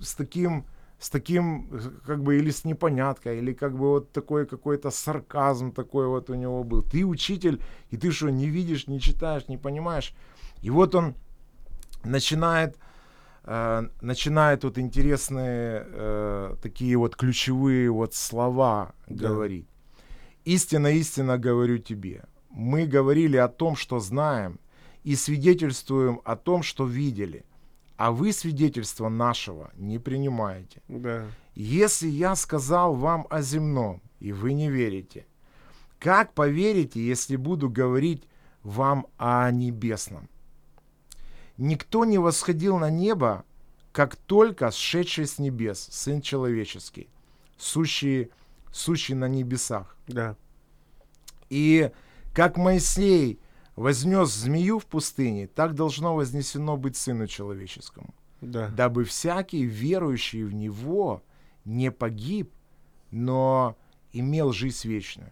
с 0.00 0.16
таким, 0.16 0.64
с 0.98 1.08
таким, 1.08 1.68
как 2.04 2.24
бы, 2.24 2.36
или 2.36 2.50
с 2.50 2.64
непоняткой, 2.64 3.38
или 3.38 3.52
как 3.52 3.74
бы 3.74 3.90
вот 3.90 4.10
такой 4.10 4.44
какой-то 4.44 4.90
сарказм 4.90 5.70
такой 5.70 6.08
вот 6.08 6.28
у 6.28 6.34
него 6.34 6.64
был. 6.64 6.82
Ты 6.82 7.06
учитель, 7.06 7.62
и 7.90 7.96
ты 7.96 8.10
что, 8.10 8.28
не 8.28 8.48
видишь, 8.48 8.88
не 8.88 8.98
читаешь, 8.98 9.46
не 9.46 9.56
понимаешь? 9.56 10.16
И 10.62 10.70
вот 10.70 10.96
он 10.96 11.14
начинает, 12.02 12.76
начинает 13.44 14.64
вот 14.64 14.78
интересные 14.78 15.84
э, 15.86 16.56
такие 16.62 16.96
вот 16.96 17.16
ключевые 17.16 17.90
вот 17.90 18.14
слова 18.14 18.94
Да. 19.08 19.28
говорить. 19.28 19.66
Истинно, 20.44 20.88
истинно 20.88 21.38
говорю 21.38 21.78
тебе. 21.78 22.24
Мы 22.50 22.86
говорили 22.86 23.36
о 23.36 23.48
том, 23.48 23.76
что 23.76 23.98
знаем, 24.00 24.58
и 25.04 25.16
свидетельствуем 25.16 26.20
о 26.24 26.36
том, 26.36 26.62
что 26.62 26.86
видели, 26.86 27.44
а 27.96 28.10
вы 28.10 28.32
свидетельство 28.32 29.08
нашего 29.08 29.70
не 29.76 29.98
принимаете. 29.98 30.80
Да. 30.88 31.26
Если 31.54 32.08
я 32.08 32.36
сказал 32.36 32.94
вам 32.94 33.26
о 33.30 33.42
земном, 33.42 34.00
и 34.20 34.32
вы 34.32 34.52
не 34.52 34.70
верите, 34.70 35.26
как 35.98 36.34
поверите, 36.34 37.00
если 37.00 37.36
буду 37.36 37.68
говорить 37.68 38.28
вам 38.62 39.06
о 39.18 39.50
небесном? 39.50 40.28
Никто 41.62 42.04
не 42.04 42.18
восходил 42.18 42.76
на 42.76 42.90
небо, 42.90 43.44
как 43.92 44.16
только 44.16 44.72
сшедший 44.72 45.28
с 45.28 45.38
небес, 45.38 45.78
Сын 45.92 46.20
Человеческий, 46.20 47.08
сущий, 47.56 48.32
сущий 48.72 49.14
на 49.14 49.28
небесах. 49.28 49.96
Да. 50.08 50.36
И 51.50 51.92
как 52.34 52.56
Моисей 52.56 53.38
вознес 53.76 54.34
змею 54.34 54.80
в 54.80 54.86
пустыне, 54.86 55.46
так 55.46 55.76
должно 55.76 56.16
вознесено 56.16 56.76
быть 56.76 56.96
Сыну 56.96 57.28
Человеческому, 57.28 58.12
Да. 58.40 58.68
дабы 58.70 59.04
всякий 59.04 59.62
верующий 59.62 60.42
в 60.42 60.52
Него 60.52 61.22
не 61.64 61.92
погиб, 61.92 62.50
но 63.12 63.76
имел 64.12 64.50
жизнь 64.50 64.88
вечную. 64.88 65.30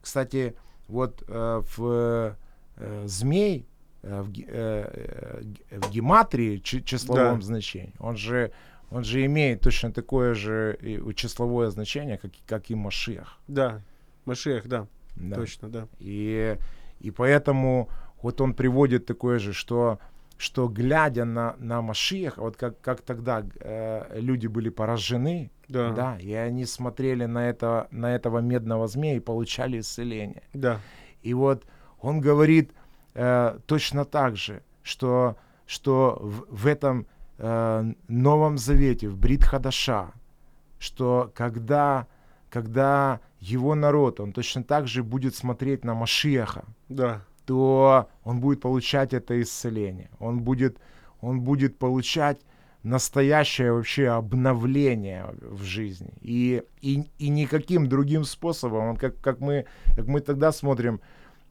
Кстати, 0.00 0.56
вот 0.88 1.22
э, 1.28 1.62
в 1.76 2.34
э, 2.76 3.04
змей, 3.06 3.68
в, 4.22 4.30
ге- 4.30 4.46
э, 4.48 5.42
э, 5.70 5.78
в 5.80 5.90
гематрии, 5.90 6.58
чи- 6.58 6.82
числовом 6.84 7.40
Да. 7.40 7.46
значении, 7.46 7.92
он 7.98 8.16
же, 8.16 8.50
он 8.90 9.04
же 9.04 9.24
имеет 9.26 9.60
точно 9.60 9.92
такое 9.92 10.34
же 10.34 10.78
числовое 11.16 11.70
значение, 11.70 12.18
как, 12.18 12.32
и- 12.34 12.42
как 12.46 12.70
и 12.70 12.74
Машиах. 12.74 13.38
Да. 13.48 13.80
Машех, 14.24 14.66
да. 14.66 14.86
Да. 15.16 15.36
Точно, 15.36 15.68
да. 15.68 15.88
И, 15.98 16.56
и 17.00 17.10
поэтому 17.10 17.88
вот 18.22 18.40
он 18.40 18.54
приводит 18.54 19.06
такое 19.06 19.38
же, 19.38 19.52
что, 19.52 19.98
что 20.38 20.68
глядя 20.68 21.24
на, 21.24 21.54
на 21.58 21.80
Машиах, 21.82 22.38
вот 22.38 22.56
как, 22.56 22.80
как 22.80 23.00
тогда 23.00 23.44
э, 23.60 24.18
люди 24.20 24.46
были 24.46 24.68
поражены, 24.68 25.50
Да. 25.68 25.90
да, 25.92 26.18
и 26.20 26.32
они 26.32 26.66
смотрели 26.66 27.24
на, 27.26 27.48
это, 27.48 27.88
на 27.90 28.14
этого 28.14 28.40
медного 28.40 28.86
змея 28.88 29.16
и 29.16 29.20
получали 29.20 29.78
исцеление. 29.80 30.42
Да. 30.54 30.80
И 31.22 31.34
вот 31.34 31.64
он 32.00 32.20
говорит 32.20 32.72
э, 33.16 33.58
точно 33.66 34.04
так 34.04 34.36
же, 34.36 34.62
что, 34.82 35.36
что 35.66 36.18
в, 36.20 36.62
в 36.62 36.66
этом 36.66 37.06
э, 37.38 37.92
Новом 38.08 38.58
Завете, 38.58 39.08
в 39.08 39.16
Брит 39.16 39.44
Хадаша, 39.44 40.12
что 40.78 41.30
когда, 41.34 42.06
когда 42.50 43.20
его 43.40 43.74
народ, 43.74 44.20
он 44.20 44.32
точно 44.32 44.62
так 44.62 44.86
же 44.86 45.02
будет 45.02 45.34
смотреть 45.34 45.84
на 45.84 45.94
Машиаха, 45.94 46.64
Да. 46.88 47.20
то 47.46 48.08
он 48.24 48.40
будет 48.40 48.60
получать 48.60 49.14
это 49.14 49.40
исцеление. 49.40 50.10
Он 50.18 50.40
будет, 50.40 50.78
он 51.20 51.40
будет 51.40 51.78
получать 51.78 52.40
настоящее 52.82 53.72
вообще 53.72 54.08
обновление 54.08 55.26
в 55.40 55.62
жизни. 55.62 56.12
И, 56.22 56.62
и, 56.82 57.10
и 57.18 57.28
никаким 57.28 57.88
другим 57.88 58.24
способом, 58.24 58.90
он 58.90 58.96
как, 58.96 59.20
как, 59.20 59.40
мы, 59.40 59.64
как 59.96 60.06
мы 60.06 60.20
тогда 60.20 60.52
смотрим 60.52 61.00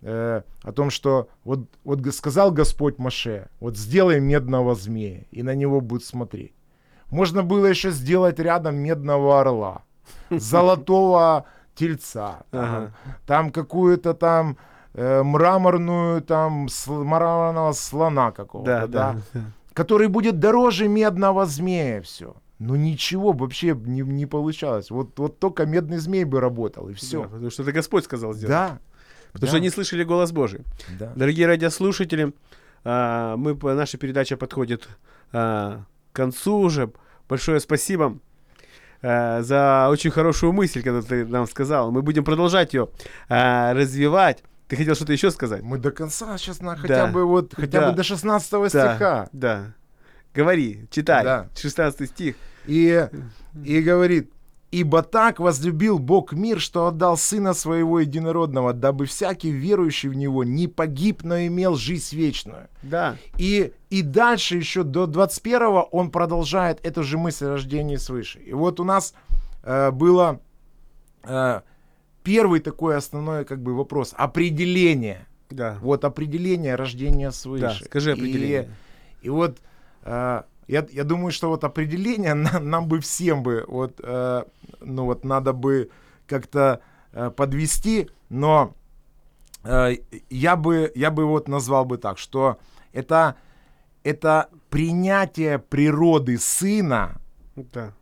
э, 0.06 0.42
о 0.64 0.72
том, 0.72 0.90
что 0.92 1.28
вот, 1.44 1.60
вот 1.84 2.00
сказал 2.14 2.52
Господь 2.52 2.98
Маше, 3.00 3.48
вот 3.60 3.76
сделай 3.78 4.20
медного 4.20 4.76
змея, 4.76 5.24
и 5.32 5.44
на 5.44 5.56
него 5.56 5.82
будут 5.82 6.04
смотреть. 6.06 6.54
Можно 7.12 7.44
было 7.44 7.66
еще 7.66 7.92
сделать 7.92 8.40
рядом 8.40 8.76
медного 8.76 9.40
орла, 9.42 9.82
золотого 10.30 11.46
тельца, 11.76 12.44
там, 13.26 13.52
какую-то 13.52 14.14
там 14.14 14.58
э, 14.94 15.24
мраморную 15.24 16.22
там 16.22 16.68
сл- 16.68 17.04
мраморного 17.04 17.74
слона 17.74 18.32
какого-то, 18.32 18.88
Да, 18.88 18.88
да, 18.88 19.16
да. 19.34 19.42
который 19.74 20.08
будет 20.08 20.40
дороже 20.40 20.88
медного 20.88 21.46
змея, 21.46 22.02
все. 22.02 22.36
Но 22.60 22.78
ничего 22.78 23.34
вообще 23.34 23.76
не, 23.76 24.02
не 24.02 24.26
получалось. 24.26 24.90
Вот, 24.90 25.20
вот 25.20 25.40
только 25.40 25.66
медный 25.66 25.98
змей 25.98 26.24
бы 26.24 26.40
работал, 26.40 26.88
и 26.88 26.94
Да, 26.94 26.98
все. 26.98 27.24
потому 27.24 27.50
что 27.50 27.64
это 27.64 27.74
Господь 27.74 28.06
сказал 28.06 28.34
сделать. 28.34 28.50
Да. 28.52 28.80
Потому 29.36 29.48
да, 29.48 29.48
что 29.50 29.58
они 29.58 29.70
слышали 29.70 30.04
голос 30.06 30.32
Божий. 30.32 30.62
да. 30.98 31.12
Дорогие 31.16 31.46
радиослушатели, 31.46 32.32
а, 32.86 33.36
мы, 33.36 33.54
наша 33.76 33.98
передача 33.98 34.38
подходит 34.38 34.88
а, 35.34 35.84
к 36.14 36.16
концу 36.16 36.58
уже. 36.58 36.92
Большое 37.28 37.60
спасибо 37.60 38.18
а, 39.02 39.42
за 39.42 39.90
очень 39.90 40.10
хорошую 40.10 40.54
мысль, 40.54 40.82
когда 40.82 41.02
ты 41.02 41.26
нам 41.26 41.48
сказал. 41.48 41.92
Мы 41.92 42.02
будем 42.02 42.24
продолжать 42.24 42.74
ее 42.74 42.88
развивать. 43.28 44.42
Ты 44.70 44.78
хотел 44.78 44.96
что-то 44.96 45.12
еще 45.12 45.32
сказать? 45.32 45.62
Мы 45.64 45.80
до 45.80 45.92
конца 45.92 46.38
сейчас 46.38 46.62
на 46.62 46.78
хотя 46.78 47.06
Да. 47.06 47.12
бы 47.12 47.26
вот 47.26 47.54
хотя 47.56 47.82
Да. 47.82 47.90
бы 47.92 47.98
до 47.98 48.04
16 48.04 48.70
Да, 48.70 48.70
стиха. 48.70 49.30
Да. 49.34 49.74
Говори, 50.34 50.88
читай. 50.92 51.24
Да. 51.26 51.48
16 51.56 52.10
стих. 52.10 52.36
И, 52.66 53.08
и 53.66 53.82
говорит, 53.82 54.32
ибо 54.76 55.04
так 55.04 55.40
возлюбил 55.40 56.00
Бог 56.00 56.34
мир, 56.34 56.60
что 56.60 56.88
отдал 56.88 57.16
Сына 57.16 57.54
Своего 57.54 58.02
Единородного, 58.02 58.74
дабы 58.74 59.06
всякий 59.06 59.50
верующий 59.50 60.10
в 60.10 60.16
Него 60.16 60.44
не 60.44 60.68
погиб, 60.68 61.24
но 61.24 61.40
имел 61.46 61.76
жизнь 61.76 62.14
вечную. 62.14 62.68
Да. 62.82 63.16
И, 63.38 63.72
и 63.90 64.02
дальше 64.02 64.58
еще 64.58 64.84
до 64.84 65.08
21 65.08 65.86
он 65.92 66.12
продолжает 66.12 66.86
эту 66.86 67.04
же 67.04 67.18
мысль 67.18 67.46
о 67.46 67.50
рождении 67.52 67.96
свыше. 67.96 68.40
И 68.40 68.52
вот 68.52 68.82
у 68.82 68.84
нас 68.84 69.14
э, 69.64 69.92
было 69.92 70.42
э, 71.24 71.62
первый 72.24 72.60
такой 72.60 72.98
основной 72.98 73.46
как 73.46 73.62
бы 73.62 73.74
вопрос. 73.76 74.14
Определение. 74.18 75.26
Да. 75.50 75.78
Вот 75.82 76.04
определение 76.04 76.76
рождения 76.76 77.32
свыше. 77.32 77.62
Да, 77.80 77.86
скажи 77.86 78.10
И- 78.10 78.14
определение. 78.14 78.70
И, 79.22 79.30
вот 79.30 79.58
э, 80.04 80.42
я, 80.68 80.86
я 80.92 81.04
думаю, 81.04 81.32
что 81.32 81.50
вот 81.50 81.64
определение 81.64 82.34
на- 82.46 82.60
нам 82.60 82.88
бы 82.88 83.00
всем 83.00 83.44
бы 83.44 83.66
вот, 83.68 84.00
э, 84.04 84.44
ну 84.82 85.06
вот 85.06 85.26
надо 85.26 85.54
бы 85.54 85.90
как-то 86.28 86.80
э, 87.14 87.30
подвести, 87.30 88.10
но 88.30 88.74
э, 89.64 89.98
я 90.30 90.56
бы 90.56 90.92
я 90.96 91.12
бы 91.12 91.26
вот 91.26 91.48
назвал 91.48 91.86
бы 91.86 91.98
так, 91.98 92.18
что 92.18 92.58
это 92.94 93.36
это 94.04 94.50
принятие 94.70 95.58
природы 95.60 96.38
сына, 96.38 97.20
Да. 97.56 97.94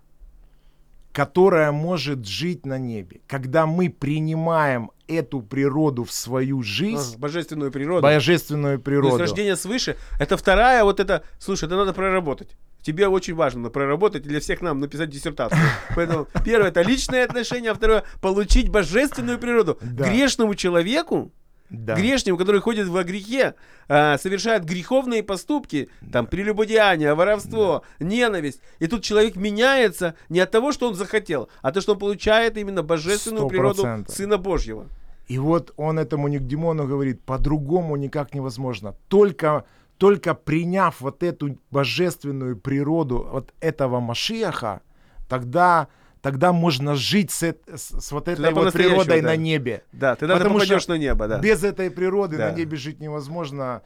Которая 1.13 1.71
может 1.71 2.25
жить 2.25 2.65
на 2.65 2.77
небе. 2.79 3.21
Когда 3.27 3.65
мы 3.67 3.89
принимаем 3.89 4.91
эту 5.07 5.41
природу 5.41 6.03
в 6.03 6.11
свою 6.11 6.63
жизнь, 6.63 7.13
А, 7.15 7.19
божественную 7.19 7.71
природу. 7.71 8.01
божественную 8.01 8.79
То 8.79 8.91
есть 8.91 9.01
природу. 9.01 9.17
рождение 9.19 9.55
свыше, 9.55 9.95
это 10.19 10.37
вторая 10.37 10.83
вот 10.83 10.99
это, 10.99 11.23
слушай, 11.39 11.65
это 11.65 11.75
надо 11.75 11.93
проработать. 11.93 12.57
Тебе 12.81 13.07
очень 13.07 13.35
важно 13.35 13.69
проработать 13.69 14.25
и 14.25 14.29
для 14.29 14.39
всех 14.39 14.61
нам 14.61 14.79
написать 14.79 15.09
диссертацию. 15.09 15.61
Поэтому 15.95 16.27
первое 16.43 16.69
это 16.69 16.81
личные 16.81 17.23
отношения, 17.23 17.71
а 17.71 17.75
второе 17.75 18.03
получить 18.19 18.69
божественную 18.69 19.37
природу. 19.37 19.77
Да. 19.81 20.09
Грешному 20.09 20.55
человеку, 20.55 21.31
Да. 21.73 21.95
грешнему, 21.95 22.37
который 22.37 22.61
ходит 22.61 22.87
во 22.87 23.03
грехе, 23.03 23.55
а, 23.89 24.17
совершает 24.19 24.63
греховные 24.63 25.23
поступки, 25.23 25.89
там 26.11 26.27
прелюбодеяние, 26.27 27.15
воровство, 27.15 27.83
ненависть. 27.99 28.61
И 28.77 28.87
тут 28.87 29.03
человек 29.03 29.35
меняется 29.35 30.13
не 30.29 30.39
от 30.39 30.51
того, 30.51 30.71
что 30.71 30.87
он 30.87 30.93
захотел, 30.93 31.49
а 31.61 31.71
то, 31.71 31.81
что 31.81 31.93
он 31.93 31.99
получает 31.99 32.57
именно 32.57 32.83
божественную 32.83 33.45
Сто 33.45 33.49
природу 33.49 33.81
процентов. 33.81 34.15
Сына 34.15 34.37
Божьего. 34.37 34.87
И 35.27 35.39
вот 35.39 35.73
он 35.75 35.97
этому 35.97 36.27
Никдимону 36.27 36.85
говорит, 36.85 37.21
по-другому 37.23 37.95
никак 37.95 38.35
невозможно. 38.35 38.95
Только, 39.07 39.65
только 39.97 40.35
приняв 40.35 41.01
вот 41.01 41.23
эту 41.23 41.57
божественную 41.71 42.55
природу 42.55 43.27
вот 43.31 43.51
этого 43.59 43.99
Машиаха, 43.99 44.81
тогда, 45.27 45.87
тогда 46.23 46.53
можно 46.53 46.95
жить 46.95 47.29
с, 47.29 47.43
с- 47.43 47.99
с 48.01 48.11
вот 48.11 48.27
этой 48.29 48.41
Тогда 48.45 48.61
вот 48.61 48.73
природой 48.73 49.21
да. 49.21 49.27
на 49.27 49.35
небе. 49.35 49.83
Да, 49.91 50.15
тогда 50.15 50.35
Потому 50.37 50.57
ты 50.59 50.65
что 50.65 50.73
попадешь 50.75 50.87
на 50.87 50.97
небо, 50.97 51.27
да. 51.27 51.37
Без 51.39 51.63
этой 51.63 51.91
природы 51.91 52.37
Да. 52.37 52.49
на 52.49 52.55
небе 52.55 52.77
жить 52.77 52.99
невозможно. 53.01 53.83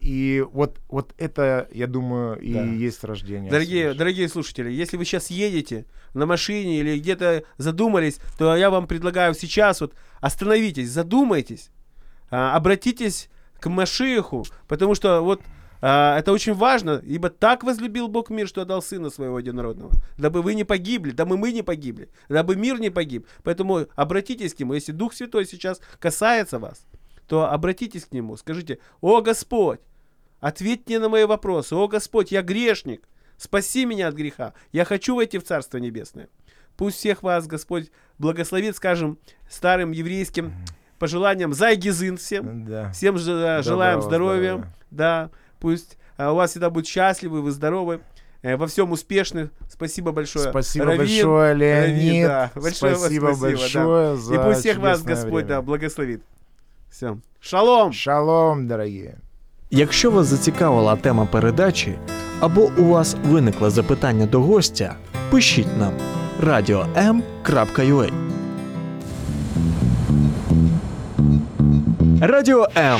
И 0.00 0.44
вот, 0.52 0.80
вот 0.88 1.14
это, 1.18 1.68
я 1.72 1.86
думаю, 1.86 2.38
и 2.40 2.52
Да. 2.54 2.62
есть 2.64 3.04
рождение. 3.04 3.50
Дорогие, 3.50 3.94
дорогие 3.94 4.28
слушатели, 4.28 4.70
если 4.70 4.96
вы 4.96 5.04
сейчас 5.04 5.28
едете 5.30 5.84
на 6.14 6.26
машине 6.26 6.80
или 6.80 6.98
где-то 6.98 7.44
задумались, 7.58 8.18
то 8.38 8.56
я 8.56 8.70
вам 8.70 8.86
предлагаю 8.86 9.34
сейчас 9.34 9.80
вот 9.82 9.94
остановитесь, 10.20 10.88
задумайтесь, 10.90 11.70
а, 12.30 12.56
обратитесь 12.56 13.28
к 13.60 13.68
Машиху, 13.68 14.44
потому 14.68 14.94
что 14.94 15.20
вот 15.20 15.42
а, 15.86 16.18
это 16.18 16.32
очень 16.32 16.54
важно, 16.54 17.02
ибо 17.04 17.28
так 17.28 17.62
возлюбил 17.62 18.08
Бог 18.08 18.30
мир, 18.30 18.48
что 18.48 18.62
отдал 18.62 18.80
Сына 18.80 19.10
Своего 19.10 19.38
Единородного, 19.38 19.92
дабы 20.16 20.40
вы 20.40 20.54
не 20.54 20.64
погибли, 20.64 21.10
дабы 21.10 21.36
мы 21.36 21.52
не 21.52 21.60
погибли, 21.60 22.08
дабы 22.30 22.56
мир 22.56 22.80
не 22.80 22.88
погиб. 22.88 23.26
Поэтому 23.42 23.86
обратитесь 23.94 24.54
к 24.54 24.60
Нему, 24.60 24.72
если 24.72 24.92
Дух 24.92 25.12
Святой 25.12 25.44
сейчас 25.44 25.82
касается 25.98 26.58
вас, 26.58 26.86
то 27.28 27.50
обратитесь 27.50 28.06
к 28.06 28.12
Нему, 28.12 28.38
скажите, 28.38 28.78
«О 29.02 29.20
Господь, 29.20 29.80
ответь 30.40 30.86
мне 30.86 30.98
на 30.98 31.10
мои 31.10 31.24
вопросы, 31.24 31.74
о 31.74 31.86
Господь, 31.86 32.32
я 32.32 32.40
грешник, 32.40 33.06
спаси 33.36 33.84
меня 33.84 34.08
от 34.08 34.14
греха, 34.14 34.54
я 34.72 34.86
хочу 34.86 35.14
войти 35.16 35.36
в 35.36 35.44
Царство 35.44 35.76
Небесное». 35.76 36.30
Пусть 36.78 36.96
всех 36.96 37.22
вас 37.22 37.46
Господь 37.46 37.90
благословит, 38.16 38.74
скажем, 38.74 39.18
старым 39.50 39.92
еврейским 39.92 40.54
пожеланиям 40.98 41.52
«Зайгизын» 41.52 42.16
всем. 42.16 42.64
Да. 42.64 42.90
Всем 42.92 43.18
же- 43.18 43.62
желаем 43.62 44.00
Доброго 44.00 44.00
здоровья. 44.00 44.52
здоровья. 44.54 44.74
Да, 44.90 45.30
пусть 45.63 45.97
а, 46.17 46.31
у 46.31 46.35
вас 46.35 46.51
всегда 46.51 46.69
будут 46.69 46.87
счастливы, 46.87 47.41
вы 47.41 47.51
здоровы, 47.51 47.99
э, 48.41 48.55
во 48.55 48.67
всем 48.67 48.91
успешны. 48.91 49.49
Спасибо 49.69 50.11
большое. 50.11 50.49
Спасибо 50.49 50.85
Равин, 50.85 50.99
большое, 50.99 51.53
Равин, 51.53 51.95
Леонид. 51.95 52.27
да. 52.27 52.51
Большое 52.55 52.91
вам 52.91 53.01
спасибо, 53.01 53.25
спасибо, 53.25 53.51
да. 53.51 53.57
большое 53.57 54.17
за 54.17 54.35
И 54.35 54.37
пусть 54.37 54.59
всех 54.59 54.77
вас 54.77 54.99
чудесное 54.99 55.15
Господь 55.15 55.43
да, 55.47 55.53
время. 55.53 55.61
благословит. 55.61 56.21
Все. 56.91 57.17
Шалом! 57.39 57.93
Шалом, 57.93 58.67
дорогие. 58.67 59.17
Якщо 59.71 60.11
вас 60.11 60.27
зацікавила 60.27 60.95
тема 60.95 61.25
передачі 61.25 61.95
або 62.39 62.71
у 62.77 62.83
вас 62.83 63.15
виникло 63.25 63.69
запитання 63.69 64.25
до 64.25 64.41
гостя, 64.41 64.95
пишіть 65.31 65.77
нам 65.79 65.93
radio.m.ua 66.43 68.11
Радіо 72.21 72.67
М. 72.77 72.99